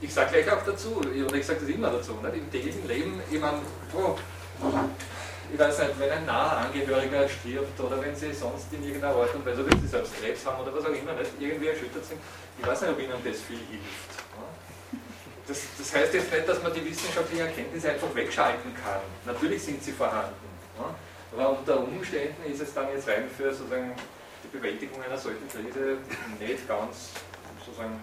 [0.01, 2.35] Ich sage gleich auch dazu, oder ich sage das immer dazu, nicht?
[2.35, 3.59] im täglichen Leben, ich meine,
[3.93, 4.15] oh,
[5.51, 9.45] ich weiß nicht, wenn ein naher Angehöriger stirbt oder wenn sie sonst in irgendeiner und
[9.45, 12.19] Weise, wenn sie selbst Krebs haben oder was auch immer, nicht, irgendwie erschüttert sind,
[12.59, 14.16] ich weiß nicht, ob ihnen das viel hilft.
[15.47, 15.53] Ja.
[15.53, 19.01] Das, das heißt jetzt nicht, dass man die wissenschaftlichen Erkenntnisse einfach wegschalten kann.
[19.25, 20.35] Natürlich sind sie vorhanden.
[20.77, 20.95] Ja?
[21.33, 23.93] Aber unter Umständen ist es dann jetzt rein für sozusagen
[24.43, 25.97] die Bewältigung einer solchen Krise
[26.39, 27.11] nicht ganz
[27.65, 27.99] sozusagen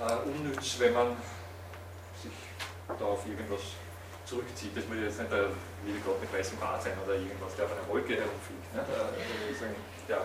[0.00, 1.16] äh, unnütz, wenn man
[2.22, 2.32] sich
[2.98, 3.60] da auf irgendwas
[4.24, 4.76] zurückzieht.
[4.76, 5.50] Das muss jetzt nicht der
[5.84, 8.74] liebe Gott mit weißem Bart sein oder irgendwas, der auf einer Wolke herumfliegt.
[8.74, 8.80] Ne?
[8.80, 9.74] Äh, sozusagen,
[10.08, 10.18] ja.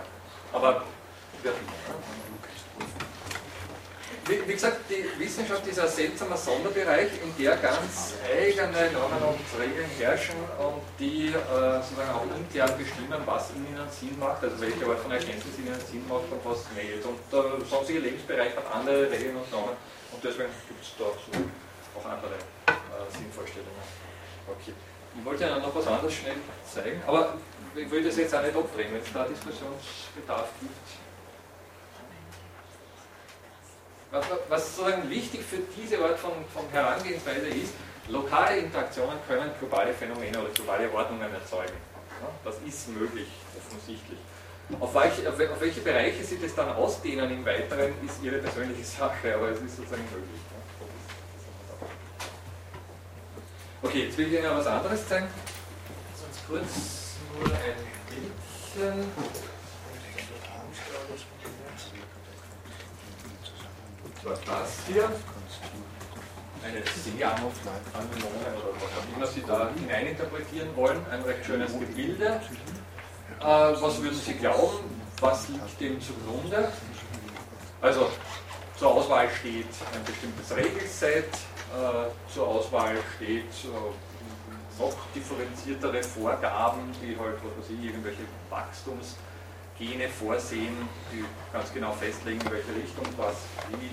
[0.54, 0.84] Aber
[1.44, 1.52] ja.
[4.28, 9.62] Wie, wie gesagt, die Wissenschaft ist ein seltsamer Sonderbereich, in der ganz eigene Normen und
[9.62, 11.34] Regeln herrschen und die äh,
[11.78, 16.02] sozusagen auch intern bestimmen, was ihnen Sinn macht, also welche Art von Erkenntnis ihnen Sinn
[16.10, 17.06] macht und was nicht.
[17.06, 19.78] Und der sonstige Lebensbereich hat andere Regeln und Normen
[20.12, 23.86] und deswegen gibt es da so auch andere äh, Sinnvorstellungen.
[24.50, 24.74] Okay.
[25.18, 27.38] Ich wollte Ihnen noch was anderes schnell zeigen, aber
[27.76, 30.85] ich will das jetzt auch nicht abdrehen, wenn es da Diskussionsbedarf gibt.
[34.50, 37.74] Was sozusagen wichtig für diese Art von, von Herangehensweise ist,
[38.08, 41.74] lokale Interaktionen können globale Phänomene oder globale Ordnungen erzeugen.
[42.44, 44.20] Das ist möglich, offensichtlich.
[44.80, 49.36] Auf welche, auf welche Bereiche Sie das dann ausdehnen im Weiteren, ist Ihre persönliche Sache,
[49.36, 50.42] aber es ist sozusagen möglich.
[53.84, 55.28] Okay, jetzt will ich Ihnen was anderes zeigen.
[56.16, 57.76] Sonst kurz nur ein
[58.10, 59.12] Bildchen.
[64.34, 65.10] Das hier,
[66.64, 67.52] eine Seeanemone
[68.58, 72.42] oder was auch immer Sie da hineininterpretieren wollen, ein recht schönes Gebilde.
[73.40, 74.80] Äh, was würden Sie glauben?
[75.22, 76.72] Was liegt dem zugrunde?
[77.82, 78.10] Also
[78.78, 87.18] zur Auswahl steht ein bestimmtes Regelset, äh, zur Auswahl steht äh, noch differenziertere Vorgaben, die
[87.18, 88.24] halt, was weiß ich, irgendwelche
[89.76, 93.36] Wachstumsgene vorsehen, die ganz genau festlegen, in welche Richtung was
[93.70, 93.90] wie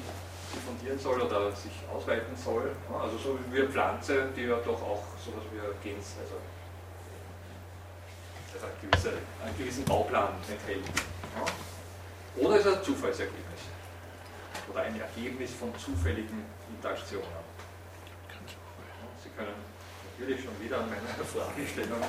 [0.54, 2.74] diffundieren soll oder sich ausweiten soll.
[2.92, 6.36] Also so wie eine Pflanze, die ja doch auch sowas wie ein Gens, also,
[8.54, 10.84] also einen, gewisser, einen gewissen Bauplan enthält.
[12.36, 13.60] Oder ist es ein Zufallsergebnis?
[14.70, 17.26] Oder ein Ergebnis von zufälligen Interaktionen?
[19.22, 19.54] Sie können
[20.18, 22.02] natürlich schon wieder an meiner Fragestellung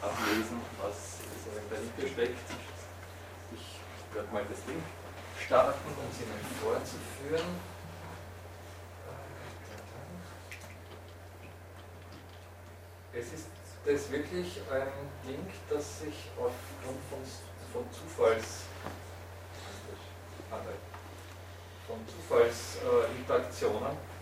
[0.00, 1.17] ablesen, was
[1.70, 2.50] dahinter steckt.
[3.52, 4.82] Ich werde mal das Ding
[5.44, 7.78] starten, um sie mal vorzuführen.
[13.12, 13.46] Es ist
[13.84, 14.92] das wirklich ein
[15.26, 17.20] Ding, das sich aufgrund von,
[17.72, 18.64] von Zufalls
[21.88, 24.18] von Zufallsinteraktionen äh,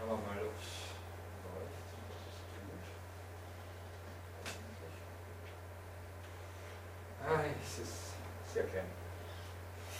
[0.00, 0.96] Schauen wir mal, ob es
[1.44, 2.84] läuft und was es tut.
[7.22, 8.16] Ah, es ist
[8.60, 8.84] sehr klein.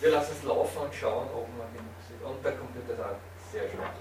[0.01, 2.23] Wir lassen es laufen und schauen, ob man ihn sieht.
[2.25, 3.93] Und der Computer auch sehr schwach.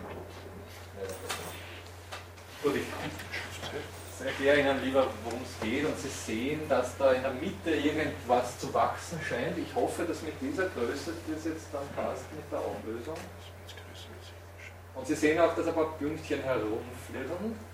[2.64, 5.86] Gut, ich erkläre Ihnen lieber, worum es geht.
[5.86, 9.58] Und Sie sehen, dass da in der Mitte irgendwas zu wachsen scheint.
[9.58, 13.16] Ich hoffe, dass mit dieser Größe das jetzt dann passt mit der Auflösung.
[14.96, 17.69] Und Sie sehen auch, dass ein paar Pünktchen herumflirren.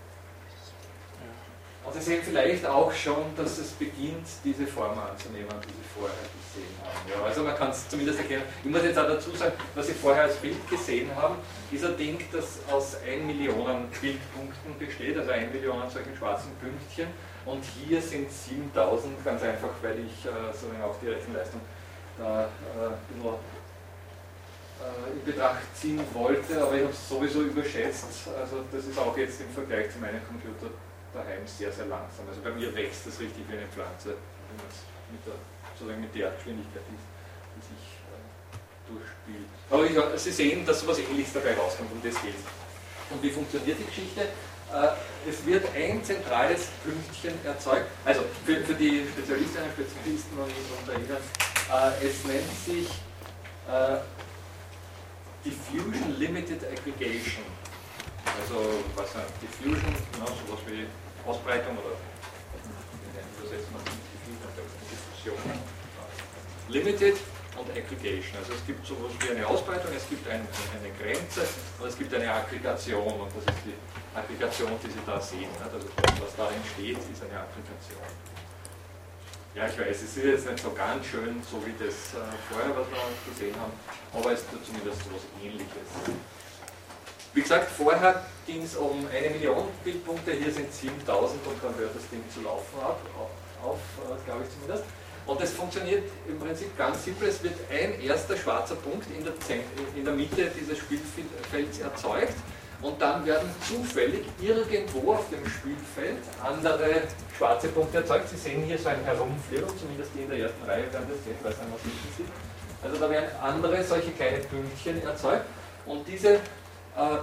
[1.86, 6.18] Und Sie sehen vielleicht auch schon, dass es beginnt, diese Form anzunehmen, die Sie vorher
[6.18, 7.10] gesehen haben.
[7.10, 8.44] Ja, also man kann es zumindest erkennen.
[8.64, 11.36] Ich muss jetzt auch dazu sagen, was Sie vorher als Bild gesehen haben,
[11.72, 17.08] ist ein Ding, das aus 1 Millionen Bildpunkten besteht, also 1 Million solchen schwarzen Pünktchen.
[17.46, 21.62] Und hier sind 7000, ganz einfach, weil ich äh, auch die Rechenleistung
[22.18, 22.48] da äh,
[23.14, 23.36] bisschen
[24.82, 28.28] äh, in Betracht ziehen wollte, aber ich habe es sowieso überschätzt.
[28.40, 30.74] Also das ist auch jetzt im Vergleich zu meinem Computer
[31.16, 32.28] daheim sehr, sehr langsam.
[32.28, 35.40] Also bei mir wächst das richtig wie eine Pflanze, wenn man es mit der,
[35.74, 37.06] sozusagen mit der Geschwindigkeit ist,
[37.56, 39.50] die sich äh, durchspielt.
[39.72, 42.36] Aber ich, Sie sehen, dass sowas ähnliches dabei rauskommt, um das geht
[43.10, 44.22] Und wie funktioniert die Geschichte?
[44.22, 47.88] Äh, es wird ein zentrales Pünktchen erzeugt.
[48.04, 52.90] Also für, für die Spezialistinnen und Spezialisten unter Ihnen, äh, es nennt sich
[53.70, 53.98] äh,
[55.46, 57.46] Diffusion Limited Aggregation.
[58.42, 60.86] Also was ist Diffusion, genau, sowas wie
[61.26, 61.98] Ausbreitung oder
[63.40, 65.76] übersetzen wir Diffusion, Diffusion.
[66.70, 67.18] Limited
[67.58, 68.38] und Aggregation.
[68.40, 71.48] Also es gibt sowas wie eine Ausbreitung, es gibt ein, eine Grenze
[71.80, 73.76] und es gibt eine Aggregation und das ist die
[74.18, 75.50] Aggregation, die Sie da sehen.
[75.64, 75.78] Also
[76.22, 78.06] was darin steht, ist eine Aggregation.
[79.56, 82.76] Ja, ich weiß, es ist jetzt nicht so ganz schön, so wie das äh, vorher,
[82.76, 83.72] was wir gesehen haben,
[84.12, 85.88] aber es ist zumindest so etwas Ähnliches.
[87.36, 91.94] Wie gesagt, vorher ging es um eine Million Bildpunkte, hier sind 7000 und dann hört
[91.94, 92.98] das Ding zu laufen ab,
[93.62, 94.86] auf, äh, glaube ich zumindest.
[95.26, 99.34] Und es funktioniert im Prinzip ganz simpel, es wird ein erster schwarzer Punkt in der,
[99.98, 102.36] in der Mitte dieses Spielfelds erzeugt
[102.82, 107.02] und dann werden zufällig irgendwo auf dem Spielfeld andere
[107.38, 108.30] schwarze Punkte erzeugt.
[108.30, 111.36] Sie sehen hier so ein Herumfliegen, zumindest die in der ersten Reihe werden das sehen,
[111.44, 112.32] weil es einmal hinten sieht.
[112.82, 115.44] Also da werden andere solche kleine Pünktchen erzeugt
[115.86, 116.40] und diese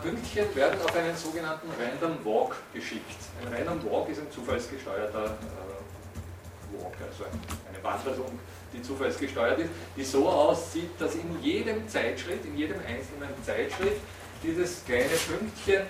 [0.03, 3.17] Pünktchen werden auf einen sogenannten Random Walk geschickt.
[3.41, 8.39] Ein Random Walk ist ein zufallsgesteuerter äh, Walk, also eine Wanderung,
[8.73, 13.97] die zufallsgesteuert ist, die so aussieht, dass in jedem Zeitschritt, in jedem einzelnen Zeitschritt
[14.43, 15.87] dieses kleine Pünktchen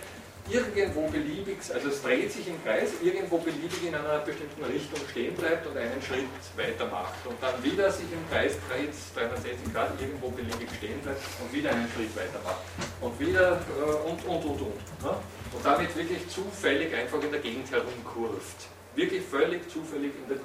[0.50, 5.34] irgendwo beliebig, also es dreht sich im Kreis, irgendwo beliebig in einer bestimmten Richtung stehen
[5.34, 10.30] bleibt und einen Schritt weitermacht und dann wieder sich im Kreis dreht, 360 Grad, irgendwo
[10.30, 12.62] beliebig stehen bleibt und wieder einen Schritt weitermacht
[13.00, 15.02] und wieder äh, und und und und.
[15.02, 15.14] Ne?
[15.52, 18.66] Und damit wirklich zufällig einfach in der Gegend herumkurft.
[18.94, 20.38] Wirklich völlig zufällig in der,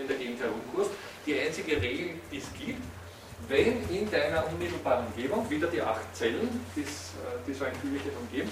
[0.00, 0.90] in der Gegend herumkurft.
[1.26, 2.82] Die einzige Regel, die es gibt,
[3.48, 8.50] wenn in deiner unmittelbaren Umgebung, wieder die acht Zellen, die, äh, so ein Kügelchen umgeben,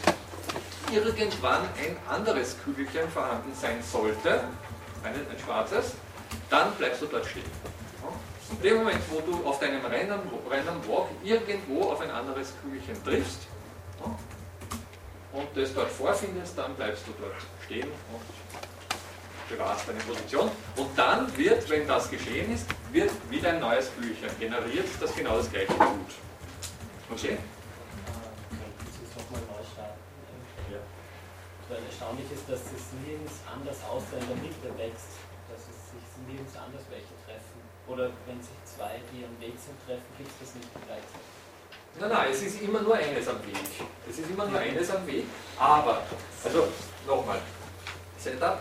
[0.90, 4.44] irgendwann ein anderes Kügelchen vorhanden sein sollte,
[5.04, 5.94] ein, ein schwarzes,
[6.50, 7.50] dann bleibst du dort stehen.
[8.50, 13.02] In dem Moment, wo du auf deinem Random, Random Walk irgendwo auf ein anderes Kügelchen
[13.02, 13.40] triffst
[15.32, 17.34] und das dort vorfindest, dann bleibst du dort
[17.64, 20.50] stehen und bewahrst deine Position.
[20.76, 25.36] Und dann wird, wenn das geschehen ist, wird wieder ein neues Kügelchen generiert, das genau
[25.36, 26.12] das gleiche tut.
[27.10, 27.38] Okay?
[31.72, 35.16] Weil erstaunlich ist, dass es nirgends anders außer in der Mitte wächst,
[35.48, 37.58] dass es sich nirgends anders welche treffen.
[37.88, 41.32] Oder wenn sich zwei, die am Weg sind, treffen, gibt es das nicht gleichzeitig.
[41.96, 43.56] Nein, nein, es ist immer nur eines am Weg.
[44.08, 45.24] Es ist immer nur eines am Weg,
[45.58, 46.04] aber,
[46.44, 46.68] also
[47.08, 47.40] nochmal,
[48.20, 48.60] Setup.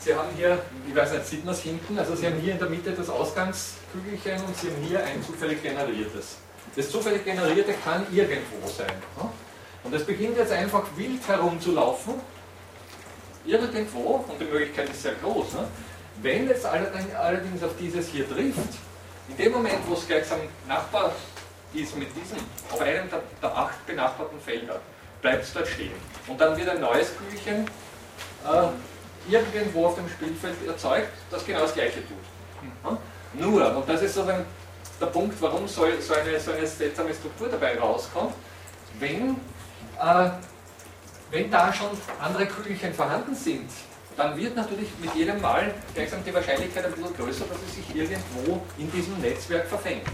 [0.00, 2.58] Sie haben hier, ich weiß nicht, sieht man es hinten, also Sie haben hier in
[2.58, 6.38] der Mitte das Ausgangskügelchen und Sie haben hier ein zufällig generiertes.
[6.74, 8.96] Das zufällig generierte kann irgendwo sein.
[9.82, 12.14] Und es beginnt jetzt einfach wild herumzulaufen,
[13.46, 15.54] irgendwo, und die Möglichkeit ist sehr groß.
[15.54, 15.68] Ne?
[16.22, 18.74] Wenn es allerdings auf dieses hier trifft,
[19.28, 21.12] in dem Moment, wo es gleich am Nachbar
[21.72, 22.38] ist mit diesem,
[22.70, 24.80] auf einem der, der acht benachbarten Felder,
[25.22, 25.92] bleibt es dort stehen.
[26.26, 27.66] Und dann wird ein neues Kügelchen
[28.44, 32.90] äh, irgendwo auf dem Spielfeld erzeugt, das genau das gleiche tut.
[32.90, 32.98] Hm?
[33.34, 34.44] Nur, und das ist sozusagen
[35.00, 38.34] der Punkt, warum so, so, eine, so eine seltsame Struktur dabei rauskommt,
[38.98, 39.36] wenn
[40.00, 40.30] äh,
[41.30, 41.90] wenn da schon
[42.20, 43.70] andere Kügelchen vorhanden sind,
[44.16, 47.94] dann wird natürlich mit jedem Mal gleichsam die Wahrscheinlichkeit ein bisschen größer, dass es sich
[47.94, 50.06] irgendwo in diesem Netzwerk verfängt.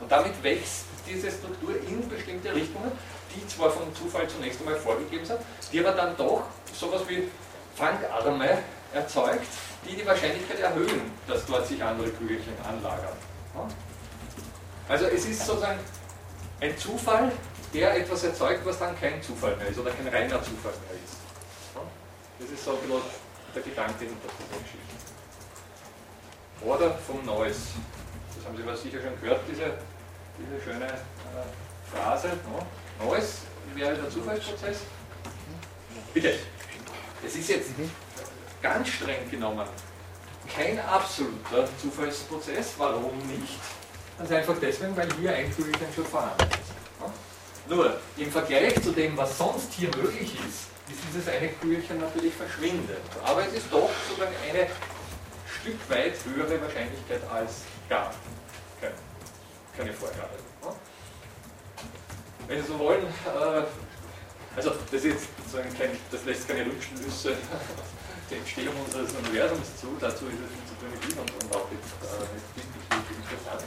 [0.00, 2.92] Und damit wächst diese Struktur in bestimmte Richtungen,
[3.34, 5.38] die zwar vom Zufall zunächst einmal vorgegeben sind,
[5.72, 6.42] die aber dann doch
[6.72, 7.28] sowas wie
[7.76, 8.58] Fangarme
[8.92, 9.46] erzeugt,
[9.88, 13.16] die die Wahrscheinlichkeit erhöhen, dass dort sich andere Kügelchen anlagern.
[14.88, 15.78] Also es ist sozusagen
[16.60, 17.30] ein Zufall,
[17.72, 21.16] der etwas erzeugt, was dann kein Zufall mehr ist oder kein reiner Zufall mehr ist.
[22.38, 23.02] Das ist so ein bisschen
[23.54, 24.94] der Gedanke hinter dieser Geschichte.
[26.62, 27.60] Oder vom Noise.
[28.36, 29.74] Das haben Sie sicher schon gehört, diese,
[30.38, 32.28] diese schöne äh, Phrase.
[32.44, 33.04] No?
[33.04, 33.38] Noise
[33.74, 34.78] wäre der Zufallsprozess.
[36.14, 36.34] Bitte.
[37.24, 37.70] Es ist jetzt
[38.62, 39.66] ganz streng genommen
[40.54, 42.74] kein absoluter Zufallsprozess.
[42.78, 43.58] Warum nicht?
[44.16, 46.67] Ganz einfach deswegen, weil hier ein Kügelchen schon vorhanden ist.
[47.68, 52.32] Nur im Vergleich zu dem, was sonst hier möglich ist, ist dieses eine Kügelchen natürlich
[52.34, 53.02] verschwindet.
[53.24, 54.66] Aber es ist doch sozusagen eine
[55.60, 58.14] Stück weit höhere Wahrscheinlichkeit als gar
[58.80, 58.94] keine,
[59.76, 60.38] keine Vorgabe.
[62.46, 63.62] Wenn Sie so wollen, äh,
[64.56, 67.36] also das, ist sozusagen kein, das lässt keine Rückschlüsse
[68.30, 72.56] der Entstehung unseres Universums zu, dazu ist es zu primitiv und, und auch jetzt äh,
[72.56, 73.64] nicht interessant.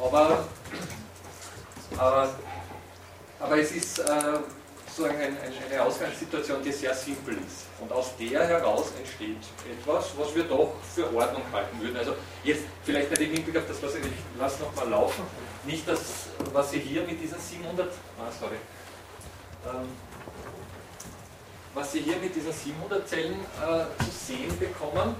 [0.00, 0.44] Aber,
[1.96, 2.34] aber
[3.42, 4.04] aber es ist äh,
[4.86, 7.66] sozusagen ein, ein, eine Ausgangssituation, die sehr simpel ist.
[7.80, 9.38] Und aus der heraus entsteht
[9.68, 11.96] etwas, was wir doch für Ordnung halten würden.
[11.96, 12.14] Also
[12.44, 14.04] jetzt vielleicht nicht im Hinblick auf das, was ich
[14.38, 15.24] lasse nochmal laufen,
[15.64, 16.00] nicht das,
[16.52, 17.88] was Sie hier mit diesen 700,
[18.18, 18.56] ah, sorry,
[19.66, 19.88] ähm,
[21.74, 25.16] was Sie hier mit diesen 700 Zellen äh, zu sehen bekommen,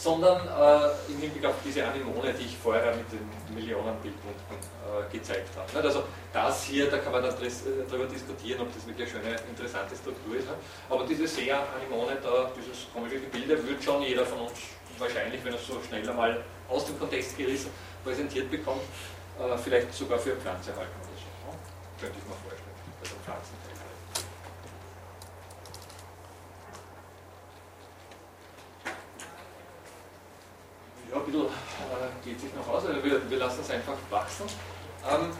[0.00, 3.20] sondern äh, im Hinblick auf diese Anemone, die ich vorher mit den
[3.54, 5.86] Millionenbildpunkten äh, gezeigt habe.
[5.86, 7.50] Also das hier, da kann man dann äh,
[7.86, 10.48] darüber diskutieren, ob das wirklich eine schöne, interessante Struktur ist.
[10.88, 14.52] Aber diese Seher-Anemone, da, dieses komische Gebilde, wird schon jeder von uns
[14.98, 17.70] wahrscheinlich, wenn er es so schnell einmal aus dem Kontext gerissen
[18.02, 18.80] präsentiert bekommt,
[19.38, 22.00] äh, vielleicht sogar für eine Pflanze halten oder so.
[22.00, 22.72] Könnte ich mir vorstellen,
[23.02, 23.60] also Pflanzen.
[31.10, 31.48] Ja, ein bisschen äh,
[32.24, 34.46] geht sich noch aus, also wir, wir lassen es einfach wachsen.
[35.10, 35.32] Ähm,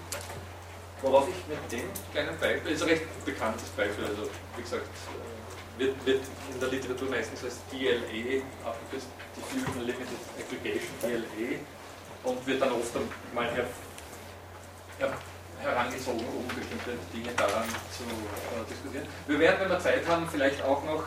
[1.02, 5.80] worauf ich mit dem kleinen Beispiel, ist ein recht bekanntes Beispiel, also wie gesagt, äh,
[5.80, 6.22] wird, wird
[6.52, 9.06] in der Literatur meistens als DLE abgekürzt,
[9.36, 11.60] Diffusion Limited Aggregation, DLE,
[12.24, 12.92] und wird dann oft
[13.34, 13.66] mal her,
[14.98, 15.12] her,
[15.60, 19.06] herangezogen, um bestimmte Dinge daran zu äh, diskutieren.
[19.26, 21.04] Wir werden, wenn wir Zeit haben, vielleicht auch noch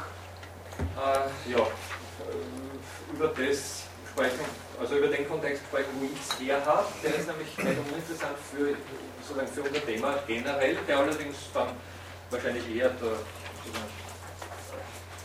[0.97, 3.83] äh, ja, äh, über das
[4.13, 4.45] sprechen,
[4.79, 6.85] also über den Kontext sprechen, wo ich es her habe.
[7.03, 8.77] Der ist nämlich nicht uninteressant für,
[9.25, 11.69] für unser Thema generell, der allerdings dann
[12.29, 13.17] wahrscheinlich eher der,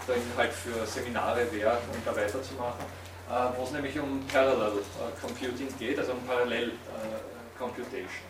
[0.07, 2.85] der Inhalt für Seminare wäre, um da weiterzumachen,
[3.29, 8.29] äh, wo es nämlich um Parallel äh, Computing geht, also um Parallel äh, Computation.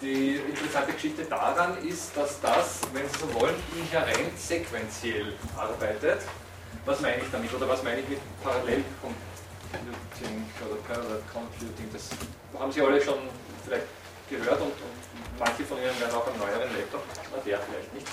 [0.00, 6.20] Die interessante Geschichte daran ist, dass das, wenn Sie so wollen, inhärent sequenziell arbeitet.
[6.84, 7.52] Was meine ich damit?
[7.54, 8.84] Oder was meine ich mit Parallel
[9.72, 11.88] Computing oder Parallel Computing?
[11.92, 12.10] Das
[12.58, 13.18] haben Sie alle schon
[13.64, 13.86] vielleicht
[14.28, 14.98] gehört und, und
[15.38, 18.06] manche von Ihnen werden auch einen neueren Laptop, na der vielleicht nicht,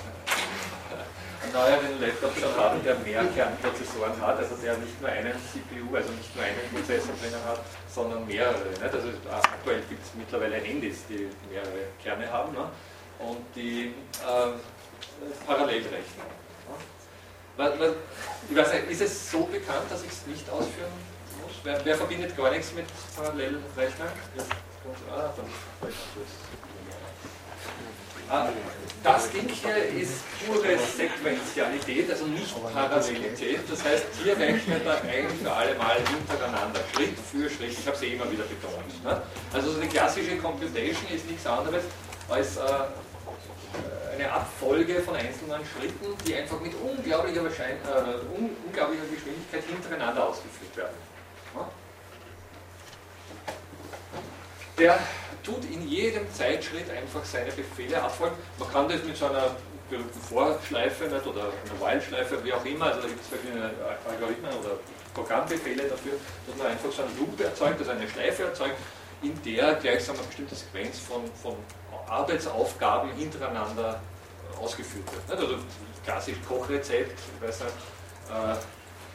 [1.43, 5.95] einen neueren Laptop schon haben, der mehr Kernprozessoren hat, also der nicht nur einen CPU,
[5.95, 7.59] also nicht nur einen Prozessor drinnen hat,
[7.89, 8.69] sondern mehrere.
[8.69, 8.81] Nicht?
[8.81, 12.69] Also aktuell gibt es mittlerweile Handys, die mehrere Kerne haben ne?
[13.19, 14.53] und die äh,
[15.45, 16.29] parallel rechnen.
[17.57, 17.95] Ne?
[18.49, 21.12] Ich weiß nicht, ist es so bekannt, dass ich es nicht ausführen muss?
[21.63, 22.85] Wer, wer verbindet gar nichts mit
[23.15, 24.09] Parallelrechnern?
[25.09, 25.33] Ah,
[28.29, 28.49] Ah,
[29.03, 33.59] das Ding hier ist pure Sequenzialität, also nicht Parallelität.
[33.69, 37.77] Das heißt, hier rechnet er ein für alle Mal hintereinander, Schritt für Schritt.
[37.77, 39.03] Ich habe es eh immer wieder betont.
[39.03, 39.21] Ne?
[39.53, 41.83] Also so die klassische Computation ist nichts anderes
[42.29, 42.61] als äh,
[44.15, 50.29] eine Abfolge von einzelnen Schritten, die einfach mit unglaublicher, Wahrschein äh, un unglaublicher Geschwindigkeit hintereinander
[50.29, 51.12] ausgeführt werden.
[54.77, 54.99] Der
[55.43, 58.35] tut in jedem Zeitschritt einfach seine Befehle abfolgen.
[58.57, 59.55] Man kann das mit so einer
[59.89, 63.69] berühmten Vorschleife nicht, oder einer While-Schleife, wie auch immer, also da gibt es verschiedene
[64.09, 64.77] Algorithmen oder
[65.13, 66.13] Programmbefehle dafür,
[66.47, 68.77] dass man einfach so einen Loop erzeugt, also eine Schleife erzeugt,
[69.21, 71.55] in der gleichsam eine bestimmte Sequenz von, von
[72.07, 74.01] Arbeitsaufgaben hintereinander
[74.59, 75.39] ausgeführt wird.
[75.39, 75.49] Nicht?
[75.49, 75.63] Also
[76.03, 77.73] klassisch Kochrezept, ich weiß nicht,
[78.29, 78.55] äh,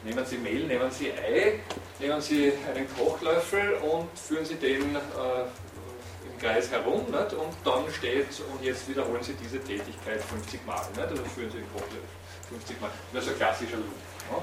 [0.03, 1.59] Nehmen Sie Mehl, nehmen Sie Ei,
[1.99, 7.33] nehmen Sie einen Kochlöffel und führen Sie den äh, im Kreis herum nicht?
[7.33, 10.81] und dann steht, und jetzt wiederholen Sie diese Tätigkeit 50 Mal.
[10.95, 11.01] Nicht?
[11.01, 12.07] Also führen Sie den Kochlöffel
[12.49, 12.91] 50 Mal.
[13.13, 13.95] Das ist ein klassischer Loop.
[14.31, 14.41] Ja?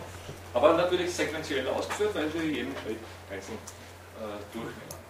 [0.52, 2.98] Aber natürlich sequenziell ausgeführt, weil Sie jeden Schritt
[3.30, 3.58] einzeln
[4.18, 5.00] äh, durchnehmen.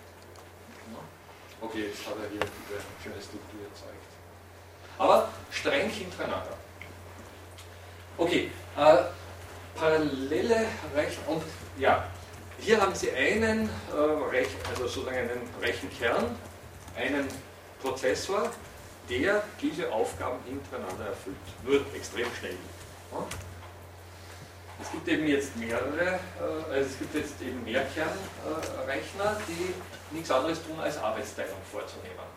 [0.93, 0.99] Ja?
[1.61, 4.07] Okay, jetzt hat er hier diese schöne Struktur erzeugt.
[4.99, 6.57] Aber streng hintereinander.
[8.17, 8.97] Okay, äh,
[9.77, 11.43] parallele Rechen und
[11.79, 12.05] ja,
[12.59, 13.97] hier haben Sie einen, äh,
[14.31, 16.35] Rech, also sozusagen einen Rechenkern,
[16.97, 17.29] einen
[17.83, 18.51] Prozessor,
[19.11, 21.37] der diese Aufgaben hintereinander erfüllt.
[21.65, 22.57] Nur extrem schnell.
[23.13, 23.19] Ja?
[24.83, 29.75] Es gibt eben jetzt mehrere, äh, also es gibt jetzt eben mehr Kernrechner, die
[30.15, 32.37] nichts anderes tun, als Arbeitsteilung vorzunehmen.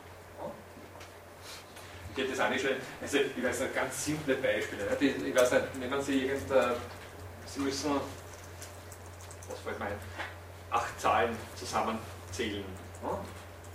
[2.15, 2.71] Ich hätte das schon,
[3.01, 4.83] also ich weiß nicht, ganz simple Beispiele.
[4.99, 6.71] Ich weiß nicht, nehmen Sie irgendein
[7.53, 7.91] Sie müssen,
[9.49, 9.99] was fällt mir ein,
[10.69, 12.63] acht Zahlen zusammenzählen.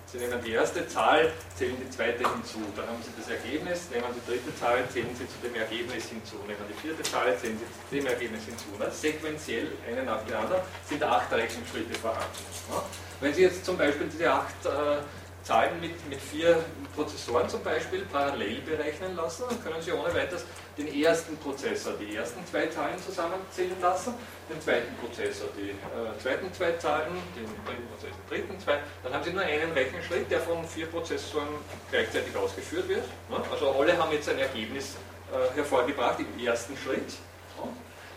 [0.07, 4.07] Sie nehmen die erste Zahl, zählen die zweite hinzu, dann haben Sie das Ergebnis, nehmen
[4.15, 7.67] die dritte Zahl, zählen Sie zu dem Ergebnis hinzu, nehmen die vierte Zahl, zählen Sie
[7.67, 8.67] zu dem Ergebnis hinzu.
[8.93, 12.29] Sequenziell, eine nach der anderen, sind acht Rechenschritte vorhanden.
[13.21, 15.03] Wenn Sie jetzt zum Beispiel diese acht äh,
[15.43, 16.65] Zahlen mit, mit vier
[16.95, 20.45] Prozessoren zum Beispiel parallel berechnen lassen, dann können Sie ohne weiteres
[20.77, 24.15] den ersten Prozessor die ersten zwei Zahlen zusammenzählen lassen,
[24.51, 29.13] den zweiten Prozessor die äh, zweiten zwei Zahlen, den dritten Prozessor den dritten zwei, dann
[29.13, 31.49] haben Sie nur einen Rechenschritt, der von vier Prozessoren
[31.91, 33.05] gleichzeitig ausgeführt wird.
[33.29, 33.37] Ne?
[33.51, 34.97] Also alle haben jetzt ein Ergebnis
[35.33, 37.15] äh, hervorgebracht im ersten Schritt.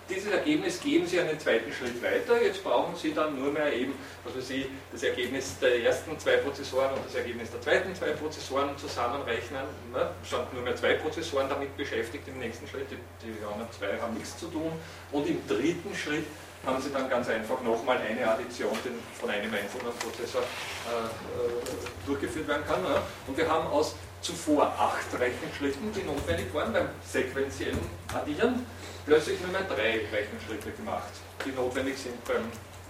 [0.07, 0.15] Ne?
[0.15, 2.41] Dieses Ergebnis geben Sie einen zweiten Schritt weiter.
[2.41, 3.93] Jetzt brauchen Sie dann nur mehr eben,
[4.25, 8.77] also Sie das Ergebnis der ersten zwei Prozessoren und das Ergebnis der zweiten zwei Prozessoren
[8.77, 9.63] zusammenrechnen.
[9.93, 10.09] Ne?
[10.23, 12.87] Sind nur mehr zwei Prozessoren damit beschäftigt im nächsten Schritt.
[12.91, 14.71] Die, die anderen zwei haben nichts zu tun.
[15.11, 16.25] Und im dritten Schritt
[16.65, 18.89] haben Sie dann ganz einfach nochmal eine Addition die
[19.19, 22.83] von einem einzelnen Prozessor äh, äh, durchgeführt werden kann.
[22.83, 23.03] Ja.
[23.27, 27.79] Und wir haben aus zuvor acht Rechenschritten, die notwendig waren beim sequentiellen
[28.13, 28.65] Addieren,
[29.07, 31.13] plötzlich nur mehr drei Rechenschritte gemacht,
[31.45, 32.43] die notwendig sind beim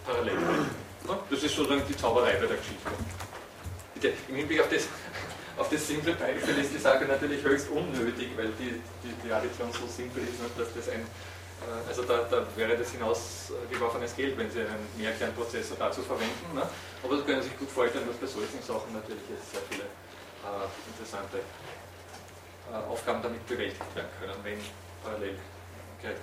[0.04, 0.42] Parallelen.
[1.08, 1.20] Ja.
[1.30, 2.90] Das ist sozusagen die Zauberei bei der Geschichte.
[3.94, 4.88] Bitte, Im Hinblick auf das,
[5.58, 9.72] auf das simple Beispiel ist die Sache natürlich höchst unnötig, weil die, die, die Addition
[9.72, 11.02] so simpel ist, dass das ein
[11.62, 16.54] äh, also da, da, wäre das hinausgeworfenes Geld, wenn Sie einen Mehrkernprozessor dazu verwenden.
[16.54, 16.64] Ne?
[17.04, 20.66] Aber Sie können sich gut vorstellen, dass bei solchen Sachen natürlich jetzt sehr viele äh,
[20.94, 21.38] interessante
[22.72, 24.60] äh, Aufgaben damit bewältigt werden können, wenn
[25.04, 25.38] parallel
[26.02, 26.18] wird.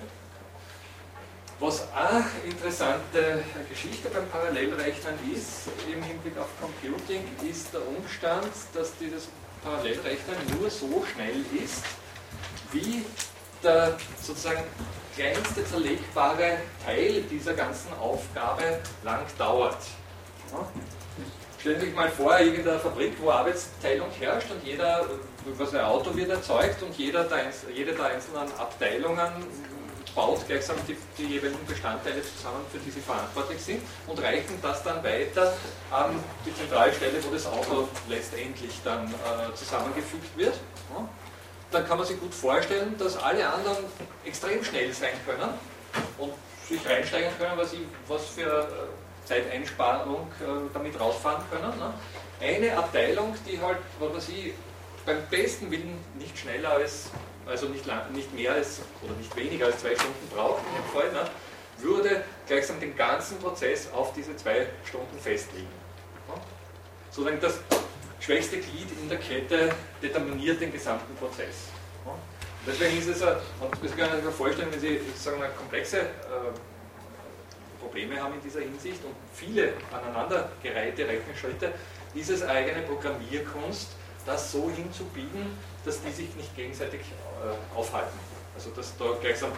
[1.61, 8.93] Was auch interessante Geschichte beim Parallelrechnen ist, im Hinblick auf Computing, ist der Umstand, dass
[8.99, 9.29] dieses
[9.63, 11.85] Parallelrechnen nur so schnell ist,
[12.73, 13.05] wie
[13.63, 14.65] der sozusagen
[15.15, 19.79] kleinste zerlegbare Teil dieser ganzen Aufgabe lang dauert.
[21.65, 25.07] Stellen Sie sich mal vor, irgendeine Fabrik, wo Arbeitsteilung herrscht und jeder,
[25.57, 29.33] was ein Auto wird erzeugt und jeder der, jede der einzelnen Abteilungen
[30.15, 34.83] baut gleichsam die, die, jeweiligen Bestandteile zusammen, für die sie verantwortlich sind und reichen das
[34.83, 35.55] dann weiter
[35.91, 40.57] an die Zentralstelle, wo das Auto letztendlich dann äh, zusammengefügt wird.
[40.95, 41.09] Ja
[41.71, 43.79] dann kann man sich gut vorstellen, dass alle anderen
[44.27, 45.49] extrem schnell sein können
[46.19, 46.35] und
[46.69, 51.79] sich reinsteigen können, was, ich, was für äh, Zeiteinsparung äh, damit rausfahren können.
[51.79, 51.95] Ne?
[52.41, 54.53] Eine Abteilung, die halt, was weiß ich,
[55.07, 57.11] beim besten Willen nicht schneller als,
[57.47, 60.93] also nicht, lang, nicht mehr als oder nicht weniger als zwei Stunden braucht in dem
[60.93, 61.31] Fall, ne?
[61.79, 65.69] würde gleichsam den ganzen Prozess auf diese zwei Stunden festlegen.
[66.29, 66.35] Ne?
[67.11, 67.61] Sozusagen das
[68.21, 69.71] schwächste Glied in der Kette
[70.03, 71.69] determiniert den gesamten Prozess.
[72.67, 73.37] Deswegen ist es, und
[73.83, 76.05] Sie können sich vorstellen, wenn Sie sagen wir, komplexe äh,
[77.85, 81.73] Probleme haben in dieser Hinsicht und viele aneinandergereihte Rechenschritte,
[82.15, 83.89] ist es eigene Programmierkunst,
[84.25, 85.53] das so hinzubiegen,
[85.85, 88.19] dass die sich nicht gegenseitig äh, aufhalten.
[88.55, 89.53] Also dass da gleichsam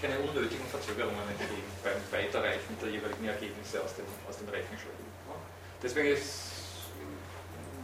[0.00, 5.04] keine unnötigen Verzögerungen entstehen beim Weiterreichen der jeweiligen Ergebnisse aus den, aus den Rechenschritten.
[5.82, 6.54] Deswegen ist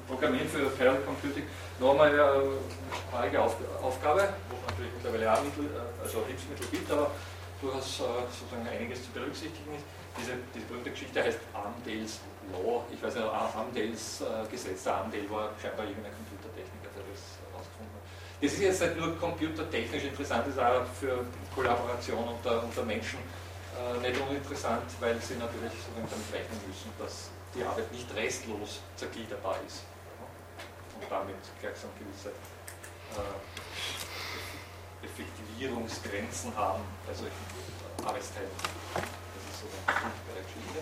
[0.07, 1.45] Programmieren für Parallel Computing
[1.79, 2.59] nochmal eine
[3.13, 7.13] haarige Aufgabe, wo es natürlich mittlerweile auch Mittel, äh, also Hilfsmittel gibt, aber
[7.61, 9.85] durchaus äh, sozusagen einiges zu berücksichtigen ist.
[10.19, 12.21] Diese, diese berühmte Geschichte heißt Armdales
[12.53, 17.23] Law, ich weiß nicht, Armdales äh, Gesetz, der Armdale war scheinbar irgendein Computertechniker, der das
[17.47, 18.05] herausgefunden hat.
[18.43, 21.25] Das ist jetzt nicht nur computertechnisch interessant, das ist auch für
[21.55, 23.21] Kollaboration unter, unter Menschen
[23.77, 28.81] äh, nicht uninteressant, weil sie natürlich sozusagen damit rechnen müssen, dass die Arbeit nicht restlos
[28.97, 29.85] zergliederbar ist
[30.99, 33.51] und damit gleichsam gewisse äh,
[35.61, 38.49] Effektivierungsgrenzen haben bei solchen äh, Arbeitsteilen.
[38.57, 40.81] Das ist so der Punkt bei der Geschichte.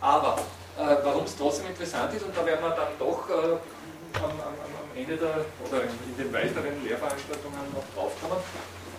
[0.00, 0.36] Aber
[0.76, 3.56] äh, warum es trotzdem interessant ist, und da werden wir dann doch äh,
[4.20, 8.38] am, am, am, Ende der, oder in, in den weiteren Lehrveranstaltungen noch draufkommen,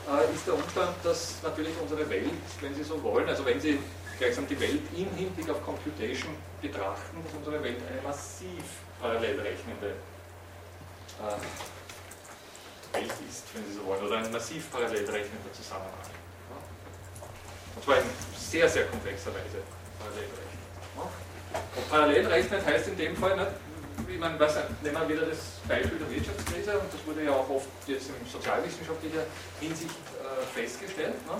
[0.09, 3.79] äh, ist der Umstand, dass natürlich unsere Welt, wenn Sie so wollen, also wenn Sie
[4.17, 8.63] gleichsam die Welt im Hinblick auf Computation betrachten, dass unsere Welt eine massiv
[8.99, 9.89] parallel rechnende
[11.21, 11.74] äh,
[12.95, 15.93] Welt ist, wenn Sie so wollen, oder ein massiv parallel rechnender Zusammenhang.
[17.75, 19.59] Und zwar in sehr, sehr komplexer Weise
[19.99, 20.63] parallel rechnen.
[21.75, 23.51] Und parallel rechnen heißt in dem Fall, nicht,
[24.07, 27.49] wie man, was, nehmen wir wieder das Beispiel der Wirtschaftskrise, und das wurde ja auch
[27.49, 29.23] oft jetzt in sozialwissenschaftlicher
[29.59, 31.37] Hinsicht äh, festgestellt, ne,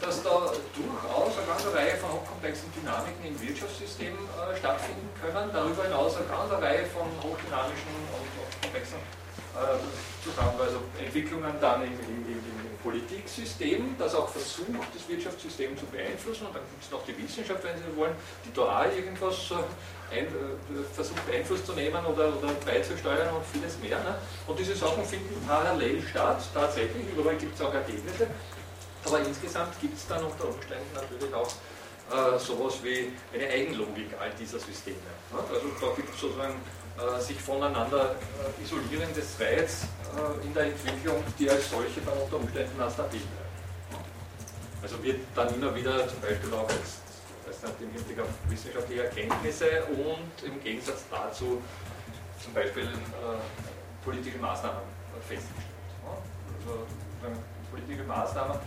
[0.00, 5.82] dass da durchaus eine ganze Reihe von hochkomplexen Dynamiken im Wirtschaftssystem äh, stattfinden können, darüber
[5.82, 8.98] hinaus eine ganze Reihe von hochdynamischen und komplexen
[9.54, 9.78] äh,
[10.22, 15.84] Zusammenhängen, also Entwicklungen dann im, im, im, im, Politiksystem, das auch versucht, das Wirtschaftssystem zu
[15.86, 16.46] beeinflussen.
[16.46, 18.14] Und dann gibt es noch die Wissenschaft, wenn Sie wollen,
[18.44, 23.78] die da irgendwas äh, ein, äh, versucht Einfluss zu nehmen oder, oder beizusteuern und vieles
[23.80, 23.98] mehr.
[23.98, 24.16] Ne?
[24.46, 28.28] Und diese Sachen finden parallel statt, tatsächlich, überall gibt es auch Ergebnisse.
[29.04, 31.52] Aber insgesamt gibt es dann unter Umständen natürlich auch
[32.10, 34.96] äh, sowas wie eine Eigenlogik all dieser Systeme.
[35.32, 35.38] Ne?
[35.38, 36.54] Also da gibt es sozusagen
[37.20, 39.84] sich voneinander äh, isolierende Threads
[40.16, 44.04] äh, in der Entwicklung, die als solche dann unter Umständen auch stabil bleiben.
[44.82, 49.84] Also wird dann immer wieder zum Beispiel auch weiß nicht, im Hinblick auf wissenschaftliche Erkenntnisse
[49.84, 51.62] und im Gegensatz dazu
[52.42, 54.80] zum Beispiel äh, politische Maßnahmen
[55.28, 55.66] festgestellt.
[56.60, 56.86] Also
[57.70, 58.58] politische Maßnahmen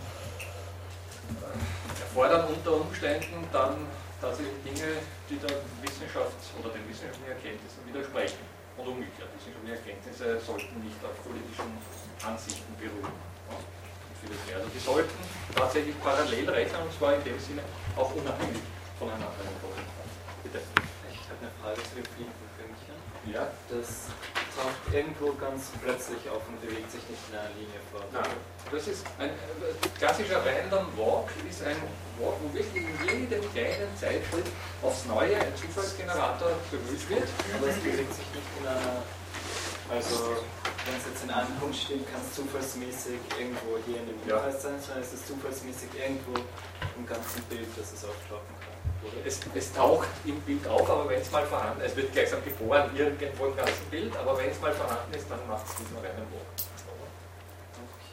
[2.00, 3.86] erfordern unter Umständen dann
[4.24, 8.40] tatsächlich Dinge, die der Wissenschaft oder den wissenschaftlichen Erkenntnissen widersprechen.
[8.74, 11.70] Und umgekehrt, wissenschaftliche Erkenntnisse sollten nicht auf politischen
[12.24, 13.12] Ansichten beruhen.
[14.24, 15.20] Also die sollten
[15.54, 17.62] tatsächlich parallel rechnen und zwar in dem Sinne
[17.94, 18.64] auch unabhängig
[18.98, 19.28] voneinander.
[20.42, 20.60] Bitte.
[21.12, 22.43] Ich habe eine Frage zu dem Fünkchen.
[23.32, 23.48] Ja?
[23.68, 24.10] Das
[24.56, 28.06] taucht irgendwo ganz plötzlich auf und bewegt sich nicht in einer Linie fort.
[28.12, 28.36] Nein,
[28.70, 31.76] das ist ein äh, klassischer Random Walk, ist ein
[32.18, 34.46] Walk, wo wirklich in jedem kleinen Zeitschritt
[34.82, 37.28] aufs Neue ein Zufallsgenerator bemüht wird.
[37.58, 39.02] Aber es bewegt sich nicht in einer.
[39.90, 40.40] Also,
[40.86, 44.40] wenn es jetzt in einem Punkt steht, kann es zufallsmäßig irgendwo hier in dem Ja.
[44.40, 46.40] Hinweis sein, sondern es ist zufallsmäßig irgendwo
[46.96, 48.63] im ganzen Bild, dass es auftauchen kann.
[49.24, 52.44] Es, es taucht im Bild auf, aber wenn es mal vorhanden ist, es wird gleichsam
[52.44, 55.96] geboren irgendwo im ganzen Bild, aber wenn es mal vorhanden ist, dann macht es diesen
[55.96, 56.64] Random Walk.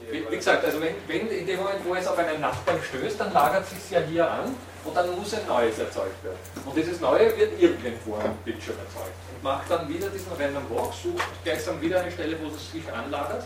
[0.02, 2.80] Okay, Wie, wie gesagt, also wenn, wenn in dem Moment, wo es auf einen Nachbarn
[2.82, 6.40] stößt, dann lagert es sich ja hier an und dann muss ein neues erzeugt werden.
[6.66, 10.94] Und dieses neue wird irgendwo am Bildschirm erzeugt und macht dann wieder diesen Random Walk,
[10.94, 13.46] sucht gleichsam wieder eine Stelle, wo es sich anlagert.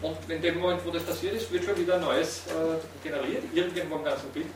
[0.00, 3.44] Und in dem Moment, wo das passiert ist, wird schon wieder ein neues äh, generiert,
[3.54, 4.46] irgendwo im ganzen Bild.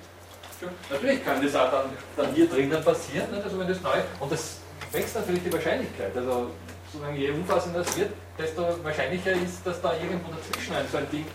[0.90, 3.44] Natürlich kann das auch dann, dann hier drinnen passieren, nicht?
[3.44, 4.58] also wenn das neu, und das
[4.90, 6.16] wächst natürlich die Wahrscheinlichkeit.
[6.16, 6.50] Also
[6.86, 11.10] sozusagen je umfassender es wird, desto wahrscheinlicher ist, dass da irgendwo dazwischen ein so ein
[11.10, 11.26] Ding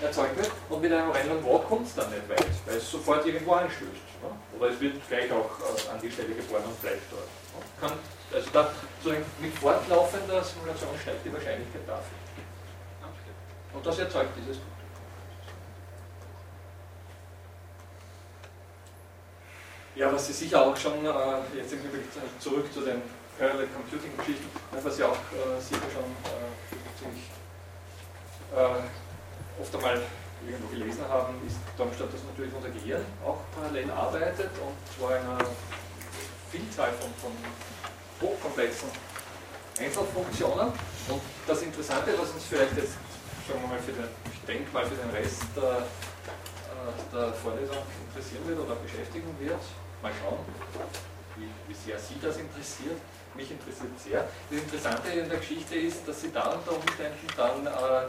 [0.00, 3.26] erzeugt wird und mit einem Random Walk kommt es dann nicht weit, weil es sofort
[3.26, 4.06] irgendwo anstößt.
[4.22, 4.30] Ne?
[4.56, 7.22] Oder es wird gleich auch äh, an die Stelle geboren und bleibt dort.
[7.22, 7.60] Ne?
[7.80, 7.92] Kann,
[8.32, 8.70] also da
[9.02, 12.18] sozusagen mit fortlaufender Simulation steigt die Wahrscheinlichkeit dafür.
[13.74, 14.77] Und das erzeugt dieses Gut.
[19.98, 21.10] Ja, was Sie sicher auch schon äh,
[21.56, 22.06] jetzt im Übrigen
[22.38, 23.02] zurück zu den
[23.36, 26.54] Parallel Computing Geschichten, was Sie auch äh, sicher schon äh,
[26.94, 27.26] ziemlich
[28.54, 30.00] äh, oft einmal
[30.46, 35.26] irgendwo gelesen haben, ist Darmstadt, dass natürlich unser Gehirn auch parallel arbeitet und zwar in
[35.26, 35.50] einer
[36.52, 37.34] Vielzahl von, von
[38.22, 38.90] hochkomplexen
[39.80, 40.68] Einzelfunktionen.
[41.10, 42.94] Und das Interessante, was uns vielleicht jetzt,
[43.50, 47.82] sagen wir mal, für den, ich denke mal, für den Rest der, äh, der Vorlesung
[48.06, 49.58] interessieren wird oder beschäftigen wird,
[50.02, 50.38] mal schauen,
[51.36, 52.98] wie, wie sehr Sie das interessiert.
[53.34, 54.26] Mich interessiert sehr.
[54.50, 58.08] Das Interessante in der Geschichte ist, dass Sie da unter Umständen dann äh,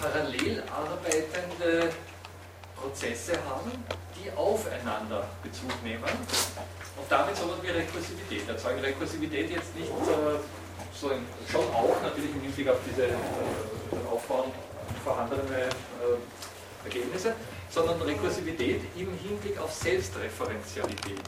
[0.00, 1.90] parallel arbeitende
[2.74, 3.72] Prozesse haben,
[4.16, 8.80] die aufeinander Bezug nehmen und damit so etwas wie Rekursivität erzeugen.
[8.80, 10.38] Rekursivität jetzt nicht äh,
[10.94, 13.14] so in, schon auch natürlich im Hinblick auf diese äh,
[14.10, 14.52] Aufbauen
[15.04, 17.34] vorhandene äh, Ergebnisse,
[17.70, 21.20] sondern Rekursivität im Hinblick auf Selbstreferenzialität.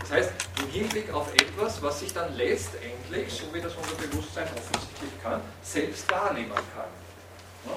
[0.00, 4.44] Das heißt, im Hinblick auf etwas, was sich dann letztendlich, so wie das unser Bewusstsein
[4.44, 7.74] offensichtlich kann, selbst wahrnehmen kann.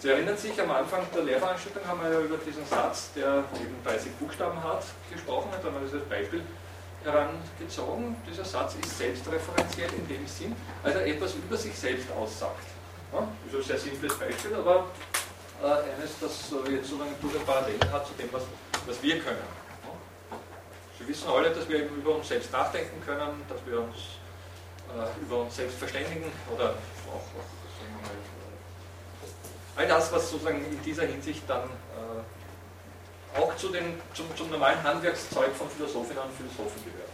[0.00, 3.74] Sie erinnern sich, am Anfang der Lehrveranstaltung haben wir ja über diesen Satz, der eben
[3.84, 6.42] 30 Buchstaben hat, gesprochen, da haben wir dieses Beispiel
[7.02, 8.14] herangezogen.
[8.28, 10.54] Dieser Satz ist selbstreferenziell in dem Sinn,
[10.84, 12.62] als er etwas über sich selbst aussagt.
[13.10, 13.22] Das
[13.54, 14.86] ist ein sehr simples Beispiel, aber
[15.62, 18.42] eines, das äh, jetzt sozusagen durchaus Parallelen hat zu dem, was,
[18.86, 19.58] was wir können.
[20.98, 23.96] Sie wissen alle, dass wir über uns selbst nachdenken können, dass wir uns
[24.88, 26.70] äh, über uns selbst verständigen oder
[27.08, 33.68] auch, auch mal, äh, all das, was sozusagen in dieser Hinsicht dann äh, auch zu
[33.68, 37.08] den, zum, zum normalen Handwerkszeug von Philosophinnen und Philosophen gehört.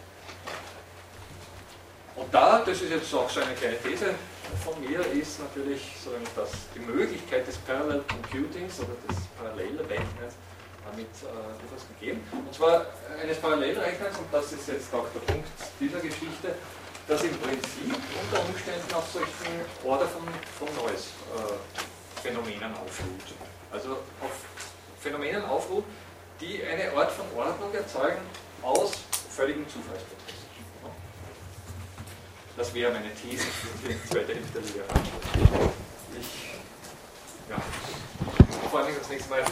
[2.17, 4.15] Und da, das ist jetzt auch so eine kleine These
[4.57, 10.35] von mir, ist natürlich sozusagen, dass die Möglichkeit des Parallel Computings oder des Parallelrechnens
[10.85, 12.21] damit äh, etwas gegeben.
[12.33, 12.87] Und zwar
[13.21, 15.49] eines Parallelrechnens, und das ist jetzt auch der Punkt
[15.81, 16.55] dieser Geschichte,
[17.09, 20.23] das im Prinzip unter Umständen auf solchen Order von,
[20.59, 23.29] von Noise äh, Phänomenen aufruht.
[23.73, 24.33] Also auf
[25.01, 25.85] Phänomenen aufruht,
[26.41, 28.23] die eine Art von Ordnung erzeugen
[28.63, 28.93] aus
[29.31, 30.34] völligen Zufallsprozessen.
[32.57, 33.43] Das wäre meine These
[33.83, 34.87] für die zweite Hälfte der Lehre.
[36.21, 37.61] Ich ja,
[38.71, 39.45] freue mich das nächste Mal.